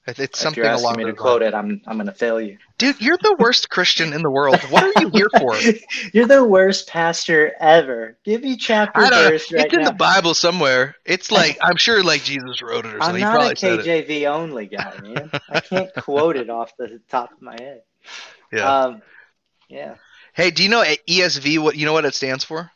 It's 0.07 0.39
something 0.39 0.63
if 0.63 0.65
you're 0.65 0.73
asking 0.73 0.97
me 0.97 1.03
to 1.05 1.13
quote 1.13 1.41
it, 1.41 1.53
I'm 1.53 1.81
I'm 1.85 1.97
going 1.97 2.07
to 2.07 2.13
fail 2.13 2.39
you. 2.39 2.57
Dude, 2.77 3.01
you're 3.01 3.17
the 3.17 3.35
worst 3.39 3.69
Christian 3.69 4.13
in 4.13 4.21
the 4.21 4.31
world. 4.31 4.57
What 4.69 4.83
are 4.83 5.01
you 5.01 5.09
here 5.09 5.27
for? 5.37 5.57
you're 6.13 6.27
the 6.27 6.45
worst 6.45 6.87
pastor 6.87 7.53
ever. 7.59 8.17
Give 8.23 8.41
me 8.41 8.55
chapter 8.55 9.01
verse 9.01 9.51
right 9.51 9.65
It's 9.65 9.73
in 9.73 9.83
the 9.83 9.91
Bible 9.91 10.33
somewhere. 10.33 10.95
It's 11.05 11.29
like 11.29 11.57
I'm 11.61 11.75
sure 11.75 12.01
like 12.03 12.23
Jesus 12.23 12.61
wrote 12.61 12.85
it 12.85 12.95
or 12.95 13.01
something. 13.01 13.23
I'm 13.23 13.33
not 13.33 13.51
a 13.51 13.55
KJV 13.55 14.27
only 14.27 14.67
guy, 14.67 14.93
man. 15.03 15.29
I 15.49 15.59
can't 15.59 15.93
quote 15.95 16.37
it 16.37 16.49
off 16.49 16.71
the 16.77 17.01
top 17.09 17.33
of 17.33 17.41
my 17.41 17.57
head. 17.59 17.81
Yeah. 18.53 18.83
Um, 18.83 19.01
yeah. 19.67 19.95
Hey, 20.33 20.51
do 20.51 20.63
you 20.63 20.69
know 20.69 20.83
ESV? 20.83 21.59
What 21.59 21.75
you 21.75 21.85
know 21.85 21.93
what 21.93 22.05
it 22.05 22.15
stands 22.15 22.45
for? 22.45 22.71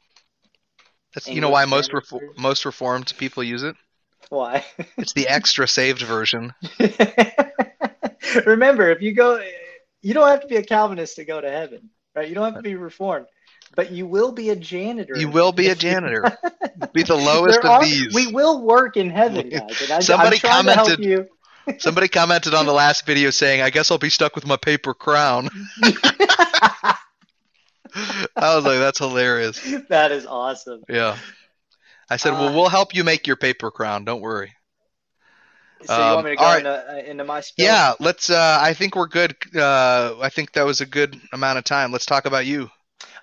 That's 1.14 1.28
English 1.28 1.36
you 1.36 1.42
know 1.42 1.50
why 1.50 1.64
most 1.64 1.92
refor- 1.92 2.38
most 2.38 2.66
reformed 2.66 3.14
people 3.18 3.42
use 3.42 3.64
it. 3.64 3.78
Why? 4.32 4.64
it's 4.98 5.12
the 5.12 5.28
extra 5.28 5.68
saved 5.68 6.04
version. 6.04 6.54
Remember, 8.46 8.90
if 8.90 9.02
you 9.02 9.14
go, 9.14 9.44
you 10.02 10.14
don't 10.14 10.30
have 10.30 10.40
to 10.40 10.48
be 10.48 10.56
a 10.56 10.64
Calvinist 10.64 11.18
to 11.18 11.26
go 11.26 11.42
to 11.42 11.52
heaven, 11.52 11.90
right? 12.16 12.30
You 12.30 12.36
don't 12.36 12.46
have 12.46 12.56
to 12.56 12.62
be 12.62 12.76
reformed, 12.76 13.26
but 13.76 13.92
you 13.92 14.08
will 14.08 14.32
be 14.32 14.50
a 14.50 14.56
janitor. 14.56 15.18
You 15.18 15.28
will 15.28 15.52
be 15.52 15.68
a 15.68 15.76
janitor. 15.76 16.38
be 16.94 17.04
the 17.04 17.14
lowest 17.14 17.62
there 17.62 17.72
of 17.72 17.80
are, 17.80 17.84
these. 17.84 18.14
We 18.14 18.28
will 18.28 18.62
work 18.62 18.96
in 18.96 19.10
heaven, 19.10 19.50
guys. 19.50 19.92
I, 19.92 20.00
somebody 20.00 20.40
commented. 20.40 21.28
somebody 21.80 22.08
commented 22.08 22.54
on 22.54 22.66
the 22.66 22.72
last 22.72 23.06
video 23.06 23.32
saying, 23.32 23.62
"I 23.62 23.70
guess 23.70 23.92
I'll 23.92 23.98
be 23.98 24.10
stuck 24.10 24.34
with 24.36 24.48
my 24.48 24.56
paper 24.56 24.94
crown." 24.94 25.50
I 25.84 26.96
was 28.56 28.64
like, 28.64 28.80
"That's 28.80 29.00
hilarious." 29.00 29.60
That 29.90 30.14
is 30.14 30.26
awesome. 30.26 30.86
Yeah. 30.88 31.18
I 32.12 32.18
said, 32.18 32.34
"Well, 32.34 32.50
uh, 32.50 32.54
we'll 32.54 32.70
help 32.70 32.94
you 32.94 33.06
make 33.06 33.26
your 33.26 33.38
paper 33.38 33.72
crown. 33.72 34.04
Don't 34.04 34.20
worry." 34.20 34.54
So 35.86 35.98
you 35.98 36.14
want 36.14 36.26
me 36.26 36.32
to 36.32 36.36
go 36.36 36.46
um, 36.46 36.58
into, 36.58 36.70
uh, 36.70 36.98
into, 36.98 37.24
my 37.24 37.40
spiel? 37.40 37.66
Yeah, 37.66 37.94
let's. 38.02 38.30
Uh, 38.30 38.60
I 38.62 38.74
think 38.74 38.96
we're 38.96 39.08
good. 39.08 39.36
Uh, 39.56 40.16
I 40.22 40.28
think 40.28 40.52
that 40.54 40.64
was 40.64 40.82
a 40.82 40.86
good 40.86 41.20
amount 41.32 41.58
of 41.58 41.64
time. 41.64 41.94
Let's 41.94 42.06
talk 42.06 42.26
about 42.26 42.46
you. 42.46 42.70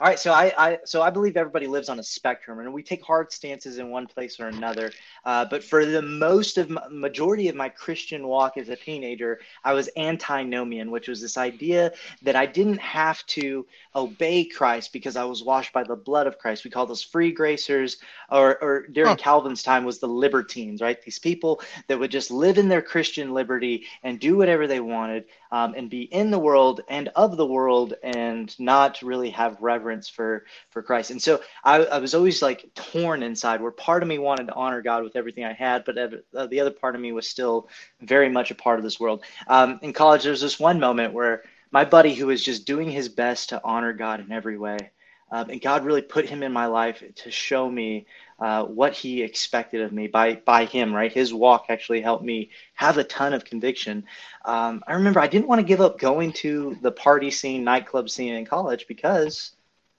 All 0.00 0.06
right, 0.06 0.18
so 0.18 0.32
I, 0.32 0.52
I 0.56 0.78
so 0.84 1.02
I 1.02 1.10
believe 1.10 1.36
everybody 1.36 1.66
lives 1.66 1.88
on 1.88 1.98
a 1.98 2.04
spectrum, 2.04 2.60
and 2.60 2.72
we 2.72 2.84
take 2.84 3.04
hard 3.04 3.32
stances 3.32 3.78
in 3.78 3.90
one 3.90 4.06
place 4.06 4.38
or 4.38 4.46
another. 4.46 4.92
Uh, 5.24 5.44
but 5.44 5.64
for 5.64 5.84
the 5.84 6.02
most 6.02 6.56
of 6.56 6.70
my, 6.70 6.86
majority 6.88 7.48
of 7.48 7.56
my 7.56 7.68
Christian 7.68 8.28
walk 8.28 8.56
as 8.56 8.68
a 8.68 8.76
teenager, 8.76 9.40
I 9.64 9.72
was 9.72 9.90
antinomian, 9.96 10.92
which 10.92 11.08
was 11.08 11.20
this 11.20 11.36
idea 11.36 11.92
that 12.22 12.36
I 12.36 12.46
didn't 12.46 12.78
have 12.78 13.26
to 13.26 13.66
obey 13.96 14.44
Christ 14.44 14.92
because 14.92 15.16
I 15.16 15.24
was 15.24 15.42
washed 15.42 15.72
by 15.72 15.82
the 15.82 15.96
blood 15.96 16.28
of 16.28 16.38
Christ. 16.38 16.62
We 16.62 16.70
call 16.70 16.86
those 16.86 17.02
free 17.02 17.32
gracers, 17.32 17.96
or, 18.30 18.62
or 18.62 18.86
during 18.86 19.10
huh. 19.10 19.16
Calvin's 19.16 19.64
time 19.64 19.84
was 19.84 19.98
the 19.98 20.06
libertines, 20.06 20.80
right? 20.80 21.02
These 21.02 21.18
people 21.18 21.60
that 21.88 21.98
would 21.98 22.12
just 22.12 22.30
live 22.30 22.56
in 22.56 22.68
their 22.68 22.82
Christian 22.82 23.34
liberty 23.34 23.84
and 24.04 24.20
do 24.20 24.36
whatever 24.36 24.68
they 24.68 24.80
wanted, 24.80 25.24
um, 25.50 25.74
and 25.76 25.90
be 25.90 26.02
in 26.02 26.30
the 26.30 26.38
world 26.38 26.82
and 26.88 27.08
of 27.16 27.36
the 27.36 27.46
world, 27.46 27.94
and 28.02 28.54
not 28.58 29.02
really 29.02 29.30
have 29.30 29.60
reverence 29.60 30.08
for 30.08 30.44
for 30.70 30.82
Christ. 30.82 31.10
And 31.10 31.22
so 31.22 31.40
I, 31.64 31.84
I 31.84 31.98
was 31.98 32.14
always 32.14 32.42
like 32.42 32.70
torn 32.74 33.22
inside, 33.22 33.60
where 33.60 33.70
part 33.70 34.02
of 34.02 34.08
me 34.08 34.18
wanted 34.18 34.46
to 34.46 34.54
honor 34.54 34.82
God 34.82 35.04
with 35.04 35.16
everything 35.16 35.44
I 35.44 35.52
had, 35.52 35.84
but 35.84 35.98
uh, 35.98 36.46
the 36.46 36.60
other 36.60 36.70
part 36.70 36.94
of 36.94 37.00
me 37.00 37.12
was 37.12 37.28
still 37.28 37.68
very 38.00 38.28
much 38.28 38.50
a 38.50 38.54
part 38.54 38.78
of 38.78 38.84
this 38.84 39.00
world. 39.00 39.24
Um, 39.46 39.78
in 39.82 39.92
college, 39.92 40.22
there 40.22 40.32
was 40.32 40.40
this 40.40 40.60
one 40.60 40.80
moment 40.80 41.12
where 41.14 41.42
my 41.70 41.84
buddy, 41.84 42.14
who 42.14 42.26
was 42.26 42.42
just 42.42 42.66
doing 42.66 42.90
his 42.90 43.08
best 43.08 43.50
to 43.50 43.60
honor 43.62 43.92
God 43.92 44.20
in 44.20 44.32
every 44.32 44.58
way, 44.58 44.90
um, 45.30 45.50
and 45.50 45.60
God 45.60 45.84
really 45.84 46.02
put 46.02 46.26
him 46.26 46.42
in 46.42 46.52
my 46.52 46.66
life 46.66 47.02
to 47.16 47.30
show 47.30 47.70
me 47.70 48.06
uh, 48.38 48.64
what 48.64 48.94
He 48.94 49.22
expected 49.22 49.80
of 49.80 49.92
me 49.92 50.06
by 50.06 50.36
by 50.36 50.64
Him. 50.64 50.94
Right, 50.94 51.12
His 51.12 51.34
walk 51.34 51.66
actually 51.68 52.00
helped 52.00 52.24
me 52.24 52.50
have 52.74 52.98
a 52.98 53.04
ton 53.04 53.32
of 53.32 53.44
conviction. 53.44 54.04
Um, 54.44 54.82
I 54.86 54.94
remember 54.94 55.20
I 55.20 55.26
didn't 55.26 55.48
want 55.48 55.60
to 55.60 55.66
give 55.66 55.80
up 55.80 55.98
going 55.98 56.32
to 56.34 56.78
the 56.82 56.92
party 56.92 57.30
scene, 57.30 57.64
nightclub 57.64 58.08
scene 58.10 58.34
in 58.34 58.46
college 58.46 58.86
because 58.86 59.52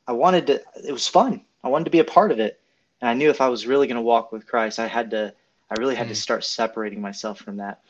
I 0.07 0.13
wanted 0.13 0.47
to. 0.47 0.61
It 0.87 0.91
was 0.91 1.07
fun. 1.07 1.41
I 1.63 1.67
wanted 1.67 1.85
to 1.85 1.91
be 1.91 1.99
a 1.99 2.05
part 2.05 2.31
of 2.31 2.39
it, 2.39 2.59
and 3.01 3.09
I 3.09 3.13
knew 3.13 3.29
if 3.29 3.41
I 3.41 3.49
was 3.49 3.67
really 3.67 3.87
going 3.87 3.95
to 3.95 4.01
walk 4.01 4.31
with 4.31 4.47
Christ, 4.47 4.79
I 4.79 4.87
had 4.87 5.11
to. 5.11 5.33
I 5.71 5.75
really 5.77 5.93
had 5.93 6.07
mm. 6.07 6.09
to 6.09 6.15
start 6.15 6.43
separating 6.43 6.99
myself 6.99 7.39
from 7.39 7.57
that. 7.57 7.81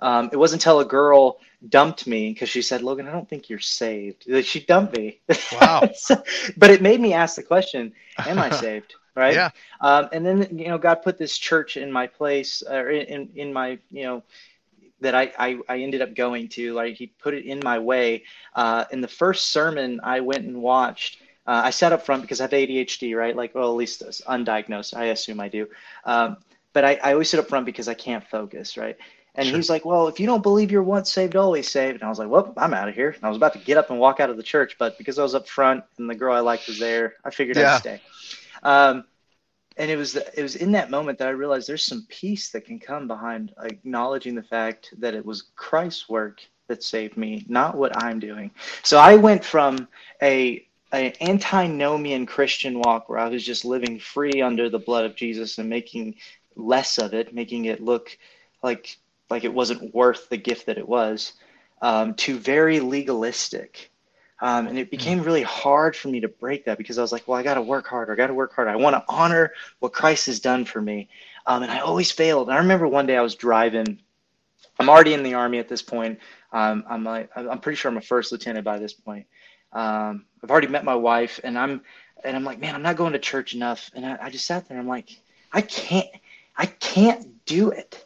Um, 0.00 0.28
it 0.32 0.36
wasn't 0.36 0.62
until 0.62 0.80
a 0.80 0.84
girl 0.84 1.38
dumped 1.68 2.04
me 2.04 2.32
because 2.32 2.48
she 2.48 2.62
said, 2.62 2.82
"Logan, 2.82 3.06
I 3.06 3.12
don't 3.12 3.28
think 3.28 3.48
you're 3.48 3.60
saved." 3.60 4.24
She 4.42 4.60
dumped 4.60 4.96
me. 4.96 5.20
Wow. 5.52 5.90
so, 5.94 6.20
but 6.56 6.70
it 6.70 6.82
made 6.82 7.00
me 7.00 7.12
ask 7.12 7.36
the 7.36 7.44
question, 7.44 7.92
"Am 8.18 8.40
I 8.40 8.50
saved?" 8.64 8.94
Right. 9.18 9.34
Yeah. 9.34 9.50
Um, 9.80 10.08
and 10.12 10.24
then 10.24 10.56
you 10.56 10.68
know, 10.68 10.78
God 10.78 11.02
put 11.02 11.18
this 11.18 11.36
church 11.36 11.76
in 11.76 11.90
my 11.90 12.06
place, 12.06 12.62
or 12.62 12.88
in 12.88 13.30
in 13.34 13.52
my 13.52 13.78
you 13.90 14.04
know 14.04 14.22
that 15.00 15.16
I, 15.16 15.32
I, 15.36 15.58
I 15.68 15.80
ended 15.80 16.02
up 16.02 16.14
going 16.14 16.48
to. 16.50 16.72
Like 16.72 16.94
he 16.94 17.08
put 17.08 17.34
it 17.34 17.44
in 17.44 17.60
my 17.64 17.80
way. 17.80 18.22
Uh, 18.54 18.84
in 18.92 19.00
the 19.00 19.08
first 19.08 19.46
sermon 19.46 19.98
I 20.04 20.20
went 20.20 20.44
and 20.44 20.62
watched, 20.62 21.20
uh, 21.48 21.62
I 21.64 21.70
sat 21.70 21.92
up 21.92 22.06
front 22.06 22.22
because 22.22 22.40
I 22.40 22.44
have 22.44 22.52
ADHD, 22.52 23.16
right? 23.16 23.34
Like, 23.34 23.56
well, 23.56 23.70
at 23.70 23.76
least 23.76 24.02
undiagnosed. 24.28 24.96
I 24.96 25.06
assume 25.06 25.40
I 25.40 25.48
do. 25.48 25.66
Um, 26.04 26.36
but 26.72 26.84
I, 26.84 27.00
I 27.02 27.12
always 27.12 27.28
sit 27.28 27.40
up 27.40 27.48
front 27.48 27.66
because 27.66 27.88
I 27.88 27.94
can't 27.94 28.24
focus, 28.28 28.76
right? 28.76 28.96
And 29.34 29.48
sure. 29.48 29.56
he's 29.56 29.68
like, 29.68 29.84
Well, 29.84 30.06
if 30.06 30.20
you 30.20 30.26
don't 30.26 30.44
believe 30.44 30.70
you're 30.70 30.82
once 30.84 31.12
saved, 31.12 31.34
always 31.34 31.68
saved. 31.68 31.94
And 31.94 32.04
I 32.04 32.08
was 32.08 32.20
like, 32.20 32.28
Well, 32.28 32.52
I'm 32.56 32.72
out 32.72 32.88
of 32.88 32.94
here. 32.94 33.10
And 33.10 33.24
I 33.24 33.28
was 33.28 33.36
about 33.36 33.52
to 33.54 33.58
get 33.58 33.78
up 33.78 33.90
and 33.90 33.98
walk 33.98 34.20
out 34.20 34.30
of 34.30 34.36
the 34.36 34.44
church, 34.44 34.76
but 34.78 34.96
because 34.96 35.18
I 35.18 35.24
was 35.24 35.34
up 35.34 35.48
front 35.48 35.82
and 35.98 36.08
the 36.08 36.14
girl 36.14 36.34
I 36.34 36.40
liked 36.40 36.68
was 36.68 36.78
there, 36.78 37.14
I 37.24 37.30
figured 37.30 37.56
yeah. 37.56 37.74
I'd 37.74 37.80
stay. 37.80 38.00
Um, 38.62 39.04
and 39.76 39.90
it 39.90 39.96
was 39.96 40.16
it 40.16 40.42
was 40.42 40.56
in 40.56 40.72
that 40.72 40.90
moment 40.90 41.18
that 41.18 41.28
I 41.28 41.32
realized 41.32 41.68
there's 41.68 41.84
some 41.84 42.06
peace 42.08 42.50
that 42.50 42.64
can 42.66 42.80
come 42.80 43.06
behind 43.06 43.54
acknowledging 43.62 44.34
the 44.34 44.42
fact 44.42 44.92
that 44.98 45.14
it 45.14 45.24
was 45.24 45.44
Christ's 45.54 46.08
work 46.08 46.40
that 46.66 46.82
saved 46.82 47.16
me, 47.16 47.44
not 47.48 47.76
what 47.76 48.02
I'm 48.02 48.18
doing. 48.18 48.50
So 48.82 48.98
I 48.98 49.16
went 49.16 49.44
from 49.44 49.88
a 50.22 50.64
an 50.92 51.12
antinomian 51.20 52.26
Christian 52.26 52.80
walk 52.80 53.08
where 53.08 53.18
I 53.18 53.28
was 53.28 53.44
just 53.44 53.64
living 53.64 53.98
free 53.98 54.40
under 54.42 54.68
the 54.68 54.78
blood 54.78 55.04
of 55.04 55.14
Jesus 55.16 55.58
and 55.58 55.68
making 55.68 56.16
less 56.56 56.98
of 56.98 57.14
it, 57.14 57.34
making 57.34 57.66
it 57.66 57.82
look 57.82 58.16
like 58.62 58.98
like 59.30 59.44
it 59.44 59.52
wasn't 59.52 59.94
worth 59.94 60.28
the 60.28 60.38
gift 60.38 60.66
that 60.66 60.78
it 60.78 60.88
was, 60.88 61.34
um, 61.82 62.14
to 62.14 62.38
very 62.38 62.80
legalistic. 62.80 63.90
Um, 64.40 64.68
and 64.68 64.78
it 64.78 64.90
became 64.90 65.22
really 65.22 65.42
hard 65.42 65.96
for 65.96 66.08
me 66.08 66.20
to 66.20 66.28
break 66.28 66.64
that 66.66 66.78
because 66.78 66.96
I 66.96 67.02
was 67.02 67.10
like, 67.10 67.26
well, 67.26 67.38
I 67.38 67.42
got 67.42 67.54
to 67.54 67.62
work 67.62 67.88
harder. 67.88 68.12
I 68.12 68.16
got 68.16 68.28
to 68.28 68.34
work 68.34 68.54
harder. 68.54 68.70
I 68.70 68.76
want 68.76 68.94
to 68.94 69.04
honor 69.08 69.52
what 69.80 69.92
Christ 69.92 70.26
has 70.26 70.38
done 70.38 70.64
for 70.64 70.80
me. 70.80 71.08
Um, 71.46 71.64
and 71.64 71.72
I 71.72 71.80
always 71.80 72.10
failed. 72.12 72.48
And 72.48 72.56
I 72.56 72.60
remember 72.60 72.86
one 72.86 73.06
day 73.06 73.16
I 73.16 73.20
was 73.22 73.34
driving. 73.34 73.98
I'm 74.78 74.88
already 74.88 75.14
in 75.14 75.24
the 75.24 75.34
army 75.34 75.58
at 75.58 75.68
this 75.68 75.82
point. 75.82 76.20
Um, 76.52 76.84
I'm 76.88 77.02
like, 77.02 77.30
I'm 77.34 77.58
pretty 77.58 77.76
sure 77.76 77.90
I'm 77.90 77.96
a 77.96 78.02
first 78.02 78.30
lieutenant 78.30 78.64
by 78.64 78.78
this 78.78 78.92
point. 78.92 79.26
Um, 79.72 80.24
I've 80.42 80.50
already 80.50 80.68
met 80.68 80.84
my 80.84 80.94
wife, 80.94 81.40
and 81.42 81.58
I'm 81.58 81.82
and 82.24 82.36
I'm 82.36 82.44
like, 82.44 82.58
man, 82.58 82.74
I'm 82.74 82.82
not 82.82 82.96
going 82.96 83.12
to 83.12 83.18
church 83.18 83.54
enough. 83.54 83.90
And 83.94 84.06
I, 84.06 84.18
I 84.22 84.30
just 84.30 84.46
sat 84.46 84.68
there. 84.68 84.76
And 84.78 84.84
I'm 84.84 84.88
like, 84.88 85.20
I 85.52 85.62
can't, 85.62 86.08
I 86.56 86.66
can't 86.66 87.44
do 87.44 87.70
it. 87.70 88.04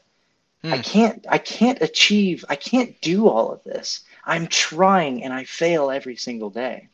Hmm. 0.62 0.72
I 0.72 0.78
can't 0.78 1.26
I 1.28 1.38
can't 1.38 1.82
achieve 1.82 2.44
I 2.48 2.56
can't 2.56 3.00
do 3.00 3.28
all 3.28 3.52
of 3.52 3.62
this. 3.64 4.02
I'm 4.24 4.46
trying 4.46 5.24
and 5.24 5.32
I 5.32 5.44
fail 5.44 5.90
every 5.90 6.16
single 6.16 6.50
day. 6.50 6.88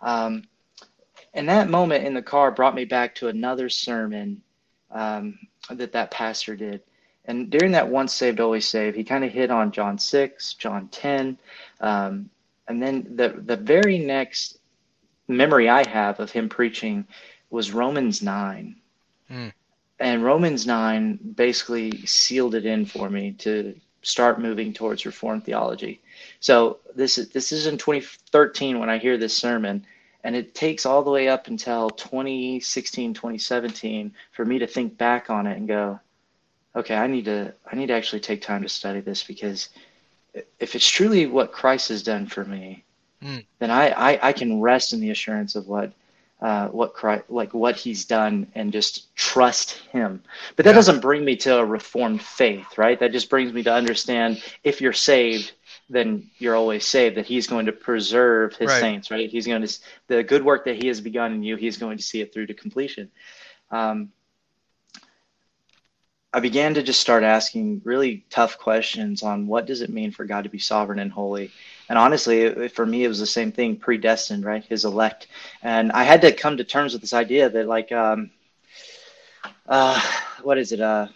Um, 0.00 0.44
and 1.34 1.48
that 1.48 1.68
moment 1.68 2.04
in 2.04 2.14
the 2.14 2.22
car 2.22 2.50
brought 2.50 2.74
me 2.74 2.84
back 2.84 3.14
to 3.16 3.28
another 3.28 3.68
sermon 3.68 4.42
um, 4.90 5.38
that 5.70 5.92
that 5.92 6.10
pastor 6.10 6.56
did. 6.56 6.82
And 7.26 7.50
during 7.50 7.72
that 7.72 7.88
once 7.88 8.14
saved, 8.14 8.40
always 8.40 8.66
saved, 8.66 8.96
he 8.96 9.04
kind 9.04 9.24
of 9.24 9.32
hit 9.32 9.50
on 9.50 9.72
John 9.72 9.98
6, 9.98 10.54
John 10.54 10.88
10. 10.88 11.38
Um, 11.80 12.30
and 12.68 12.82
then 12.82 13.16
the, 13.16 13.40
the 13.44 13.56
very 13.56 13.98
next 13.98 14.58
memory 15.28 15.68
I 15.68 15.86
have 15.88 16.20
of 16.20 16.30
him 16.30 16.48
preaching 16.48 17.06
was 17.50 17.72
Romans 17.72 18.22
9. 18.22 18.76
Mm 19.30 19.52
and 19.98 20.24
Romans 20.24 20.66
9 20.66 21.18
basically 21.34 22.04
sealed 22.06 22.54
it 22.54 22.66
in 22.66 22.84
for 22.84 23.08
me 23.08 23.32
to 23.32 23.74
start 24.06 24.40
moving 24.40 24.72
towards 24.72 25.04
Reformed 25.04 25.44
theology. 25.44 26.00
So 26.38 26.78
this 26.94 27.18
is 27.18 27.28
this 27.30 27.50
is 27.50 27.66
in 27.66 27.76
2013 27.76 28.78
when 28.78 28.88
I 28.88 28.98
hear 28.98 29.18
this 29.18 29.36
sermon, 29.36 29.84
and 30.22 30.36
it 30.36 30.54
takes 30.54 30.86
all 30.86 31.02
the 31.02 31.10
way 31.10 31.28
up 31.28 31.48
until 31.48 31.90
2016, 31.90 33.14
2017 33.14 34.14
for 34.30 34.44
me 34.44 34.60
to 34.60 34.66
think 34.66 34.96
back 34.96 35.28
on 35.28 35.48
it 35.48 35.56
and 35.56 35.66
go, 35.66 35.98
okay, 36.76 36.94
I 36.94 37.08
need 37.08 37.24
to 37.24 37.52
I 37.70 37.74
need 37.74 37.88
to 37.88 37.94
actually 37.94 38.20
take 38.20 38.42
time 38.42 38.62
to 38.62 38.68
study 38.68 39.00
this 39.00 39.24
because 39.24 39.70
if 40.60 40.76
it's 40.76 40.88
truly 40.88 41.26
what 41.26 41.50
Christ 41.50 41.88
has 41.88 42.04
done 42.04 42.26
for 42.26 42.44
me, 42.44 42.84
mm. 43.20 43.44
then 43.58 43.72
I, 43.72 43.88
I 43.90 44.28
I 44.28 44.32
can 44.32 44.60
rest 44.60 44.92
in 44.92 45.00
the 45.00 45.10
assurance 45.10 45.56
of 45.56 45.66
what 45.66 45.92
uh, 46.40 46.68
what 46.68 46.92
Christ, 46.92 47.24
like 47.28 47.54
what 47.54 47.76
he's 47.76 48.04
done 48.04 48.46
and 48.54 48.72
just 48.72 49.14
trust 49.16 49.78
him. 49.92 50.22
But 50.54 50.64
that 50.64 50.72
yeah. 50.72 50.76
doesn't 50.76 51.00
bring 51.00 51.24
me 51.24 51.36
to 51.36 51.58
a 51.58 51.64
reformed 51.64 52.20
faith, 52.20 52.76
right? 52.76 52.98
That 53.00 53.12
just 53.12 53.30
brings 53.30 53.52
me 53.52 53.62
to 53.62 53.72
understand 53.72 54.42
if 54.62 54.80
you're 54.80 54.92
saved, 54.92 55.52
then 55.88 56.30
you're 56.38 56.56
always 56.56 56.86
saved. 56.86 57.16
That 57.16 57.26
he's 57.26 57.46
going 57.46 57.66
to 57.66 57.72
preserve 57.72 58.54
his 58.56 58.68
right. 58.68 58.80
saints, 58.80 59.10
right? 59.10 59.30
He's 59.30 59.46
going 59.46 59.66
to 59.66 59.78
the 60.08 60.22
good 60.22 60.44
work 60.44 60.66
that 60.66 60.76
he 60.76 60.88
has 60.88 61.00
begun 61.00 61.32
in 61.32 61.42
you. 61.42 61.56
He's 61.56 61.78
going 61.78 61.96
to 61.96 62.02
see 62.02 62.20
it 62.20 62.34
through 62.34 62.46
to 62.46 62.54
completion. 62.54 63.10
Um, 63.70 64.12
I 66.36 66.40
began 66.40 66.74
to 66.74 66.82
just 66.82 67.00
start 67.00 67.22
asking 67.22 67.80
really 67.84 68.26
tough 68.28 68.58
questions 68.58 69.22
on 69.22 69.46
what 69.46 69.64
does 69.64 69.80
it 69.80 69.88
mean 69.88 70.10
for 70.10 70.26
God 70.26 70.44
to 70.44 70.50
be 70.50 70.58
sovereign 70.58 70.98
and 70.98 71.10
holy. 71.10 71.50
And 71.88 71.98
honestly, 71.98 72.68
for 72.68 72.84
me, 72.84 73.04
it 73.04 73.08
was 73.08 73.20
the 73.20 73.26
same 73.26 73.52
thing, 73.52 73.76
predestined, 73.76 74.44
right? 74.44 74.64
His 74.64 74.84
elect. 74.84 75.28
And 75.62 75.92
I 75.92 76.02
had 76.02 76.22
to 76.22 76.32
come 76.32 76.56
to 76.56 76.64
terms 76.64 76.92
with 76.92 77.00
this 77.00 77.12
idea 77.12 77.48
that, 77.48 77.68
like, 77.68 77.92
um, 77.92 78.30
uh, 79.68 80.00
what 80.42 80.58
is 80.58 80.72
it? 80.72 80.80
Uh, 80.80 81.06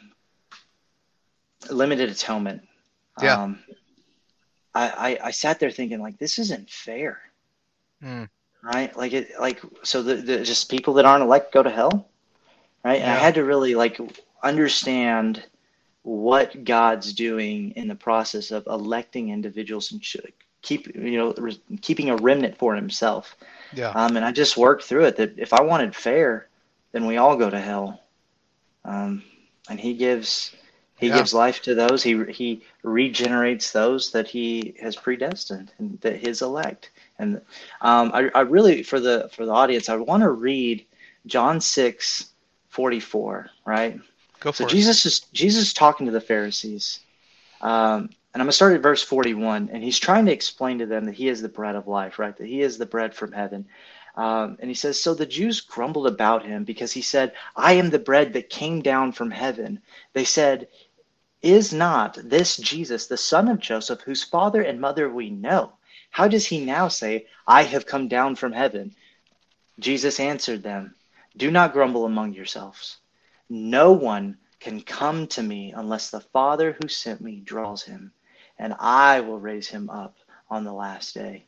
limited 1.70 2.08
atonement. 2.08 2.62
Yeah. 3.20 3.42
Um, 3.42 3.58
I, 4.72 4.88
I, 4.88 5.26
I 5.26 5.30
sat 5.32 5.58
there 5.58 5.72
thinking, 5.72 6.00
like, 6.00 6.18
this 6.18 6.38
isn't 6.38 6.70
fair. 6.70 7.20
Mm. 8.02 8.28
Right? 8.62 8.96
Like, 8.96 9.12
it, 9.12 9.40
like, 9.40 9.60
so 9.82 10.02
the, 10.02 10.14
the 10.14 10.44
just 10.44 10.70
people 10.70 10.94
that 10.94 11.04
aren't 11.04 11.24
elect 11.24 11.52
go 11.52 11.62
to 11.62 11.70
hell. 11.70 12.08
Right. 12.84 13.00
And 13.00 13.10
I 13.10 13.16
had 13.16 13.34
to 13.34 13.44
really, 13.44 13.74
like, 13.74 14.00
understand 14.42 15.42
what 16.02 16.64
God's 16.64 17.12
doing 17.12 17.72
in 17.72 17.88
the 17.88 17.94
process 17.94 18.52
of 18.52 18.66
electing 18.66 19.30
individuals 19.30 19.92
and 19.92 20.00
keep 20.62 20.94
you 20.94 21.18
know 21.18 21.34
keeping 21.80 22.11
a 22.11 22.16
remnant 22.16 22.58
for 22.58 22.74
Himself. 22.74 23.36
Yeah. 23.72 23.90
Um, 23.90 24.16
and 24.16 24.24
I 24.24 24.32
just 24.32 24.56
worked 24.56 24.84
through 24.84 25.04
it 25.06 25.16
that 25.16 25.38
if 25.38 25.52
I 25.52 25.62
wanted 25.62 25.94
fair, 25.94 26.48
then 26.92 27.06
we 27.06 27.16
all 27.16 27.36
go 27.36 27.48
to 27.50 27.61
hell. 27.61 28.02
Um, 28.84 29.22
and 29.68 29.78
He 29.78 29.94
gives 29.94 30.54
He 30.98 31.08
yeah. 31.08 31.16
gives 31.16 31.34
life 31.34 31.62
to 31.62 31.74
those. 31.74 32.02
He 32.02 32.24
He 32.24 32.62
regenerates 32.82 33.72
those 33.72 34.12
that 34.12 34.28
He 34.28 34.74
has 34.80 34.96
predestined 34.96 35.72
and 35.78 36.00
that 36.00 36.16
His 36.16 36.42
elect. 36.42 36.90
And 37.18 37.40
um, 37.80 38.11
I, 38.14 38.30
I 38.34 38.40
really 38.40 38.82
for 38.82 39.00
the 39.00 39.30
for 39.32 39.46
the 39.46 39.52
audience, 39.52 39.88
I 39.88 39.96
want 39.96 40.22
to 40.22 40.30
read 40.30 40.84
John 41.26 41.61
six 41.61 42.30
forty 42.68 43.00
four. 43.00 43.50
Right 43.64 44.00
Go 44.40 44.52
for 44.52 44.56
so 44.56 44.64
it. 44.64 44.70
Jesus 44.70 45.06
is 45.06 45.20
Jesus 45.32 45.68
is 45.68 45.74
talking 45.74 46.06
to 46.06 46.12
the 46.12 46.20
Pharisees, 46.20 47.00
um, 47.61 48.08
and 48.32 48.40
I'm 48.40 48.46
gonna 48.46 48.52
start 48.52 48.74
at 48.74 48.82
verse 48.82 49.02
41, 49.02 49.70
and 49.72 49.82
he's 49.82 49.98
trying 49.98 50.26
to 50.26 50.32
explain 50.32 50.78
to 50.78 50.86
them 50.86 51.04
that 51.06 51.16
he 51.16 51.28
is 51.28 51.42
the 51.42 51.48
bread 51.48 51.74
of 51.74 51.88
life, 51.88 52.18
right? 52.18 52.36
That 52.36 52.46
he 52.46 52.62
is 52.62 52.78
the 52.78 52.86
bread 52.86 53.14
from 53.14 53.32
heaven. 53.32 53.66
Um, 54.14 54.56
and 54.60 54.70
he 54.70 54.74
says, 54.74 55.00
So 55.00 55.14
the 55.14 55.26
Jews 55.26 55.60
grumbled 55.60 56.06
about 56.06 56.44
him 56.44 56.64
because 56.64 56.92
he 56.92 57.02
said, 57.02 57.32
I 57.56 57.72
am 57.74 57.90
the 57.90 57.98
bread 57.98 58.32
that 58.34 58.50
came 58.50 58.82
down 58.82 59.12
from 59.12 59.30
heaven. 59.30 59.80
They 60.12 60.24
said, 60.24 60.68
Is 61.42 61.72
not 61.72 62.18
this 62.22 62.56
Jesus, 62.56 63.06
the 63.06 63.16
son 63.16 63.48
of 63.48 63.60
Joseph, 63.60 64.02
whose 64.02 64.22
father 64.22 64.62
and 64.62 64.80
mother 64.80 65.08
we 65.10 65.30
know? 65.30 65.72
How 66.10 66.28
does 66.28 66.46
he 66.46 66.64
now 66.64 66.88
say, 66.88 67.26
I 67.46 67.62
have 67.62 67.86
come 67.86 68.08
down 68.08 68.36
from 68.36 68.52
heaven? 68.52 68.94
Jesus 69.78 70.20
answered 70.20 70.62
them, 70.62 70.94
Do 71.36 71.50
not 71.50 71.72
grumble 71.72 72.04
among 72.04 72.34
yourselves. 72.34 72.98
No 73.48 73.92
one 73.92 74.38
can 74.60 74.82
come 74.82 75.26
to 75.28 75.42
me 75.42 75.72
unless 75.72 76.10
the 76.10 76.20
Father 76.20 76.76
who 76.80 76.88
sent 76.88 77.20
me 77.20 77.40
draws 77.40 77.82
him, 77.82 78.12
and 78.61 78.74
I 78.78 79.20
will 79.20 79.40
raise 79.40 79.68
him 79.68 79.88
up 79.88 80.16
on 80.50 80.64
the 80.64 80.72
last 80.72 81.14
day. 81.14 81.44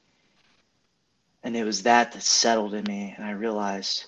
And 1.45 1.55
it 1.55 1.65
was 1.65 1.83
that 1.83 2.13
that 2.13 2.23
settled 2.23 2.73
in 2.73 2.85
me, 2.85 3.15
and 3.17 3.27
I 3.27 3.33
realized 3.33 4.07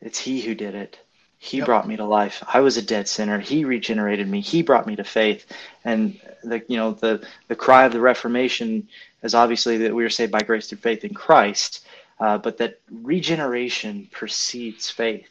it's 0.00 0.18
He 0.18 0.40
who 0.40 0.54
did 0.54 0.76
it. 0.76 0.98
He 1.38 1.58
Yep. 1.58 1.66
brought 1.66 1.88
me 1.88 1.96
to 1.96 2.04
life. 2.04 2.42
I 2.46 2.60
was 2.60 2.76
a 2.76 2.82
dead 2.82 3.08
sinner. 3.08 3.40
He 3.40 3.64
regenerated 3.64 4.28
me. 4.28 4.40
He 4.40 4.62
brought 4.62 4.86
me 4.86 4.94
to 4.96 5.04
faith. 5.04 5.44
And 5.84 6.20
the 6.44 6.62
you 6.68 6.76
know 6.76 6.92
the 6.92 7.26
the 7.48 7.56
cry 7.56 7.84
of 7.84 7.92
the 7.92 8.00
Reformation 8.00 8.88
is 9.22 9.34
obviously 9.34 9.78
that 9.78 9.94
we 9.94 10.04
are 10.04 10.10
saved 10.10 10.30
by 10.32 10.40
grace 10.42 10.68
through 10.68 10.78
faith 10.78 11.04
in 11.04 11.14
Christ, 11.14 11.84
uh, 12.20 12.38
but 12.38 12.58
that 12.58 12.80
regeneration 12.90 14.08
precedes 14.12 14.88
faith. 14.88 15.28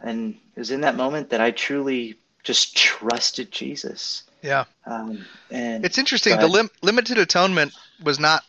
And 0.00 0.36
it 0.56 0.58
was 0.58 0.70
in 0.70 0.80
that 0.80 0.96
moment 0.96 1.28
that 1.30 1.42
I 1.42 1.50
truly 1.50 2.16
just 2.42 2.74
trusted 2.74 3.50
Jesus. 3.52 4.24
Yeah. 4.42 4.64
Um, 4.86 5.24
and 5.50 5.84
It's 5.84 5.98
interesting. 5.98 6.38
The 6.38 6.48
lim- 6.48 6.70
limited 6.82 7.18
atonement 7.18 7.72
was 8.02 8.18
not 8.18 8.42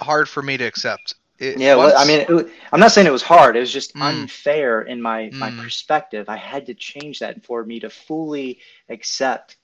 hard 0.00 0.28
for 0.28 0.42
me 0.42 0.56
to 0.56 0.64
accept. 0.64 1.14
It, 1.38 1.58
Yeah, 1.58 1.76
well, 1.76 1.96
I 1.96 2.04
mean, 2.04 2.20
it, 2.20 2.52
I'm 2.72 2.80
not 2.80 2.90
saying 2.92 3.06
it 3.06 3.12
was 3.12 3.22
hard. 3.22 3.56
It 3.56 3.60
was 3.60 3.72
just 3.72 3.94
Mm. 3.94 4.02
unfair 4.02 4.82
in 4.82 5.00
my 5.00 5.30
my 5.32 5.50
Mm. 5.50 5.62
perspective. 5.62 6.28
I 6.28 6.36
had 6.36 6.66
to 6.66 6.74
change 6.74 7.20
that 7.20 7.44
for 7.44 7.64
me 7.64 7.80
to 7.80 7.90
fully 7.90 8.60
accept 8.88 9.56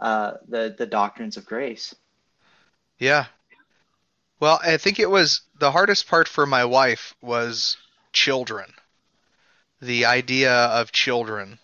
uh, 0.00 0.32
the 0.48 0.74
the 0.76 0.86
doctrines 0.86 1.36
of 1.36 1.44
grace. 1.46 1.94
Yeah. 2.98 3.26
Well, 4.40 4.58
I 4.64 4.76
think 4.78 4.98
it 4.98 5.10
was 5.10 5.42
the 5.58 5.70
hardest 5.70 6.08
part 6.08 6.26
for 6.26 6.46
my 6.46 6.64
wife 6.64 7.14
was 7.20 7.76
children. 8.12 8.72
The 9.80 10.06
idea 10.06 10.52
of 10.52 10.92
children. 10.92 11.58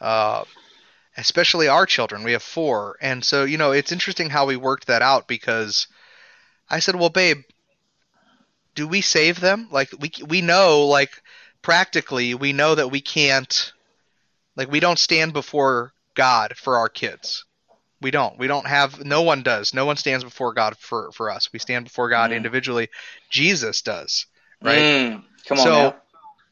Uh, 0.00 0.44
especially 1.16 1.68
our 1.68 1.86
children. 1.86 2.24
We 2.24 2.32
have 2.32 2.42
four. 2.42 2.96
And 3.00 3.24
so, 3.24 3.44
you 3.44 3.58
know, 3.58 3.72
it's 3.72 3.92
interesting 3.92 4.30
how 4.30 4.46
we 4.46 4.56
worked 4.56 4.86
that 4.86 5.02
out 5.02 5.28
because 5.28 5.86
I 6.68 6.78
said, 6.80 6.96
"Well, 6.96 7.10
babe, 7.10 7.42
do 8.74 8.88
we 8.88 9.00
save 9.00 9.40
them? 9.40 9.68
Like 9.70 9.90
we 9.98 10.10
we 10.26 10.40
know 10.40 10.86
like 10.86 11.22
practically 11.62 12.34
we 12.34 12.52
know 12.52 12.74
that 12.74 12.88
we 12.90 13.00
can't 13.00 13.72
like 14.56 14.70
we 14.70 14.80
don't 14.80 14.98
stand 14.98 15.32
before 15.32 15.92
God 16.14 16.56
for 16.56 16.76
our 16.78 16.88
kids. 16.88 17.44
We 18.00 18.10
don't. 18.10 18.38
We 18.38 18.46
don't 18.48 18.66
have. 18.66 19.04
No 19.04 19.22
one 19.22 19.42
does. 19.42 19.72
No 19.72 19.86
one 19.86 19.96
stands 19.96 20.24
before 20.24 20.52
God 20.52 20.76
for 20.76 21.10
for 21.12 21.30
us. 21.30 21.52
We 21.52 21.58
stand 21.58 21.84
before 21.84 22.08
God 22.10 22.30
Mm. 22.30 22.36
individually. 22.36 22.88
Jesus 23.30 23.80
does, 23.82 24.26
right? 24.60 24.78
Mm, 24.78 25.24
come 25.46 25.58
on 25.60 25.64
So- 25.64 25.70
now, 25.72 25.96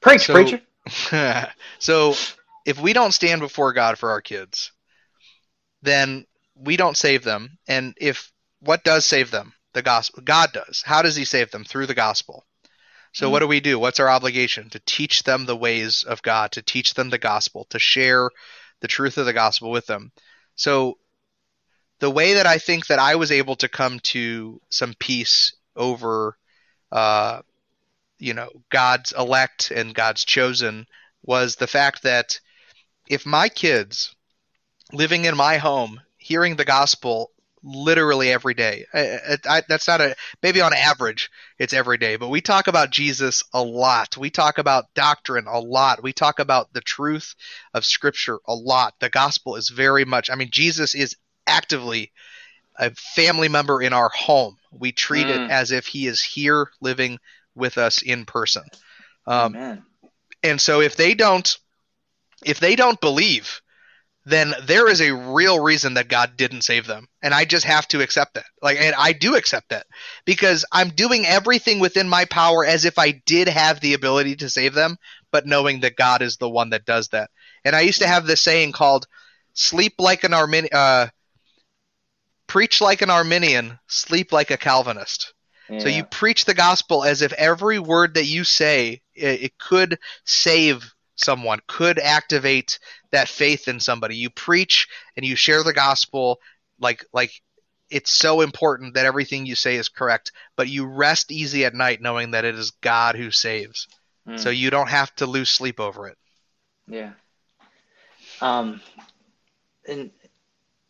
preach, 0.00 0.22
so- 0.26 0.32
preacher. 0.32 0.60
so 1.78 2.14
if 2.64 2.80
we 2.80 2.92
don't 2.92 3.12
stand 3.12 3.40
before 3.40 3.72
God 3.72 3.98
for 3.98 4.10
our 4.10 4.20
kids, 4.20 4.72
then 5.82 6.26
we 6.54 6.76
don't 6.76 6.96
save 6.96 7.24
them. 7.24 7.58
And 7.66 7.94
if 7.96 8.30
what 8.60 8.84
does 8.84 9.04
save 9.04 9.30
them? 9.30 9.52
The 9.72 9.82
gospel. 9.82 10.22
God 10.22 10.52
does. 10.52 10.82
How 10.84 11.02
does 11.02 11.16
He 11.16 11.24
save 11.24 11.50
them? 11.50 11.64
Through 11.64 11.86
the 11.86 11.94
gospel. 11.94 12.44
So 13.12 13.28
Mhm. 13.28 13.30
what 13.32 13.38
do 13.40 13.46
we 13.46 13.60
do? 13.60 13.78
What's 13.78 14.00
our 14.00 14.08
obligation? 14.08 14.70
To 14.70 14.80
teach 14.80 15.22
them 15.22 15.44
the 15.44 15.56
ways 15.56 16.04
of 16.04 16.22
God, 16.22 16.52
to 16.52 16.62
teach 16.62 16.94
them 16.94 17.10
the 17.10 17.18
gospel, 17.18 17.66
to 17.70 17.78
share 17.78 18.30
the 18.80 18.88
truth 18.88 19.18
of 19.18 19.26
the 19.26 19.32
gospel 19.32 19.70
with 19.70 19.86
them. 19.86 20.12
So 20.56 20.98
the 21.98 22.10
way 22.10 22.34
that 22.34 22.46
I 22.46 22.58
think 22.58 22.86
that 22.86 22.98
I 22.98 23.16
was 23.16 23.30
able 23.30 23.56
to 23.56 23.68
come 23.68 24.00
to 24.00 24.60
some 24.70 24.94
peace 24.94 25.54
over 25.76 26.36
uh, 26.90 27.42
you 28.18 28.34
know 28.34 28.50
God's 28.70 29.12
elect 29.12 29.70
and 29.70 29.94
God's 29.94 30.24
chosen 30.24 30.86
was 31.22 31.56
the 31.56 31.66
fact 31.66 32.02
that 32.02 32.40
if 33.08 33.26
my 33.26 33.48
kids 33.48 34.14
living 34.92 35.24
in 35.24 35.36
my 35.36 35.58
home 35.58 36.00
hearing 36.18 36.56
the 36.56 36.64
gospel 36.64 37.30
literally 37.64 38.30
every 38.32 38.54
day 38.54 38.84
I, 38.92 39.38
I, 39.48 39.62
that's 39.68 39.86
not 39.88 40.00
a 40.00 40.16
maybe 40.42 40.60
on 40.60 40.72
average 40.74 41.30
it's 41.58 41.72
every 41.72 41.96
day 41.98 42.16
but 42.16 42.28
we 42.28 42.40
talk 42.40 42.66
about 42.66 42.90
jesus 42.90 43.44
a 43.54 43.62
lot. 43.62 44.16
We 44.16 44.30
talk 44.30 44.58
about 44.58 44.92
doctrine 44.94 45.46
a 45.46 45.60
lot. 45.60 46.02
We 46.02 46.12
talk 46.12 46.40
about 46.40 46.72
the 46.72 46.80
truth 46.80 47.34
of 47.74 47.84
scripture 47.84 48.38
a 48.46 48.54
lot. 48.54 48.94
The 49.00 49.10
gospel 49.10 49.56
is 49.56 49.68
very 49.68 50.04
much 50.04 50.30
i 50.30 50.34
mean 50.34 50.48
jesus 50.50 50.94
is 50.94 51.16
actively 51.46 52.12
a 52.76 52.90
family 52.92 53.48
member 53.48 53.82
in 53.82 53.92
our 53.92 54.10
home. 54.10 54.56
We 54.70 54.92
treat 54.92 55.28
Mm. 55.28 55.36
it 55.36 55.42
as 55.48 55.72
if 55.72 55.86
he 55.86 56.06
is 56.06 56.22
here 56.22 56.70
living 56.80 57.18
with 57.54 57.78
us 57.78 58.02
in 58.02 58.24
person. 58.24 58.64
Um, 59.26 59.56
and 60.42 60.60
so 60.60 60.80
if 60.80 60.96
they 60.96 61.14
don't 61.14 61.56
if 62.44 62.60
they 62.60 62.76
don't 62.76 63.00
believe 63.00 63.60
then 64.24 64.54
there 64.64 64.88
is 64.88 65.00
a 65.00 65.14
real 65.14 65.58
reason 65.60 65.94
that 65.94 66.08
God 66.08 66.36
didn't 66.36 66.62
save 66.62 66.86
them. 66.86 67.08
And 67.22 67.34
I 67.34 67.44
just 67.44 67.64
have 67.64 67.88
to 67.88 68.00
accept 68.00 68.34
that. 68.34 68.44
Like 68.60 68.80
and 68.80 68.94
I 68.96 69.12
do 69.12 69.34
accept 69.34 69.70
that. 69.70 69.86
Because 70.24 70.64
I'm 70.70 70.90
doing 70.90 71.26
everything 71.26 71.80
within 71.80 72.08
my 72.08 72.24
power 72.26 72.64
as 72.64 72.84
if 72.84 72.98
I 72.98 73.22
did 73.26 73.48
have 73.48 73.80
the 73.80 73.94
ability 73.94 74.36
to 74.36 74.50
save 74.50 74.74
them 74.74 74.96
but 75.32 75.46
knowing 75.46 75.80
that 75.80 75.96
God 75.96 76.22
is 76.22 76.36
the 76.36 76.48
one 76.48 76.70
that 76.70 76.84
does 76.84 77.08
that. 77.08 77.30
And 77.64 77.74
I 77.74 77.80
used 77.80 78.02
to 78.02 78.06
have 78.06 78.26
this 78.26 78.42
saying 78.42 78.72
called 78.72 79.06
sleep 79.54 79.94
like 79.98 80.24
an 80.24 80.34
Armin 80.34 80.68
uh 80.72 81.08
preach 82.46 82.80
like 82.80 83.02
an 83.02 83.10
Arminian 83.10 83.78
sleep 83.88 84.30
like 84.30 84.50
a 84.50 84.56
Calvinist. 84.56 85.34
So 85.78 85.88
you 85.88 86.04
preach 86.04 86.44
the 86.44 86.52
gospel 86.52 87.02
as 87.02 87.22
if 87.22 87.32
every 87.32 87.78
word 87.78 88.14
that 88.14 88.26
you 88.26 88.44
say 88.44 89.00
it, 89.14 89.42
it 89.42 89.58
could 89.58 89.98
save 90.26 90.92
someone, 91.22 91.60
could 91.66 91.98
activate 91.98 92.78
that 93.10 93.28
faith 93.28 93.68
in 93.68 93.80
somebody. 93.80 94.16
You 94.16 94.30
preach 94.30 94.88
and 95.16 95.24
you 95.24 95.36
share 95.36 95.62
the 95.62 95.72
gospel 95.72 96.40
like 96.78 97.04
like 97.12 97.32
it's 97.90 98.10
so 98.10 98.40
important 98.40 98.94
that 98.94 99.04
everything 99.04 99.44
you 99.44 99.54
say 99.54 99.76
is 99.76 99.88
correct, 99.88 100.32
but 100.56 100.68
you 100.68 100.86
rest 100.86 101.30
easy 101.30 101.64
at 101.64 101.74
night 101.74 102.00
knowing 102.00 102.30
that 102.30 102.44
it 102.44 102.54
is 102.54 102.70
God 102.80 103.16
who 103.16 103.30
saves. 103.30 103.86
Mm. 104.26 104.38
So 104.38 104.50
you 104.50 104.70
don't 104.70 104.88
have 104.88 105.14
to 105.16 105.26
lose 105.26 105.50
sleep 105.50 105.78
over 105.78 106.08
it. 106.08 106.16
Yeah. 106.86 107.12
Um, 108.40 108.80
and 109.86 110.10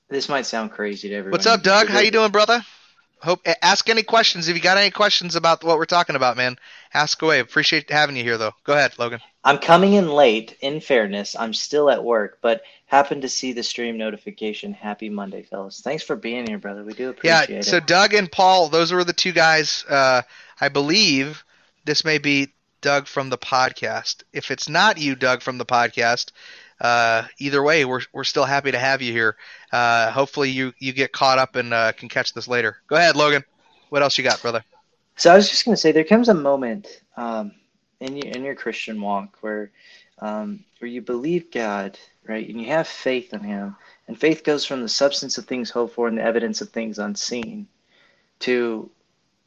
this 0.09 0.29
might 0.29 0.47
sound 0.47 0.71
crazy 0.71 1.09
to 1.09 1.15
everyone. 1.15 1.33
What's 1.33 1.47
up, 1.47 1.63
Doug? 1.63 1.89
How 1.89 2.01
you 2.01 2.11
doing, 2.11 2.31
brother? 2.31 2.65
Hope 3.21 3.41
ask 3.63 3.89
any 3.89 4.03
questions 4.03 4.49
if 4.49 4.57
you 4.57 4.63
got 4.63 4.79
any 4.79 4.91
questions 4.91 5.37
about 5.37 5.63
what 5.63 5.79
we're 5.79 5.85
talking 5.85 6.17
about, 6.17 6.37
man. 6.37 6.57
Ask 6.93 7.23
away. 7.23 7.39
Appreciate 7.39 7.91
having 7.91 8.17
you 8.17 8.25
here, 8.25 8.37
though. 8.37 8.53
Go 8.65 8.73
ahead, 8.73 8.99
Logan. 8.99 9.21
I'm 9.45 9.59
coming 9.59 9.95
in 9.95 10.09
late. 10.09 10.57
In 10.61 10.81
fairness, 10.81 11.35
I'm 11.37 11.53
still 11.53 11.91
at 11.91 12.05
work, 12.05 12.39
but 12.43 12.63
happened 12.87 13.23
to 13.23 13.29
see 13.29 13.53
the 13.53 13.63
stream 13.63 13.97
notification. 13.99 14.73
Happy 14.73 15.09
Monday, 15.09 15.43
fellas! 15.43 15.81
Thanks 15.81 16.03
for 16.05 16.15
being 16.17 16.47
here, 16.47 16.59
brother. 16.59 16.85
We 16.85 16.93
do 16.93 17.11
appreciate 17.11 17.51
Yeah, 17.51 17.57
it. 17.59 17.65
so 17.65 17.81
Doug 17.81 18.15
and 18.15 18.31
Paul, 18.31 18.69
those 18.69 18.93
were 18.93 19.05
the 19.05 19.13
two 19.13 19.33
guys. 19.33 19.85
Uh, 19.89 20.23
I 20.61 20.69
believe 20.69 21.43
this 21.85 22.05
may 22.05 22.19
be 22.19 22.53
Doug 22.83 23.07
from 23.07 23.31
the 23.31 23.39
podcast. 23.39 24.23
If 24.33 24.51
it's 24.51 24.69
not 24.69 24.99
you, 24.99 25.17
Doug 25.17 25.43
from 25.43 25.59
the 25.59 25.67
podcast, 25.67 26.31
uh, 26.81 27.25
either 27.39 27.63
way, 27.63 27.85
we're 27.85 28.03
we're 28.13 28.25
still 28.25 28.45
happy 28.45 28.71
to 28.73 28.79
have 28.79 29.03
you 29.03 29.13
here. 29.13 29.37
Uh, 29.73 30.11
hopefully, 30.13 30.51
you 30.51 30.73
you 30.79 30.93
get 30.93 31.13
caught 31.13 31.39
up 31.39 31.57
and 31.57 31.75
uh, 31.75 31.93
can 31.93 32.09
catch 32.09 32.33
this 32.33 32.47
later. 32.47 32.77
Go 32.87 32.97
ahead, 32.97 33.17
Logan. 33.17 33.45
What 33.89 34.03
else 34.03 34.17
you 34.19 34.25
got, 34.25 34.41
brother? 34.41 34.65
So 35.17 35.33
I 35.33 35.37
was 35.37 35.49
just 35.51 35.65
going 35.65 35.75
to 35.75 35.81
say, 35.81 35.93
there 35.93 36.05
comes 36.05 36.29
a 36.31 36.35
moment 36.35 37.03
um, 37.17 37.53
in 38.03 38.17
your 38.17 38.27
in 38.29 38.45
your 38.45 38.55
Christian 38.55 39.01
walk 39.01 39.39
where 39.41 39.71
um, 40.19 40.65
where 40.79 40.91
you 40.91 41.01
believe 41.01 41.51
God, 41.51 41.99
right, 42.27 42.49
and 42.49 42.61
you 42.61 42.69
have 42.69 42.87
faith 42.87 43.33
in 43.33 43.41
Him, 43.41 43.77
and 44.09 44.19
faith 44.19 44.45
goes 44.45 44.65
from 44.65 44.83
the 44.83 44.89
substance 44.89 45.39
of 45.39 45.47
things 45.47 45.71
hoped 45.71 45.95
for 45.95 46.09
and 46.09 46.19
the 46.19 46.23
evidence 46.23 46.61
of 46.61 46.71
things 46.71 46.99
unseen, 46.99 47.67
to 48.41 48.91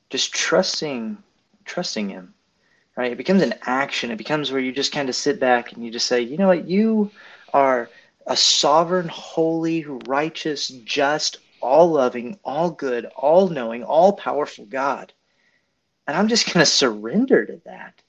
just 0.10 0.34
trusting 0.34 1.18
trusting 1.66 2.10
Him, 2.10 2.34
right? 2.96 3.12
It 3.12 3.18
becomes 3.18 3.42
an 3.42 3.56
action. 3.64 4.12
It 4.12 4.18
becomes 4.18 4.52
where 4.52 4.62
you 4.62 4.72
just 4.72 4.92
kind 4.92 5.10
of 5.10 5.16
sit 5.16 5.40
back 5.40 5.74
and 5.74 5.84
you 5.84 5.92
just 5.92 6.08
say, 6.08 6.22
you 6.22 6.38
know 6.38 6.48
what, 6.48 6.68
you 6.68 7.12
are 7.54 7.90
a 8.28 8.36
sovereign, 8.36 9.08
holy, 9.08 9.86
righteous, 10.08 10.70
just, 10.70 11.38
all 11.62 11.92
loving, 11.92 12.40
all 12.44 12.72
good, 12.72 13.06
all 13.16 13.50
knowing, 13.50 13.84
all 13.84 14.14
powerful 14.14 14.66
God 14.66 15.14
and 16.08 16.16
I'm 16.16 16.28
just 16.28 16.54
going 16.54 16.64
to 16.64 16.72
surrender 16.72 17.46
to 17.46 17.62
that. 17.66 18.02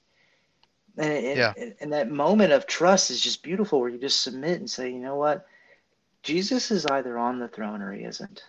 And, 0.96 1.12
and, 1.12 1.36
Yeah. 1.36 1.54
and 1.80 1.92
that 1.92 2.10
moment 2.10 2.52
of 2.52 2.66
trust 2.66 3.10
is 3.10 3.20
just 3.20 3.42
beautiful 3.42 3.80
where 3.80 3.90
you 3.90 3.98
just 3.98 4.22
submit 4.22 4.58
and 4.60 4.70
say, 4.70 4.90
you 4.90 4.98
know 4.98 5.16
what? 5.16 5.46
Jesus 6.22 6.70
is 6.70 6.86
either 6.86 7.18
on 7.18 7.38
the 7.38 7.48
throne 7.48 7.82
or 7.82 7.92
he 7.92 8.04
isn't. 8.04 8.42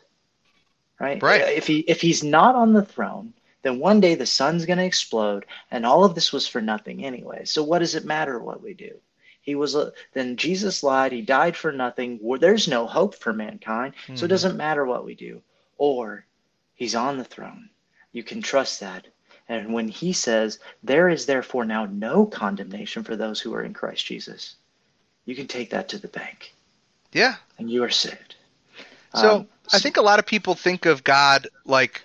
Right? 1.00 1.22
Right. 1.22 1.42
If 1.42 1.68
he 1.68 1.80
if 1.80 2.02
he's 2.02 2.24
not 2.24 2.56
on 2.56 2.74
the 2.74 2.84
throne, 2.84 3.34
then 3.62 3.80
one 3.80 4.00
day 4.00 4.16
the 4.16 4.26
sun's 4.26 4.66
going 4.66 4.80
to 4.80 4.86
explode 4.86 5.46
and 5.70 5.86
all 5.86 6.04
of 6.04 6.16
this 6.16 6.34
was 6.34 6.48
for 6.48 6.62
nothing 6.62 7.06
anyway. 7.06 7.46
So 7.46 7.62
what 7.62 7.80
does 7.80 7.94
it 7.94 8.06
matter 8.06 8.40
what 8.40 8.64
we 8.64 8.74
do? 8.74 8.98
He 9.42 9.56
was 9.56 9.76
a, 9.76 9.94
then 10.14 10.36
Jesus 10.36 10.84
lied, 10.84 11.12
he 11.12 11.22
died 11.22 11.56
for 11.56 11.72
nothing. 11.72 12.20
There's 12.40 12.68
no 12.68 12.86
hope 12.86 13.16
for 13.16 13.32
mankind. 13.32 13.94
So 14.08 14.14
Mhm. 14.14 14.24
it 14.26 14.28
doesn't 14.28 14.58
matter 14.58 14.86
what 14.86 15.06
we 15.06 15.16
do. 15.16 15.42
Or 15.78 16.26
he's 16.74 16.96
on 16.96 17.18
the 17.18 17.24
throne. 17.24 17.70
You 18.12 18.24
can 18.24 18.42
trust 18.42 18.80
that. 18.80 19.08
And 19.50 19.74
when 19.74 19.88
he 19.88 20.14
says, 20.14 20.60
There 20.84 21.10
is 21.10 21.26
therefore 21.26 21.66
now 21.66 21.86
no 21.86 22.26
condemnation 22.26 23.04
for 23.04 23.16
those 23.16 23.40
who 23.40 23.54
are 23.54 23.64
in 23.64 23.74
Christ 23.74 24.06
Jesus, 24.06 24.56
you 25.26 25.36
can 25.36 25.48
take 25.48 25.70
that 25.72 25.90
to 25.90 25.98
the 25.98 26.08
bank 26.08 26.54
Yeah. 27.12 27.36
and 27.58 27.70
you 27.70 27.84
are 27.84 27.90
saved. 27.90 28.36
So 29.16 29.38
Um, 29.38 29.48
I 29.74 29.80
think 29.80 29.98
a 29.98 30.02
lot 30.02 30.20
of 30.20 30.26
people 30.26 30.54
think 30.56 30.86
of 30.86 31.04
God 31.04 31.48
like 31.66 32.02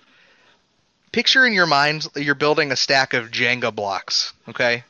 picture 1.12 1.46
in 1.46 1.52
your 1.52 1.66
mind 1.66 2.06
you're 2.16 2.34
building 2.34 2.72
a 2.72 2.76
stack 2.76 3.12
of 3.12 3.30
Jenga 3.30 3.74
blocks, 3.74 4.32
okay? 4.48 4.84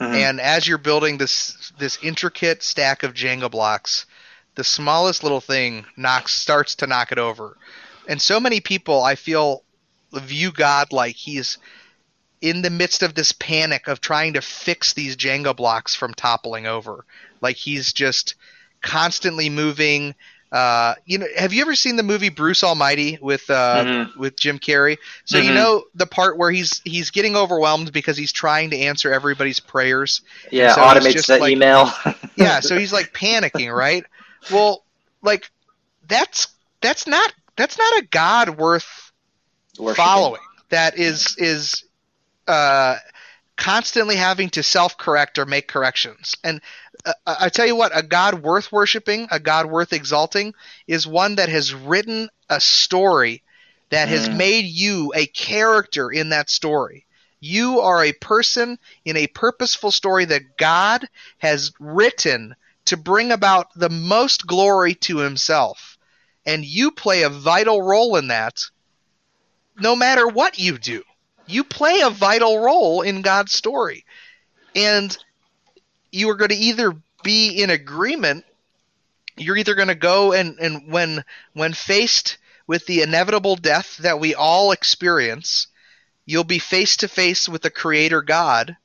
Mhm. 0.00 0.14
And 0.14 0.40
as 0.40 0.66
you're 0.66 0.78
building 0.78 1.18
this 1.18 1.72
this 1.78 1.98
intricate 2.02 2.62
stack 2.62 3.02
of 3.02 3.14
Jenga 3.14 3.50
blocks, 3.50 4.06
the 4.54 4.64
smallest 4.64 5.22
little 5.22 5.40
thing 5.40 5.86
knocks 5.96 6.34
starts 6.34 6.74
to 6.76 6.86
knock 6.86 7.12
it 7.12 7.18
over. 7.18 7.56
And 8.08 8.20
so 8.22 8.38
many 8.40 8.60
people 8.60 9.02
I 9.02 9.14
feel 9.16 9.62
view 10.12 10.52
God 10.52 10.92
like 10.92 11.16
he's 11.16 11.58
in 12.48 12.62
the 12.62 12.70
midst 12.70 13.02
of 13.02 13.14
this 13.14 13.32
panic 13.32 13.88
of 13.88 14.00
trying 14.00 14.34
to 14.34 14.40
fix 14.40 14.92
these 14.92 15.16
Jenga 15.16 15.54
blocks 15.56 15.94
from 15.94 16.14
toppling 16.14 16.66
over. 16.66 17.04
Like 17.40 17.56
he's 17.56 17.92
just 17.92 18.34
constantly 18.82 19.48
moving. 19.50 20.14
Uh, 20.52 20.94
you 21.04 21.18
know, 21.18 21.26
have 21.36 21.52
you 21.52 21.60
ever 21.62 21.74
seen 21.74 21.96
the 21.96 22.02
movie 22.04 22.28
Bruce 22.28 22.62
Almighty 22.62 23.18
with 23.20 23.50
uh, 23.50 23.82
Mhm. 23.84 24.16
with 24.16 24.38
Jim 24.38 24.58
Carrey? 24.60 24.96
So 25.24 25.38
you 25.38 25.50
Mhm. 25.50 25.54
know 25.54 25.84
the 25.96 26.06
part 26.06 26.38
where 26.38 26.50
he's 26.52 26.80
he's 26.84 27.10
getting 27.10 27.36
overwhelmed 27.36 27.92
because 27.92 28.16
he's 28.16 28.32
trying 28.32 28.70
to 28.70 28.78
answer 28.78 29.12
everybody's 29.12 29.58
prayers. 29.58 30.20
Yeah, 30.52 30.74
so 30.74 30.82
automates 30.82 31.26
the 31.26 31.38
like- 31.38 31.52
email. 31.52 31.92
Yeah, 32.36 32.60
so 32.60 32.78
he's 32.78 32.92
like 32.92 33.12
panicking, 33.12 33.74
right? 33.74 34.04
Well, 34.52 34.84
like 35.22 35.50
that's 36.06 36.46
that's 36.80 37.06
not 37.08 37.32
that's 37.56 37.76
not 37.78 37.98
a 37.98 38.02
God 38.06 38.50
worth 38.50 39.10
Worshiping. 39.78 40.04
following. 40.04 40.40
That 40.68 40.96
is 40.98 41.34
is 41.38 41.82
uh, 42.46 42.96
constantly 43.56 44.16
having 44.16 44.50
to 44.50 44.62
self 44.62 44.98
correct 44.98 45.38
or 45.38 45.46
make 45.46 45.68
corrections. 45.68 46.36
And 46.44 46.60
uh, 47.04 47.12
I 47.26 47.48
tell 47.48 47.66
you 47.66 47.76
what, 47.76 47.96
a 47.96 48.02
God 48.02 48.42
worth 48.42 48.70
worshiping, 48.72 49.28
a 49.30 49.40
God 49.40 49.66
worth 49.66 49.92
exalting, 49.92 50.54
is 50.86 51.06
one 51.06 51.36
that 51.36 51.48
has 51.48 51.74
written 51.74 52.28
a 52.48 52.60
story 52.60 53.42
that 53.90 54.08
has 54.08 54.28
Mm. 54.28 54.36
made 54.36 54.64
you 54.66 55.12
a 55.14 55.26
character 55.26 56.10
in 56.10 56.30
that 56.30 56.50
story. 56.50 57.06
You 57.40 57.80
are 57.80 58.04
a 58.04 58.12
person 58.12 58.78
in 59.04 59.16
a 59.16 59.26
purposeful 59.28 59.90
story 59.90 60.24
that 60.26 60.56
God 60.56 61.08
has 61.38 61.72
written 61.78 62.56
to 62.86 62.96
bring 62.96 63.30
about 63.30 63.68
the 63.76 63.90
most 63.90 64.46
glory 64.46 64.94
to 64.94 65.18
himself. 65.18 65.98
And 66.44 66.64
you 66.64 66.92
play 66.92 67.22
a 67.22 67.28
vital 67.28 67.82
role 67.82 68.16
in 68.16 68.28
that 68.28 68.62
no 69.78 69.94
matter 69.94 70.26
what 70.26 70.58
you 70.58 70.78
do. 70.78 71.02
You 71.46 71.64
play 71.64 72.00
a 72.00 72.10
vital 72.10 72.58
role 72.58 73.02
in 73.02 73.22
God's 73.22 73.52
story. 73.52 74.04
And 74.74 75.16
you 76.10 76.28
are 76.30 76.36
going 76.36 76.50
to 76.50 76.56
either 76.56 76.94
be 77.22 77.62
in 77.62 77.70
agreement, 77.70 78.44
you're 79.36 79.56
either 79.56 79.74
going 79.74 79.88
to 79.88 79.94
go 79.94 80.32
and, 80.32 80.58
and 80.58 80.92
when 80.92 81.24
when 81.52 81.72
faced 81.72 82.38
with 82.66 82.86
the 82.86 83.02
inevitable 83.02 83.56
death 83.56 83.96
that 83.98 84.20
we 84.20 84.34
all 84.34 84.72
experience, 84.72 85.66
you'll 86.24 86.44
be 86.44 86.58
face 86.58 86.96
to 86.98 87.08
face 87.08 87.48
with 87.48 87.62
the 87.62 87.70
creator 87.70 88.22
God 88.22 88.76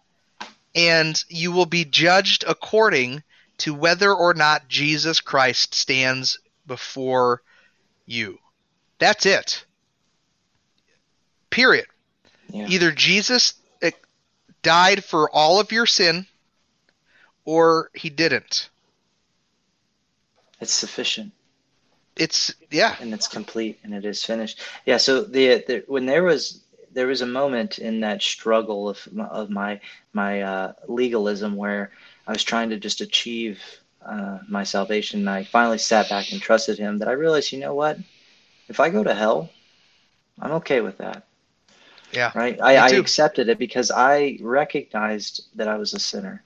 and 0.73 1.23
you 1.27 1.51
will 1.51 1.65
be 1.65 1.85
judged 1.85 2.43
according 2.47 3.23
to 3.57 3.73
whether 3.73 4.13
or 4.13 4.33
not 4.33 4.67
Jesus 4.67 5.21
Christ 5.21 5.75
stands 5.75 6.39
before 6.65 7.41
you. 8.05 8.39
That's 8.99 9.25
it. 9.25 9.65
Period. 11.49 11.85
Yeah. 12.51 12.67
Either 12.67 12.91
Jesus 12.91 13.55
eh, 13.81 13.91
died 14.61 15.03
for 15.03 15.29
all 15.29 15.59
of 15.59 15.71
your 15.71 15.85
sin 15.85 16.25
or 17.45 17.89
he 17.93 18.09
didn't. 18.09 18.69
It's 20.59 20.73
sufficient 20.73 21.31
It's 22.15 22.53
yeah. 22.69 22.95
and 22.99 23.13
it's 23.13 23.27
complete 23.27 23.79
and 23.83 23.93
it 23.93 24.05
is 24.05 24.23
finished. 24.23 24.61
Yeah. 24.85 24.97
So 24.97 25.23
the, 25.23 25.63
the 25.67 25.83
when 25.87 26.05
there 26.05 26.23
was 26.23 26.61
there 26.93 27.07
was 27.07 27.21
a 27.21 27.27
moment 27.27 27.79
in 27.79 28.01
that 28.01 28.21
struggle 28.21 28.89
of 28.89 29.07
of 29.31 29.49
my 29.49 29.79
my 30.13 30.41
uh, 30.41 30.73
legalism 30.87 31.55
where 31.55 31.91
I 32.27 32.31
was 32.31 32.43
trying 32.43 32.69
to 32.69 32.77
just 32.77 33.01
achieve 33.01 33.59
uh, 34.05 34.39
my 34.47 34.63
salvation. 34.63 35.21
And 35.21 35.29
I 35.29 35.43
finally 35.43 35.77
sat 35.77 36.09
back 36.09 36.31
and 36.31 36.41
trusted 36.41 36.77
Him. 36.77 36.99
That 36.99 37.07
I 37.07 37.13
realized, 37.13 37.51
you 37.51 37.59
know 37.59 37.73
what? 37.73 37.97
If 38.67 38.79
I 38.79 38.89
go 38.89 39.03
to 39.03 39.13
hell, 39.13 39.49
I'm 40.39 40.51
okay 40.53 40.81
with 40.81 40.97
that. 40.99 41.25
Yeah. 42.13 42.31
Right. 42.35 42.59
I, 42.61 42.75
I 42.77 42.89
accepted 42.89 43.49
it 43.49 43.57
because 43.57 43.91
I 43.91 44.37
recognized 44.41 45.45
that 45.55 45.67
I 45.67 45.77
was 45.77 45.93
a 45.93 45.99
sinner, 45.99 46.43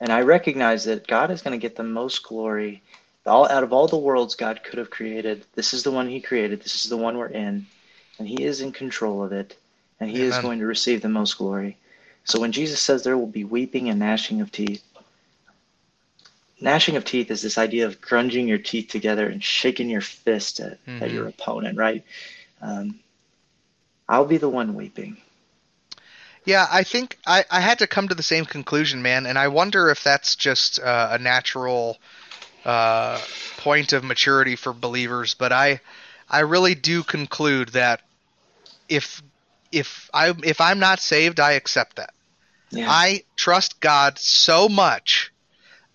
and 0.00 0.12
I 0.12 0.22
recognized 0.22 0.86
that 0.86 1.06
God 1.06 1.30
is 1.30 1.42
going 1.42 1.58
to 1.58 1.62
get 1.62 1.76
the 1.76 1.82
most 1.82 2.22
glory. 2.22 2.82
All 3.26 3.48
out 3.48 3.62
of 3.62 3.72
all 3.72 3.86
the 3.86 3.98
worlds 3.98 4.34
God 4.34 4.62
could 4.64 4.78
have 4.78 4.90
created, 4.90 5.44
this 5.54 5.74
is 5.74 5.82
the 5.82 5.90
one 5.90 6.08
He 6.08 6.20
created. 6.20 6.62
This 6.62 6.84
is 6.84 6.90
the 6.90 6.96
one 6.96 7.16
we're 7.18 7.26
in, 7.28 7.66
and 8.18 8.28
He 8.28 8.44
is 8.44 8.60
in 8.60 8.72
control 8.72 9.22
of 9.22 9.32
it, 9.32 9.56
and 10.00 10.10
He 10.10 10.22
is 10.22 10.34
going 10.42 10.58
to 10.60 10.66
receive 10.66 11.02
the 11.02 11.08
most 11.08 11.36
glory. 11.38 11.76
So 12.24 12.40
when 12.40 12.52
Jesus 12.52 12.80
says 12.80 13.02
there 13.02 13.18
will 13.18 13.26
be 13.26 13.44
weeping 13.44 13.88
and 13.88 13.98
gnashing 13.98 14.40
of 14.40 14.50
teeth, 14.52 14.82
gnashing 16.60 16.96
of 16.96 17.04
teeth 17.04 17.30
is 17.30 17.42
this 17.42 17.58
idea 17.58 17.86
of 17.86 18.00
grunging 18.00 18.46
your 18.48 18.58
teeth 18.58 18.88
together 18.88 19.26
and 19.28 19.42
shaking 19.42 19.88
your 19.88 20.00
fist 20.02 20.60
at, 20.60 20.72
at 20.72 21.10
Mhm. 21.10 21.12
your 21.12 21.28
opponent, 21.28 21.78
right? 21.78 22.04
Um, 22.60 23.00
I'll 24.10 24.26
be 24.26 24.38
the 24.38 24.48
one 24.48 24.74
weeping. 24.74 25.16
Yeah, 26.44 26.66
I 26.68 26.82
think 26.82 27.16
I, 27.24 27.44
I 27.48 27.60
had 27.60 27.78
to 27.78 27.86
come 27.86 28.08
to 28.08 28.14
the 28.14 28.24
same 28.24 28.44
conclusion, 28.44 29.02
man, 29.02 29.24
and 29.24 29.38
I 29.38 29.48
wonder 29.48 29.88
if 29.88 30.02
that's 30.02 30.34
just 30.34 30.80
uh, 30.80 31.10
a 31.12 31.18
natural 31.18 31.96
uh, 32.64 33.20
point 33.58 33.92
of 33.92 34.02
maturity 34.02 34.56
for 34.56 34.72
believers. 34.72 35.34
But 35.34 35.52
I, 35.52 35.80
I 36.28 36.40
really 36.40 36.74
do 36.74 37.04
conclude 37.04 37.68
that 37.70 38.00
if 38.88 39.22
if 39.70 40.10
I 40.12 40.34
if 40.42 40.60
I'm 40.60 40.80
not 40.80 40.98
saved, 40.98 41.38
I 41.38 41.52
accept 41.52 41.96
that. 41.96 42.12
Yeah. 42.70 42.90
I 42.90 43.22
trust 43.36 43.78
God 43.78 44.18
so 44.18 44.68
much 44.68 45.32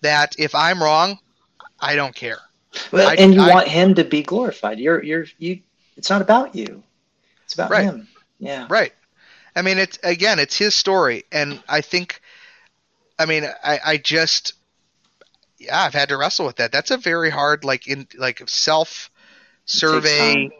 that 0.00 0.36
if 0.38 0.54
I'm 0.54 0.82
wrong, 0.82 1.18
I 1.78 1.96
don't 1.96 2.14
care. 2.14 2.38
Well, 2.92 3.08
I- 3.08 3.16
and 3.16 3.34
you 3.34 3.42
I- 3.42 3.50
want 3.52 3.68
him 3.68 3.94
to 3.96 4.04
be 4.04 4.22
glorified. 4.22 4.78
You're 4.78 5.02
you're 5.02 5.26
you. 5.38 5.60
It's 5.98 6.08
not 6.08 6.22
about 6.22 6.54
you. 6.54 6.82
It's 7.46 7.54
about 7.54 7.70
Right. 7.70 7.84
him. 7.84 8.08
Yeah. 8.38 8.66
Right. 8.68 8.92
I 9.54 9.62
mean, 9.62 9.78
it's 9.78 9.98
again, 10.02 10.38
it's 10.38 10.58
his 10.58 10.74
story, 10.74 11.24
and 11.32 11.62
I 11.68 11.80
think, 11.80 12.20
I 13.18 13.24
mean, 13.24 13.44
I, 13.64 13.80
I 13.84 13.96
just, 13.96 14.52
yeah, 15.58 15.80
I've 15.82 15.94
had 15.94 16.10
to 16.10 16.18
wrestle 16.18 16.44
with 16.46 16.56
that. 16.56 16.72
That's 16.72 16.90
a 16.90 16.98
very 16.98 17.30
hard, 17.30 17.64
like 17.64 17.86
in 17.88 18.06
like 18.18 18.46
self 18.48 19.10
survey 19.64 20.50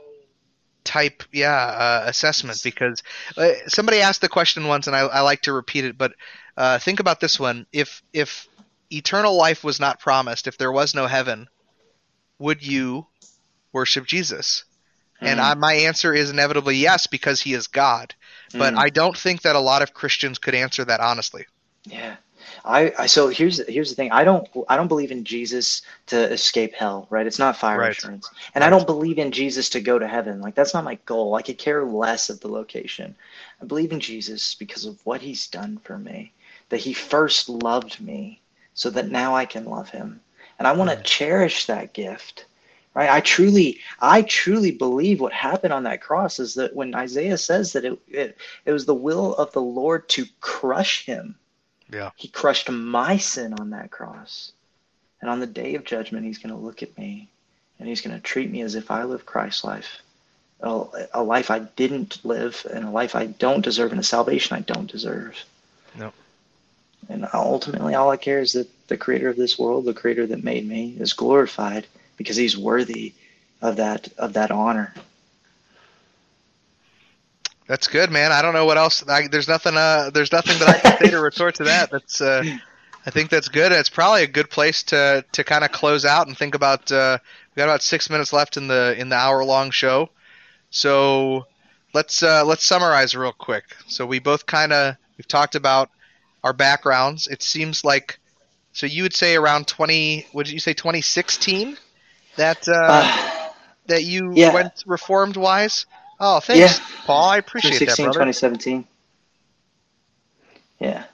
type, 0.85 1.25
yeah, 1.33 1.53
uh, 1.55 2.05
assessment 2.07 2.61
because 2.63 3.03
uh, 3.37 3.53
somebody 3.69 4.01
asked 4.01 4.23
the 4.23 4.29
question 4.29 4.67
once, 4.67 4.87
and 4.87 4.97
I, 4.97 5.01
I 5.01 5.21
like 5.21 5.43
to 5.43 5.53
repeat 5.53 5.85
it, 5.85 5.99
but 5.99 6.13
uh, 6.57 6.79
think 6.79 7.01
about 7.01 7.21
this 7.21 7.39
one: 7.39 7.67
if 7.73 8.03
if 8.13 8.49
eternal 8.91 9.37
life 9.37 9.65
was 9.65 9.81
not 9.81 10.01
promised, 10.01 10.47
if 10.47 10.57
there 10.57 10.73
was 10.73 10.95
no 10.95 11.07
heaven, 11.07 11.49
would 12.39 12.63
you 12.65 13.07
worship 13.73 14.07
Jesus? 14.07 14.65
And 15.21 15.41
Mm. 15.41 15.45
I, 15.45 15.55
my 15.55 15.73
answer 15.75 16.15
is 16.15 16.31
inevitably 16.31 16.77
yes, 16.77 17.07
because 17.07 17.41
he 17.41 17.55
is 17.55 17.67
God. 17.69 18.15
But 18.59 18.75
Mm. 18.75 18.79
I 18.79 18.91
don't 18.91 19.17
think 19.17 19.43
that 19.43 19.57
a 19.57 19.61
lot 19.61 19.83
of 19.83 19.95
Christians 19.95 20.39
could 20.39 20.55
answer 20.55 20.85
that 20.85 21.01
honestly. 21.01 21.47
Yeah. 21.85 22.17
I, 22.65 22.93
I 22.99 23.07
so 23.07 23.29
here's 23.29 23.65
here's 23.69 23.91
the 23.91 23.97
thing. 23.97 24.13
I 24.13 24.25
don't 24.25 24.49
I 24.69 24.77
don't 24.77 24.89
believe 24.89 25.11
in 25.13 25.25
Jesus 25.25 25.83
to 26.07 26.31
escape 26.33 26.75
hell, 26.75 27.07
right? 27.11 27.27
It's 27.27 27.39
not 27.39 27.57
fire 27.57 27.83
Right. 27.83 27.87
insurance. 27.87 28.31
And 28.55 28.65
I 28.65 28.71
don't 28.71 28.87
believe 28.87 29.19
in 29.19 29.33
Jesus 29.33 29.71
to 29.71 29.81
go 29.81 29.99
to 29.99 30.07
heaven. 30.07 30.41
Like 30.41 30.55
that's 30.55 30.75
not 30.75 30.85
my 30.85 30.97
goal. 31.07 31.35
I 31.35 31.43
could 31.43 31.59
care 31.59 31.85
less 31.85 32.29
of 32.31 32.41
the 32.41 32.49
location. 32.49 33.15
I 33.61 33.65
believe 33.65 33.93
in 33.93 34.01
Jesus 34.01 34.55
because 34.55 34.85
of 34.85 35.05
what 35.05 35.21
he's 35.23 35.47
done 35.49 35.79
for 35.85 35.99
me. 35.99 36.33
That 36.71 36.81
he 36.81 36.93
first 36.93 37.49
loved 37.49 38.01
me 38.01 38.41
so 38.75 38.91
that 38.91 39.11
now 39.11 39.35
I 39.37 39.47
can 39.47 39.65
love 39.67 39.91
him. 39.91 40.21
And 40.59 40.67
I 40.67 40.73
want 40.73 40.91
to 40.91 40.97
Mhm. 40.97 41.05
cherish 41.05 41.67
that 41.67 41.93
gift. 41.93 42.47
Right? 42.97 43.11
I 43.11 43.21
truly 43.21 43.81
I 44.01 44.23
truly 44.23 44.71
believe 44.71 45.21
what 45.21 45.35
happened 45.35 45.75
on 45.75 45.83
that 45.83 46.01
cross 46.01 46.39
is 46.39 46.55
that 46.55 46.75
when 46.75 46.95
Isaiah 46.95 47.37
says 47.37 47.75
that 47.75 47.85
it 47.85 47.99
it, 48.09 48.39
it 48.65 48.73
was 48.73 48.87
the 48.87 48.95
will 48.95 49.35
of 49.37 49.53
the 49.53 49.61
Lord 49.61 50.09
to 50.09 50.25
crush 50.41 51.05
him. 51.05 51.37
Yeah. 51.93 52.11
He 52.17 52.29
crushed 52.29 52.71
my 52.71 53.19
sin 53.19 53.53
on 53.61 53.69
that 53.71 53.91
cross. 53.91 54.53
And 55.21 55.29
on 55.29 55.41
the 55.41 55.47
day 55.47 55.75
of 55.75 55.85
judgment, 55.85 56.25
he's 56.25 56.39
going 56.39 56.55
to 56.55 56.61
look 56.61 56.83
at 56.83 56.97
me 56.97 57.29
and 57.79 57.87
he's 57.87 58.01
going 58.01 58.17
to 58.17 58.23
treat 58.23 58.51
me 58.51 58.63
as 58.63 58.75
if 58.75 58.91
I 58.91 59.05
live 59.05 59.27
Christ's 59.27 59.63
life. 59.63 59.99
A, 60.63 60.85
a 61.13 61.23
life 61.23 61.51
I 61.51 61.59
didn't 61.59 62.25
live 62.25 62.67
and 62.73 62.87
a 62.87 62.91
life 62.91 63.15
I 63.15 63.27
don't 63.27 63.63
deserve 63.63 63.93
and 63.93 64.01
a 64.01 64.05
salvation 64.05 64.57
I 64.57 64.61
don't 64.61 64.91
deserve. 64.91 65.37
No. 65.95 66.15
And 67.11 67.29
ultimately, 67.35 67.95
all 67.95 68.11
I 68.11 68.17
care 68.17 68.41
is 68.41 68.55
that 68.55 68.71
the 68.89 68.97
creator 68.97 69.29
of 69.29 69.37
this 69.37 69.59
world, 69.59 69.85
the 69.85 69.93
creator 69.93 70.27
that 70.27 70.43
made 70.43 70.67
me, 70.67 70.97
is 70.99 71.13
glorified 71.13 71.87
because 72.17 72.37
he's 72.37 72.57
worthy 72.57 73.15
of 73.63 73.77
that 73.77 74.09
of 74.19 74.35
that 74.35 74.51
honor. 74.51 74.95
That's 77.67 77.89
good, 77.89 78.11
man. 78.11 78.31
I 78.31 78.43
don't 78.43 78.55
know 78.55 78.65
what 78.65 78.79
else. 78.79 79.07
I, 79.09 79.27
there's 79.27 79.49
nothing. 79.49 79.77
Uh, 79.77 80.11
there's 80.15 80.31
nothing 80.31 80.59
that 80.61 80.69
I 80.69 80.79
can 80.79 80.99
say 80.99 81.11
to 81.11 81.21
retort 81.21 81.57
to 81.57 81.65
that. 81.65 81.91
That's. 81.91 82.21
Uh, 82.21 82.45
I 83.05 83.11
think 83.11 83.31
that's 83.31 83.49
good. 83.49 83.73
It's 83.73 83.89
probably 83.89 84.25
a 84.25 84.29
good 84.29 84.51
place 84.51 84.83
to 84.85 85.25
to 85.33 85.45
kind 85.45 85.65
of 85.65 85.73
close 85.73 86.05
out 86.05 86.27
and 86.27 86.37
think 86.37 86.55
about. 86.55 86.91
Uh, 86.91 87.19
we 87.55 87.61
got 87.61 87.65
about 87.65 87.83
six 87.83 88.11
minutes 88.11 88.33
left 88.33 88.57
in 88.57 88.69
the 88.69 88.95
in 88.99 89.09
the 89.09 89.17
hour 89.17 89.45
long 89.45 89.71
show, 89.71 90.11
so 90.71 91.47
let's 91.93 92.23
uh, 92.23 92.45
let's 92.45 92.65
summarize 92.65 93.17
real 93.17 93.33
quick. 93.33 93.65
So 93.89 94.07
we 94.07 94.19
both 94.19 94.47
kind 94.47 94.73
of 94.73 94.97
we've 95.19 95.29
talked 95.29 95.55
about 95.55 95.91
our 96.45 96.53
backgrounds. 96.53 97.27
It 97.27 97.43
seems 97.43 97.85
like 97.85 98.19
so 98.73 98.87
you 98.87 99.03
would 99.03 99.15
say 99.15 99.37
around 99.37 99.67
twenty. 99.67 100.27
Would 100.33 100.51
you 100.51 100.61
say 100.61 100.75
twenty 100.75 101.01
sixteen? 101.01 101.79
That 102.37 102.67
uh, 102.69 102.73
Uh, 102.75 103.49
that 103.87 104.05
you 104.05 104.33
yeah. 104.35 104.53
went 104.53 104.83
reformed 104.87 105.37
wise. 105.37 105.87
Oh, 106.19 106.41
thanks, 106.41 106.79
Yeah. 106.79 106.85
Paul. 107.05 107.29
I 107.31 107.39
appreciate 107.39 107.73
that, 107.81 107.97
2016, 107.97 108.05
brother. 108.07 108.19
2017. 108.33 108.87
Yeah. 110.81 111.05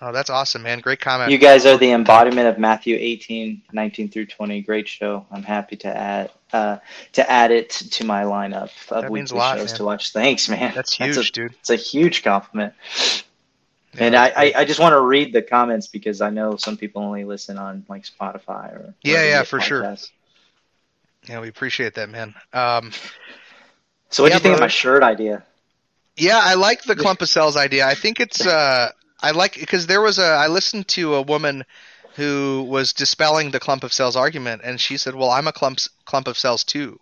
Oh, 0.00 0.12
that's 0.12 0.30
awesome, 0.30 0.62
man. 0.62 0.78
Great 0.78 1.00
comment. 1.00 1.30
You 1.30 1.38
guys 1.38 1.66
are 1.66 1.76
the 1.76 1.90
embodiment 1.90 2.46
of 2.46 2.56
Matthew 2.58 2.96
18, 2.98 3.62
19 3.72 4.08
through 4.08 4.26
20. 4.26 4.60
Great 4.62 4.86
show. 4.86 5.26
I'm 5.30 5.42
happy 5.42 5.76
to 5.76 5.88
add 5.88 6.30
uh, 6.52 6.78
to 7.12 7.30
add 7.30 7.50
it 7.50 7.68
to 7.70 8.04
my 8.04 8.22
lineup 8.22 8.70
of 8.90 9.02
That 9.02 9.10
weekly 9.10 9.36
lot, 9.36 9.58
shows 9.58 9.70
man. 9.72 9.76
to 9.78 9.84
watch. 9.84 10.12
Thanks, 10.12 10.48
man. 10.48 10.72
that's 10.74 10.96
That's 10.96 11.16
huge, 11.16 11.28
a, 11.28 11.32
dude. 11.32 11.52
it's 11.54 11.70
a 11.70 11.76
huge 11.76 12.22
compliment. 12.22 12.74
Yeah, 13.94 14.04
and 14.04 14.14
I, 14.16 14.28
I. 14.28 14.52
I 14.58 14.64
just 14.64 14.78
want 14.80 14.92
to 14.92 15.00
read 15.00 15.32
the 15.32 15.42
comments 15.42 15.88
because 15.88 16.20
I 16.20 16.30
know 16.30 16.56
some 16.56 16.76
people 16.76 17.02
only 17.02 17.24
listen 17.24 17.58
on 17.58 17.84
like 17.88 18.04
Spotify 18.04 18.72
or 18.72 18.94
Yeah, 19.02 19.24
yeah, 19.24 19.42
for 19.42 19.60
sure. 19.60 19.96
Yeah, 21.28 21.40
we 21.40 21.48
appreciate 21.48 21.94
that, 21.94 22.08
man. 22.08 22.34
Um, 22.52 22.92
So 24.10 24.22
what 24.22 24.30
do 24.30 24.34
Yeah, 24.34 24.36
you 24.36 24.40
think 24.40 24.54
of 24.54 24.60
my 24.60 24.68
shirt 24.68 25.02
idea? 25.02 25.44
Yeah, 26.16 26.40
I 26.42 26.54
like 26.54 26.82
the 26.84 26.96
clump 26.96 27.22
of 27.22 27.28
cells 27.28 27.56
idea. 27.56 27.86
I 27.86 27.94
think 27.94 28.20
it's 28.20 28.44
uh 28.46 28.90
I 29.22 29.30
like 29.32 29.54
because 29.58 29.86
there 29.86 30.00
was 30.00 30.18
a 30.18 30.24
I 30.24 30.48
listened 30.48 30.88
to 30.88 31.14
a 31.14 31.22
woman 31.22 31.64
who 32.14 32.66
was 32.68 32.92
dispelling 32.92 33.50
the 33.50 33.60
clump 33.60 33.84
of 33.84 33.92
cells 33.92 34.16
argument 34.16 34.62
and 34.64 34.80
she 34.80 34.96
said, 34.96 35.14
"Well, 35.14 35.30
I'm 35.30 35.46
a 35.46 35.52
clump 35.52 35.78
clump 36.04 36.26
of 36.28 36.38
cells 36.38 36.64
too." 36.64 36.98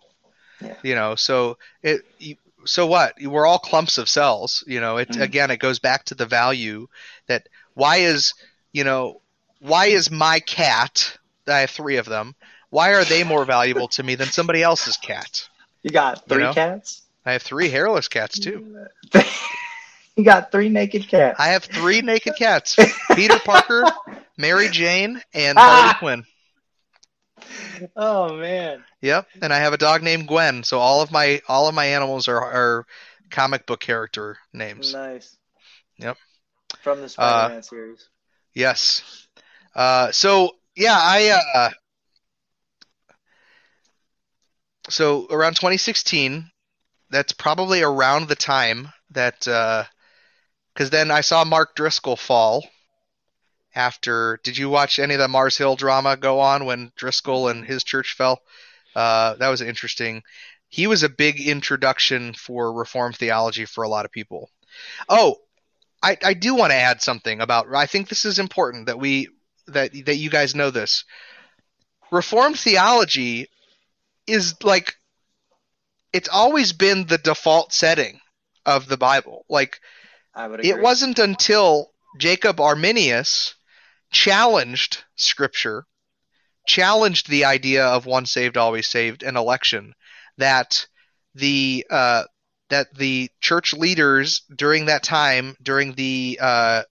Yeah. 0.61 0.75
You 0.83 0.95
know, 0.95 1.15
so 1.15 1.57
it 1.83 2.01
you, 2.19 2.35
so 2.65 2.85
what? 2.87 3.15
We're 3.21 3.47
all 3.47 3.59
clumps 3.59 3.97
of 3.97 4.09
cells, 4.09 4.63
you 4.67 4.81
know. 4.81 4.97
It 4.97 5.15
Mhm. 5.15 5.21
again 5.21 5.51
it 5.51 5.57
goes 5.59 5.79
back 5.79 6.05
to 6.05 6.15
the 6.15 6.25
value 6.25 6.87
that 7.27 7.47
why 7.73 7.97
is, 7.97 8.33
you 8.73 8.83
know, 8.83 9.21
why 9.59 9.87
is 9.87 10.11
my 10.11 10.39
cat, 10.41 11.17
I 11.47 11.59
have 11.61 11.71
3 11.71 11.97
of 11.97 12.05
them, 12.05 12.35
why 12.69 12.93
are 12.93 13.05
they 13.05 13.23
more 13.23 13.45
valuable 13.45 13.87
to 13.89 14.03
me 14.03 14.15
than 14.15 14.27
somebody 14.27 14.61
else's 14.63 14.97
cat? 14.97 15.47
You 15.83 15.91
got 15.91 16.23
You 16.27 16.35
three 16.35 16.43
know? 16.43 16.53
cats? 16.53 17.01
I 17.25 17.33
have 17.33 17.41
3 17.41 17.69
hairless 17.69 18.07
cats 18.07 18.39
too. 18.39 18.85
you 20.15 20.23
got 20.23 20.51
three 20.51 20.69
naked 20.69 21.07
cats. 21.07 21.39
I 21.39 21.47
have 21.49 21.63
three 21.65 22.01
naked 22.01 22.35
cats: 22.37 22.75
Peter 23.15 23.39
Parker, 23.39 23.83
Mary 24.37 24.69
Jane, 24.69 25.21
and 25.33 25.57
Ah! 25.57 25.61
Harley 25.61 25.93
Quinn. 25.99 26.25
oh 27.95 28.35
man. 28.37 28.83
Yep, 29.01 29.27
and 29.41 29.53
I 29.53 29.57
have 29.57 29.73
a 29.73 29.77
dog 29.77 30.03
named 30.03 30.27
Gwen. 30.27 30.63
So 30.63 30.79
all 30.79 31.01
of 31.01 31.11
my 31.11 31.41
all 31.47 31.67
of 31.67 31.75
my 31.75 31.85
animals 31.85 32.27
are 32.27 32.41
are 32.41 32.85
comic 33.29 33.65
book 33.65 33.79
character 33.79 34.37
names. 34.53 34.93
Nice. 34.93 35.35
Yep. 35.99 36.17
From 36.81 37.01
the 37.01 37.09
Spider-Man 37.09 37.63
series. 37.63 38.09
Yes. 38.53 39.27
Uh, 39.75 40.11
so 40.11 40.51
yeah, 40.75 40.97
I 40.97 41.39
uh, 41.55 41.69
so 44.89 45.27
around 45.29 45.55
2016, 45.55 46.49
that's 47.09 47.33
probably 47.33 47.81
around 47.81 48.27
the 48.27 48.35
time 48.35 48.89
that 49.11 49.39
because 49.39 50.89
then 50.89 51.11
I 51.11 51.21
saw 51.21 51.43
Mark 51.43 51.75
Driscoll 51.75 52.15
fall. 52.15 52.65
After, 53.75 54.39
did 54.43 54.57
you 54.57 54.69
watch 54.69 54.97
any 54.97 55.13
of 55.13 55.19
the 55.19 55.27
Mars 55.27 55.55
Hill 55.55 55.75
drama 55.75 56.17
go 56.17 56.39
on 56.39 56.65
when 56.65 56.91
Driscoll 56.95 57.49
and 57.49 57.63
his 57.63 57.83
church 57.83 58.15
fell? 58.17 58.41
Uh, 58.95 59.35
that 59.35 59.49
was 59.49 59.61
interesting. 59.61 60.23
He 60.67 60.87
was 60.87 61.03
a 61.03 61.09
big 61.09 61.39
introduction 61.39 62.33
for 62.33 62.73
Reformed 62.73 63.17
theology 63.17 63.65
for 63.65 63.83
a 63.83 63.87
lot 63.87 64.05
of 64.05 64.11
people. 64.11 64.49
Oh, 65.07 65.35
I, 66.01 66.17
I 66.23 66.33
do 66.33 66.55
want 66.55 66.71
to 66.71 66.77
add 66.77 67.01
something 67.01 67.39
about. 67.39 67.67
I 67.73 67.85
think 67.85 68.09
this 68.09 68.25
is 68.25 68.39
important 68.39 68.87
that 68.87 68.99
we 68.99 69.29
that 69.67 69.91
that 70.05 70.15
you 70.15 70.29
guys 70.29 70.55
know 70.55 70.71
this. 70.71 71.05
Reformed 72.11 72.59
theology 72.59 73.47
is 74.27 74.55
like 74.63 74.95
it's 76.13 76.29
always 76.29 76.73
been 76.73 77.05
the 77.05 77.17
default 77.17 77.73
setting 77.73 78.19
of 78.65 78.87
the 78.87 78.97
Bible. 78.97 79.45
Like 79.49 79.79
I 80.35 80.47
would 80.47 80.59
agree. 80.59 80.71
it 80.71 80.79
wasn't 80.79 81.19
until 81.19 81.91
Jacob 82.17 82.59
Arminius 82.59 83.55
challenged 84.11 85.03
Scripture, 85.15 85.85
challenged 86.65 87.29
the 87.29 87.45
idea 87.45 87.85
of 87.85 88.05
one 88.05 88.25
saved, 88.25 88.57
always 88.57 88.87
saved, 88.87 89.23
and 89.23 89.37
election, 89.37 89.93
that 90.37 90.87
the 91.35 91.85
uh, 91.89 92.23
that 92.69 92.93
the 92.95 93.29
church 93.41 93.73
leaders 93.73 94.41
during 94.55 94.85
that 94.85 95.03
time, 95.03 95.55
during 95.61 95.93
the 95.93 96.39
uh, 96.41 96.83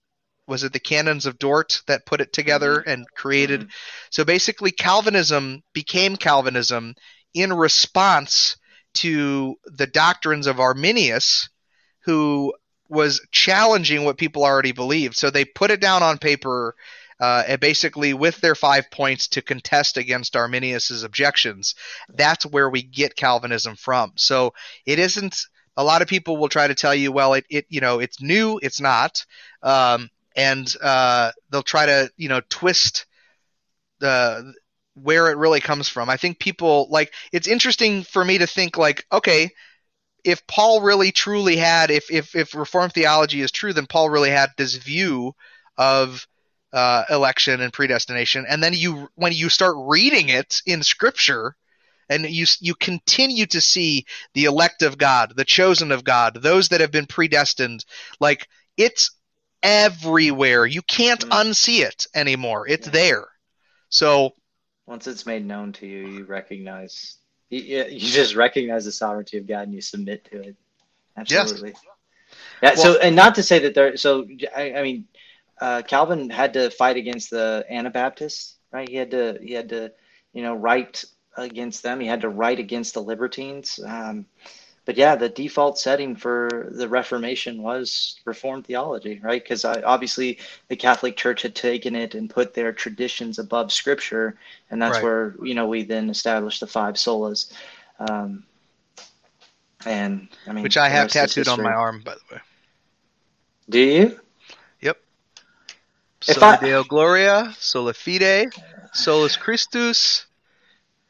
was 0.47 0.63
it 0.63 0.73
the 0.73 0.79
canons 0.79 1.25
of 1.25 1.37
Dort 1.37 1.81
that 1.87 2.05
put 2.05 2.21
it 2.21 2.31
together 2.33 2.79
and 2.79 3.05
created. 3.15 3.61
Mhm. 3.61 3.69
So 4.09 4.23
basically, 4.23 4.71
Calvinism 4.71 5.63
became 5.73 6.15
Calvinism 6.15 6.95
in 7.33 7.53
response 7.53 8.57
to 8.95 9.55
the 9.65 9.87
doctrines 9.87 10.47
of 10.47 10.59
Arminius, 10.59 11.49
who 12.01 12.53
was 12.89 13.25
challenging 13.31 14.03
what 14.03 14.17
people 14.17 14.43
already 14.43 14.71
believed. 14.71 15.15
So 15.15 15.29
they 15.29 15.45
put 15.45 15.71
it 15.71 15.81
down 15.81 16.03
on 16.03 16.17
paper, 16.17 16.75
uh, 17.19 17.43
and 17.47 17.59
basically 17.59 18.13
with 18.13 18.39
their 18.41 18.55
five 18.55 18.89
points 18.91 19.27
to 19.29 19.41
contest 19.41 19.97
against 19.97 20.35
Arminius's 20.35 21.03
objections. 21.03 21.75
That's 22.09 22.45
where 22.45 22.69
we 22.69 22.83
get 22.83 23.15
Calvinism 23.15 23.75
from. 23.75 24.13
So 24.15 24.53
it 24.85 24.99
isn't. 24.99 25.37
A 25.75 25.83
lot 25.83 26.01
of 26.01 26.07
people 26.07 26.37
will 26.37 26.49
try 26.49 26.67
to 26.67 26.75
tell 26.75 26.95
you, 26.95 27.11
well, 27.11 27.33
it, 27.35 27.45
it 27.49 27.65
you 27.69 27.81
know, 27.81 27.99
it's 27.99 28.21
new. 28.21 28.59
It's 28.63 28.81
not, 28.81 29.23
um, 29.61 30.09
and 30.35 30.73
uh, 30.81 31.31
they'll 31.51 31.61
try 31.61 31.85
to 31.85 32.09
you 32.17 32.29
know 32.29 32.41
twist 32.49 33.05
the 33.99 34.53
where 35.01 35.29
it 35.31 35.37
really 35.37 35.59
comes 35.61 35.87
from. 35.87 36.09
I 36.09 36.17
think 36.17 36.39
people 36.39 36.87
like 36.89 37.13
it's 37.31 37.47
interesting 37.47 38.03
for 38.03 38.23
me 38.23 38.39
to 38.39 38.47
think 38.47 38.77
like, 38.77 39.05
okay, 39.11 39.51
if 40.23 40.45
Paul 40.47 40.81
really 40.81 41.11
truly 41.11 41.55
had, 41.57 41.91
if 41.91 42.11
if 42.11 42.35
if 42.35 42.55
Reformed 42.55 42.93
theology 42.93 43.41
is 43.41 43.51
true, 43.51 43.73
then 43.73 43.87
Paul 43.87 44.09
really 44.09 44.29
had 44.29 44.49
this 44.57 44.75
view 44.75 45.33
of 45.77 46.27
uh, 46.73 47.03
election 47.09 47.61
and 47.61 47.71
predestination, 47.71 48.45
and 48.47 48.61
then 48.61 48.73
you 48.73 49.09
when 49.15 49.31
you 49.31 49.49
start 49.49 49.75
reading 49.77 50.29
it 50.29 50.61
in 50.65 50.83
Scripture, 50.83 51.55
and 52.09 52.29
you 52.29 52.45
you 52.59 52.75
continue 52.75 53.45
to 53.45 53.61
see 53.61 54.05
the 54.33 54.45
elect 54.45 54.81
of 54.81 54.97
God, 54.97 55.33
the 55.35 55.45
chosen 55.45 55.91
of 55.91 56.03
God, 56.03 56.41
those 56.41 56.69
that 56.69 56.81
have 56.81 56.91
been 56.91 57.05
predestined, 57.05 57.85
like 58.19 58.47
it's 58.75 59.11
everywhere. 59.63 60.65
You 60.65 60.81
can't 60.81 61.21
Mm. 61.21 61.29
unsee 61.29 61.79
it 61.79 62.05
anymore. 62.13 62.67
It's 62.67 62.87
there. 62.89 63.27
So 63.89 64.33
Once 64.87 65.05
it's 65.05 65.25
made 65.25 65.45
known 65.45 65.73
to 65.73 65.85
you, 65.85 66.07
you 66.07 66.25
recognize 66.25 67.17
you, 67.49 67.85
you 67.89 67.99
just 67.99 68.35
recognize 68.35 68.85
the 68.85 68.91
sovereignty 68.91 69.37
of 69.37 69.47
God 69.47 69.63
and 69.63 69.73
you 69.73 69.81
submit 69.81 70.25
to 70.31 70.41
it. 70.41 70.55
Absolutely. 71.15 71.73
Yeah. 72.61 72.75
so, 72.75 72.99
and 72.99 73.15
not 73.15 73.35
to 73.35 73.43
say 73.43 73.59
that 73.59 73.73
there. 73.73 73.97
So, 73.97 74.27
I, 74.55 74.73
I 74.73 74.83
mean, 74.83 75.05
uh, 75.59 75.81
Calvin 75.87 76.29
had 76.29 76.53
to 76.53 76.69
fight 76.69 76.97
against 76.97 77.29
the 77.29 77.65
Anabaptists, 77.69 78.55
right? 78.71 78.87
He 78.87 78.95
had 78.95 79.11
to. 79.11 79.39
He 79.41 79.53
had 79.53 79.69
to, 79.69 79.91
you 80.33 80.43
know, 80.43 80.55
write 80.55 81.05
against 81.35 81.83
them. 81.83 81.99
He 81.99 82.07
had 82.07 82.21
to 82.21 82.29
write 82.29 82.59
against 82.59 82.93
the 82.93 83.01
libertines. 83.01 83.79
Um, 83.83 84.25
but 84.87 84.95
yeah, 84.95 85.17
the 85.17 85.27
default 85.27 85.77
setting 85.77 86.15
for 86.15 86.69
the 86.71 86.87
Reformation 86.87 87.61
was 87.61 88.21
Reformed 88.23 88.65
theology, 88.65 89.19
right? 89.21 89.43
Because 89.43 89.65
obviously 89.65 90.39
the 90.69 90.77
Catholic 90.77 91.17
Church 91.17 91.41
had 91.41 91.53
taken 91.53 91.93
it 91.93 92.15
and 92.15 92.29
put 92.29 92.53
their 92.53 92.71
traditions 92.71 93.37
above 93.37 93.73
Scripture, 93.73 94.37
and 94.71 94.81
that's 94.81 94.93
Right. 94.95 95.03
where 95.03 95.35
you 95.43 95.53
know 95.55 95.67
we 95.67 95.83
then 95.83 96.09
established 96.09 96.61
the 96.61 96.67
five 96.67 96.95
solas. 96.95 97.51
Um, 97.99 98.45
and 99.85 100.29
I 100.47 100.53
mean, 100.53 100.63
which 100.63 100.77
I 100.77 100.87
have 100.87 101.09
tattooed 101.09 101.49
on 101.49 101.61
my 101.61 101.73
arm, 101.73 102.01
by 102.01 102.15
the 102.15 102.35
way. 102.35 102.41
Do 103.69 103.79
you? 103.79 104.19
If 106.27 106.35
Soli 106.35 106.53
I- 106.53 106.57
Deo 106.57 106.83
Gloria, 106.85 107.53
Sola 107.59 107.93
Fide, 107.93 108.51
Solus 108.93 109.37
Christus, 109.37 110.25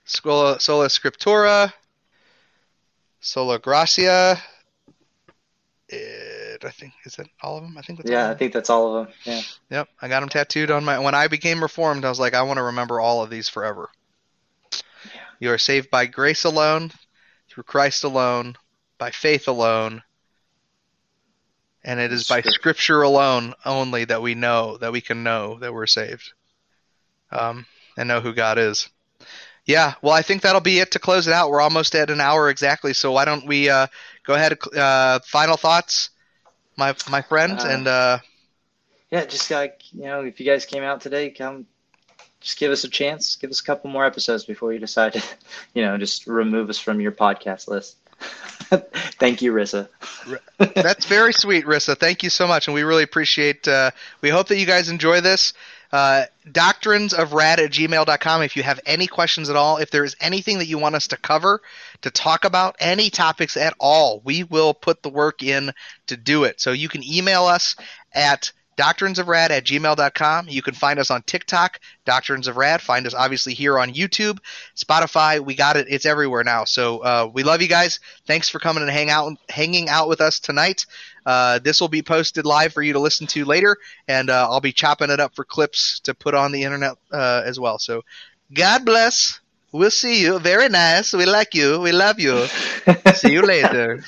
Sola, 0.05 0.59
Sola 0.59 0.87
Scriptura, 0.87 1.71
Sola 3.27 3.59
Gratia. 3.59 4.41
It, 5.89 6.63
I 6.63 6.69
think 6.69 6.93
is 7.03 7.17
that 7.17 7.27
all 7.43 7.57
of 7.57 7.63
them. 7.63 7.77
I 7.77 7.81
think 7.81 7.99
that's 7.99 8.09
all 8.09 8.15
Yeah, 8.15 8.29
I 8.29 8.35
think 8.35 8.53
that's 8.53 8.69
all 8.69 8.95
of 8.95 9.05
them. 9.05 9.15
Yeah. 9.25 9.41
Yep, 9.69 9.89
I 10.01 10.07
got 10.07 10.21
them 10.21 10.29
tattooed 10.29 10.71
on 10.71 10.85
my. 10.85 10.99
When 10.99 11.13
I 11.13 11.27
became 11.27 11.61
reformed, 11.61 12.05
I 12.05 12.09
was 12.09 12.21
like, 12.21 12.33
I 12.33 12.43
want 12.43 12.57
to 12.57 12.63
remember 12.63 13.01
all 13.01 13.21
of 13.21 13.29
these 13.29 13.49
forever. 13.49 13.89
Yeah. 14.71 15.21
You 15.41 15.51
are 15.51 15.57
saved 15.57 15.89
by 15.89 16.05
grace 16.05 16.45
alone, 16.45 16.91
through 17.49 17.63
Christ 17.63 18.05
alone, 18.05 18.55
by 18.97 19.11
faith 19.11 19.49
alone, 19.49 20.03
and 21.83 21.99
it 21.99 22.13
is 22.13 22.29
by 22.29 22.39
Scripture. 22.39 22.59
Scripture 22.59 23.01
alone 23.01 23.55
only 23.65 24.05
that 24.05 24.21
we 24.21 24.35
know 24.35 24.77
that 24.77 24.93
we 24.93 25.01
can 25.01 25.23
know 25.23 25.59
that 25.59 25.73
we're 25.73 25.85
saved, 25.85 26.31
um, 27.31 27.65
and 27.97 28.07
know 28.07 28.21
who 28.21 28.33
God 28.33 28.57
is. 28.57 28.87
Yeah, 29.67 29.95
well, 30.01 30.13
I 30.13 30.23
think 30.23 30.43
that'll 30.43 30.61
be 30.61 30.79
it 30.79 30.91
to 30.93 30.99
close 30.99 31.27
it 31.27 31.33
out. 31.33 31.51
We're 31.51 31.61
almost 31.61 31.95
at 31.95 32.09
an 32.09 32.21
hour 32.21 32.49
exactly, 32.49 32.93
so 32.93 33.11
why 33.11 33.25
don't 33.25 33.45
we 33.47 33.69
uh, 33.69 33.87
go 34.25 34.33
ahead? 34.35 34.57
Uh, 34.75 35.19
final 35.25 35.57
thoughts, 35.57 36.09
my 36.77 36.95
my 37.09 37.21
friend, 37.21 37.59
Uh, 37.59 37.67
and 37.67 37.87
uh, 37.87 38.19
Yeah, 39.11 39.25
just 39.25 39.49
like 39.51 39.81
you 39.93 40.03
know, 40.03 40.23
if 40.23 40.39
you 40.39 40.45
guys 40.45 40.65
came 40.65 40.83
out 40.83 41.01
today, 41.01 41.29
come, 41.31 41.67
just 42.41 42.57
give 42.59 42.71
us 42.71 42.83
a 42.83 42.89
chance. 42.89 43.35
Give 43.35 43.51
us 43.51 43.59
a 43.61 43.63
couple 43.63 43.89
more 43.89 44.05
episodes 44.05 44.45
before 44.45 44.73
you 44.73 44.79
decide 44.79 45.13
to, 45.13 45.23
you 45.73 45.83
know, 45.83 45.97
just 45.97 46.27
remove 46.27 46.69
us 46.69 46.79
from 46.79 47.01
your 47.01 47.11
podcast 47.11 47.67
list. 47.67 47.97
Thank 49.19 49.41
you, 49.41 49.53
Rissa. 49.53 49.89
that's 50.57 51.05
very 51.05 51.33
sweet, 51.33 51.65
Rissa. 51.65 51.97
Thank 51.97 52.23
you 52.23 52.29
so 52.29 52.47
much, 52.47 52.67
and 52.67 52.73
we 52.75 52.83
really 52.83 53.03
appreciate. 53.03 53.67
Uh, 53.67 53.91
we 54.21 54.29
hope 54.29 54.47
that 54.47 54.57
you 54.57 54.65
guys 54.65 54.89
enjoy 54.89 55.21
this. 55.21 55.53
Uh, 55.91 56.23
doctrines 56.51 57.13
of 57.13 57.33
rad 57.33 57.59
at 57.59 57.71
gmail.com 57.71 58.41
if 58.41 58.57
you 58.57 58.63
have 58.63 58.79
any 58.85 59.07
questions 59.07 59.49
at 59.49 59.55
all. 59.55 59.77
If 59.77 59.91
there 59.91 60.03
is 60.03 60.15
anything 60.19 60.57
that 60.59 60.67
you 60.67 60.77
want 60.77 60.95
us 60.95 61.07
to 61.09 61.17
cover 61.17 61.61
to 62.01 62.11
talk 62.11 62.45
about 62.45 62.75
any 62.79 63.09
topics 63.09 63.57
at 63.57 63.73
all 63.79 64.21
we 64.23 64.43
will 64.43 64.73
put 64.73 65.01
the 65.01 65.09
work 65.09 65.43
in 65.43 65.71
to 66.07 66.17
do 66.17 66.43
it. 66.43 66.59
So 66.59 66.71
you 66.71 66.89
can 66.89 67.03
email 67.03 67.45
us 67.45 67.75
at 68.13 68.51
doctrinesofrad 68.77 69.49
at 69.49 69.65
gmail.com 69.65 70.47
you 70.47 70.61
can 70.61 70.73
find 70.73 70.99
us 70.99 71.11
on 71.11 71.21
tiktok 71.23 71.79
doctrines 72.05 72.47
of 72.47 72.57
rad 72.57 72.81
find 72.81 73.07
us 73.07 73.13
obviously 73.13 73.53
here 73.53 73.79
on 73.79 73.93
youtube 73.93 74.37
spotify 74.75 75.39
we 75.39 75.55
got 75.55 75.75
it 75.75 75.87
it's 75.89 76.05
everywhere 76.05 76.43
now 76.43 76.63
so 76.63 76.99
uh, 76.99 77.29
we 77.33 77.43
love 77.43 77.61
you 77.61 77.67
guys 77.67 77.99
thanks 78.25 78.47
for 78.47 78.59
coming 78.59 78.83
and 78.83 78.91
hang 78.91 79.09
out 79.09 79.33
hanging 79.49 79.89
out 79.89 80.07
with 80.07 80.21
us 80.21 80.39
tonight 80.39 80.85
uh, 81.27 81.59
this 81.59 81.81
will 81.81 81.89
be 81.89 82.01
posted 82.01 82.45
live 82.45 82.71
for 82.71 82.81
you 82.81 82.93
to 82.93 82.99
listen 82.99 83.27
to 83.27 83.43
later, 83.43 83.75
and 84.07 84.29
uh, 84.29 84.47
I'll 84.49 84.61
be 84.61 84.71
chopping 84.71 85.09
it 85.09 85.19
up 85.19 85.35
for 85.35 85.43
clips 85.43 85.99
to 86.05 86.13
put 86.13 86.33
on 86.33 86.53
the 86.53 86.63
internet 86.63 86.93
uh, 87.11 87.41
as 87.43 87.59
well. 87.59 87.79
So, 87.79 88.03
God 88.53 88.85
bless. 88.85 89.41
We'll 89.73 89.91
see 89.91 90.21
you. 90.21 90.39
Very 90.39 90.69
nice. 90.69 91.11
We 91.11 91.25
like 91.25 91.53
you. 91.53 91.81
We 91.81 91.91
love 91.91 92.17
you. 92.17 92.47
see 93.15 93.33
you 93.33 93.41
later. 93.41 94.01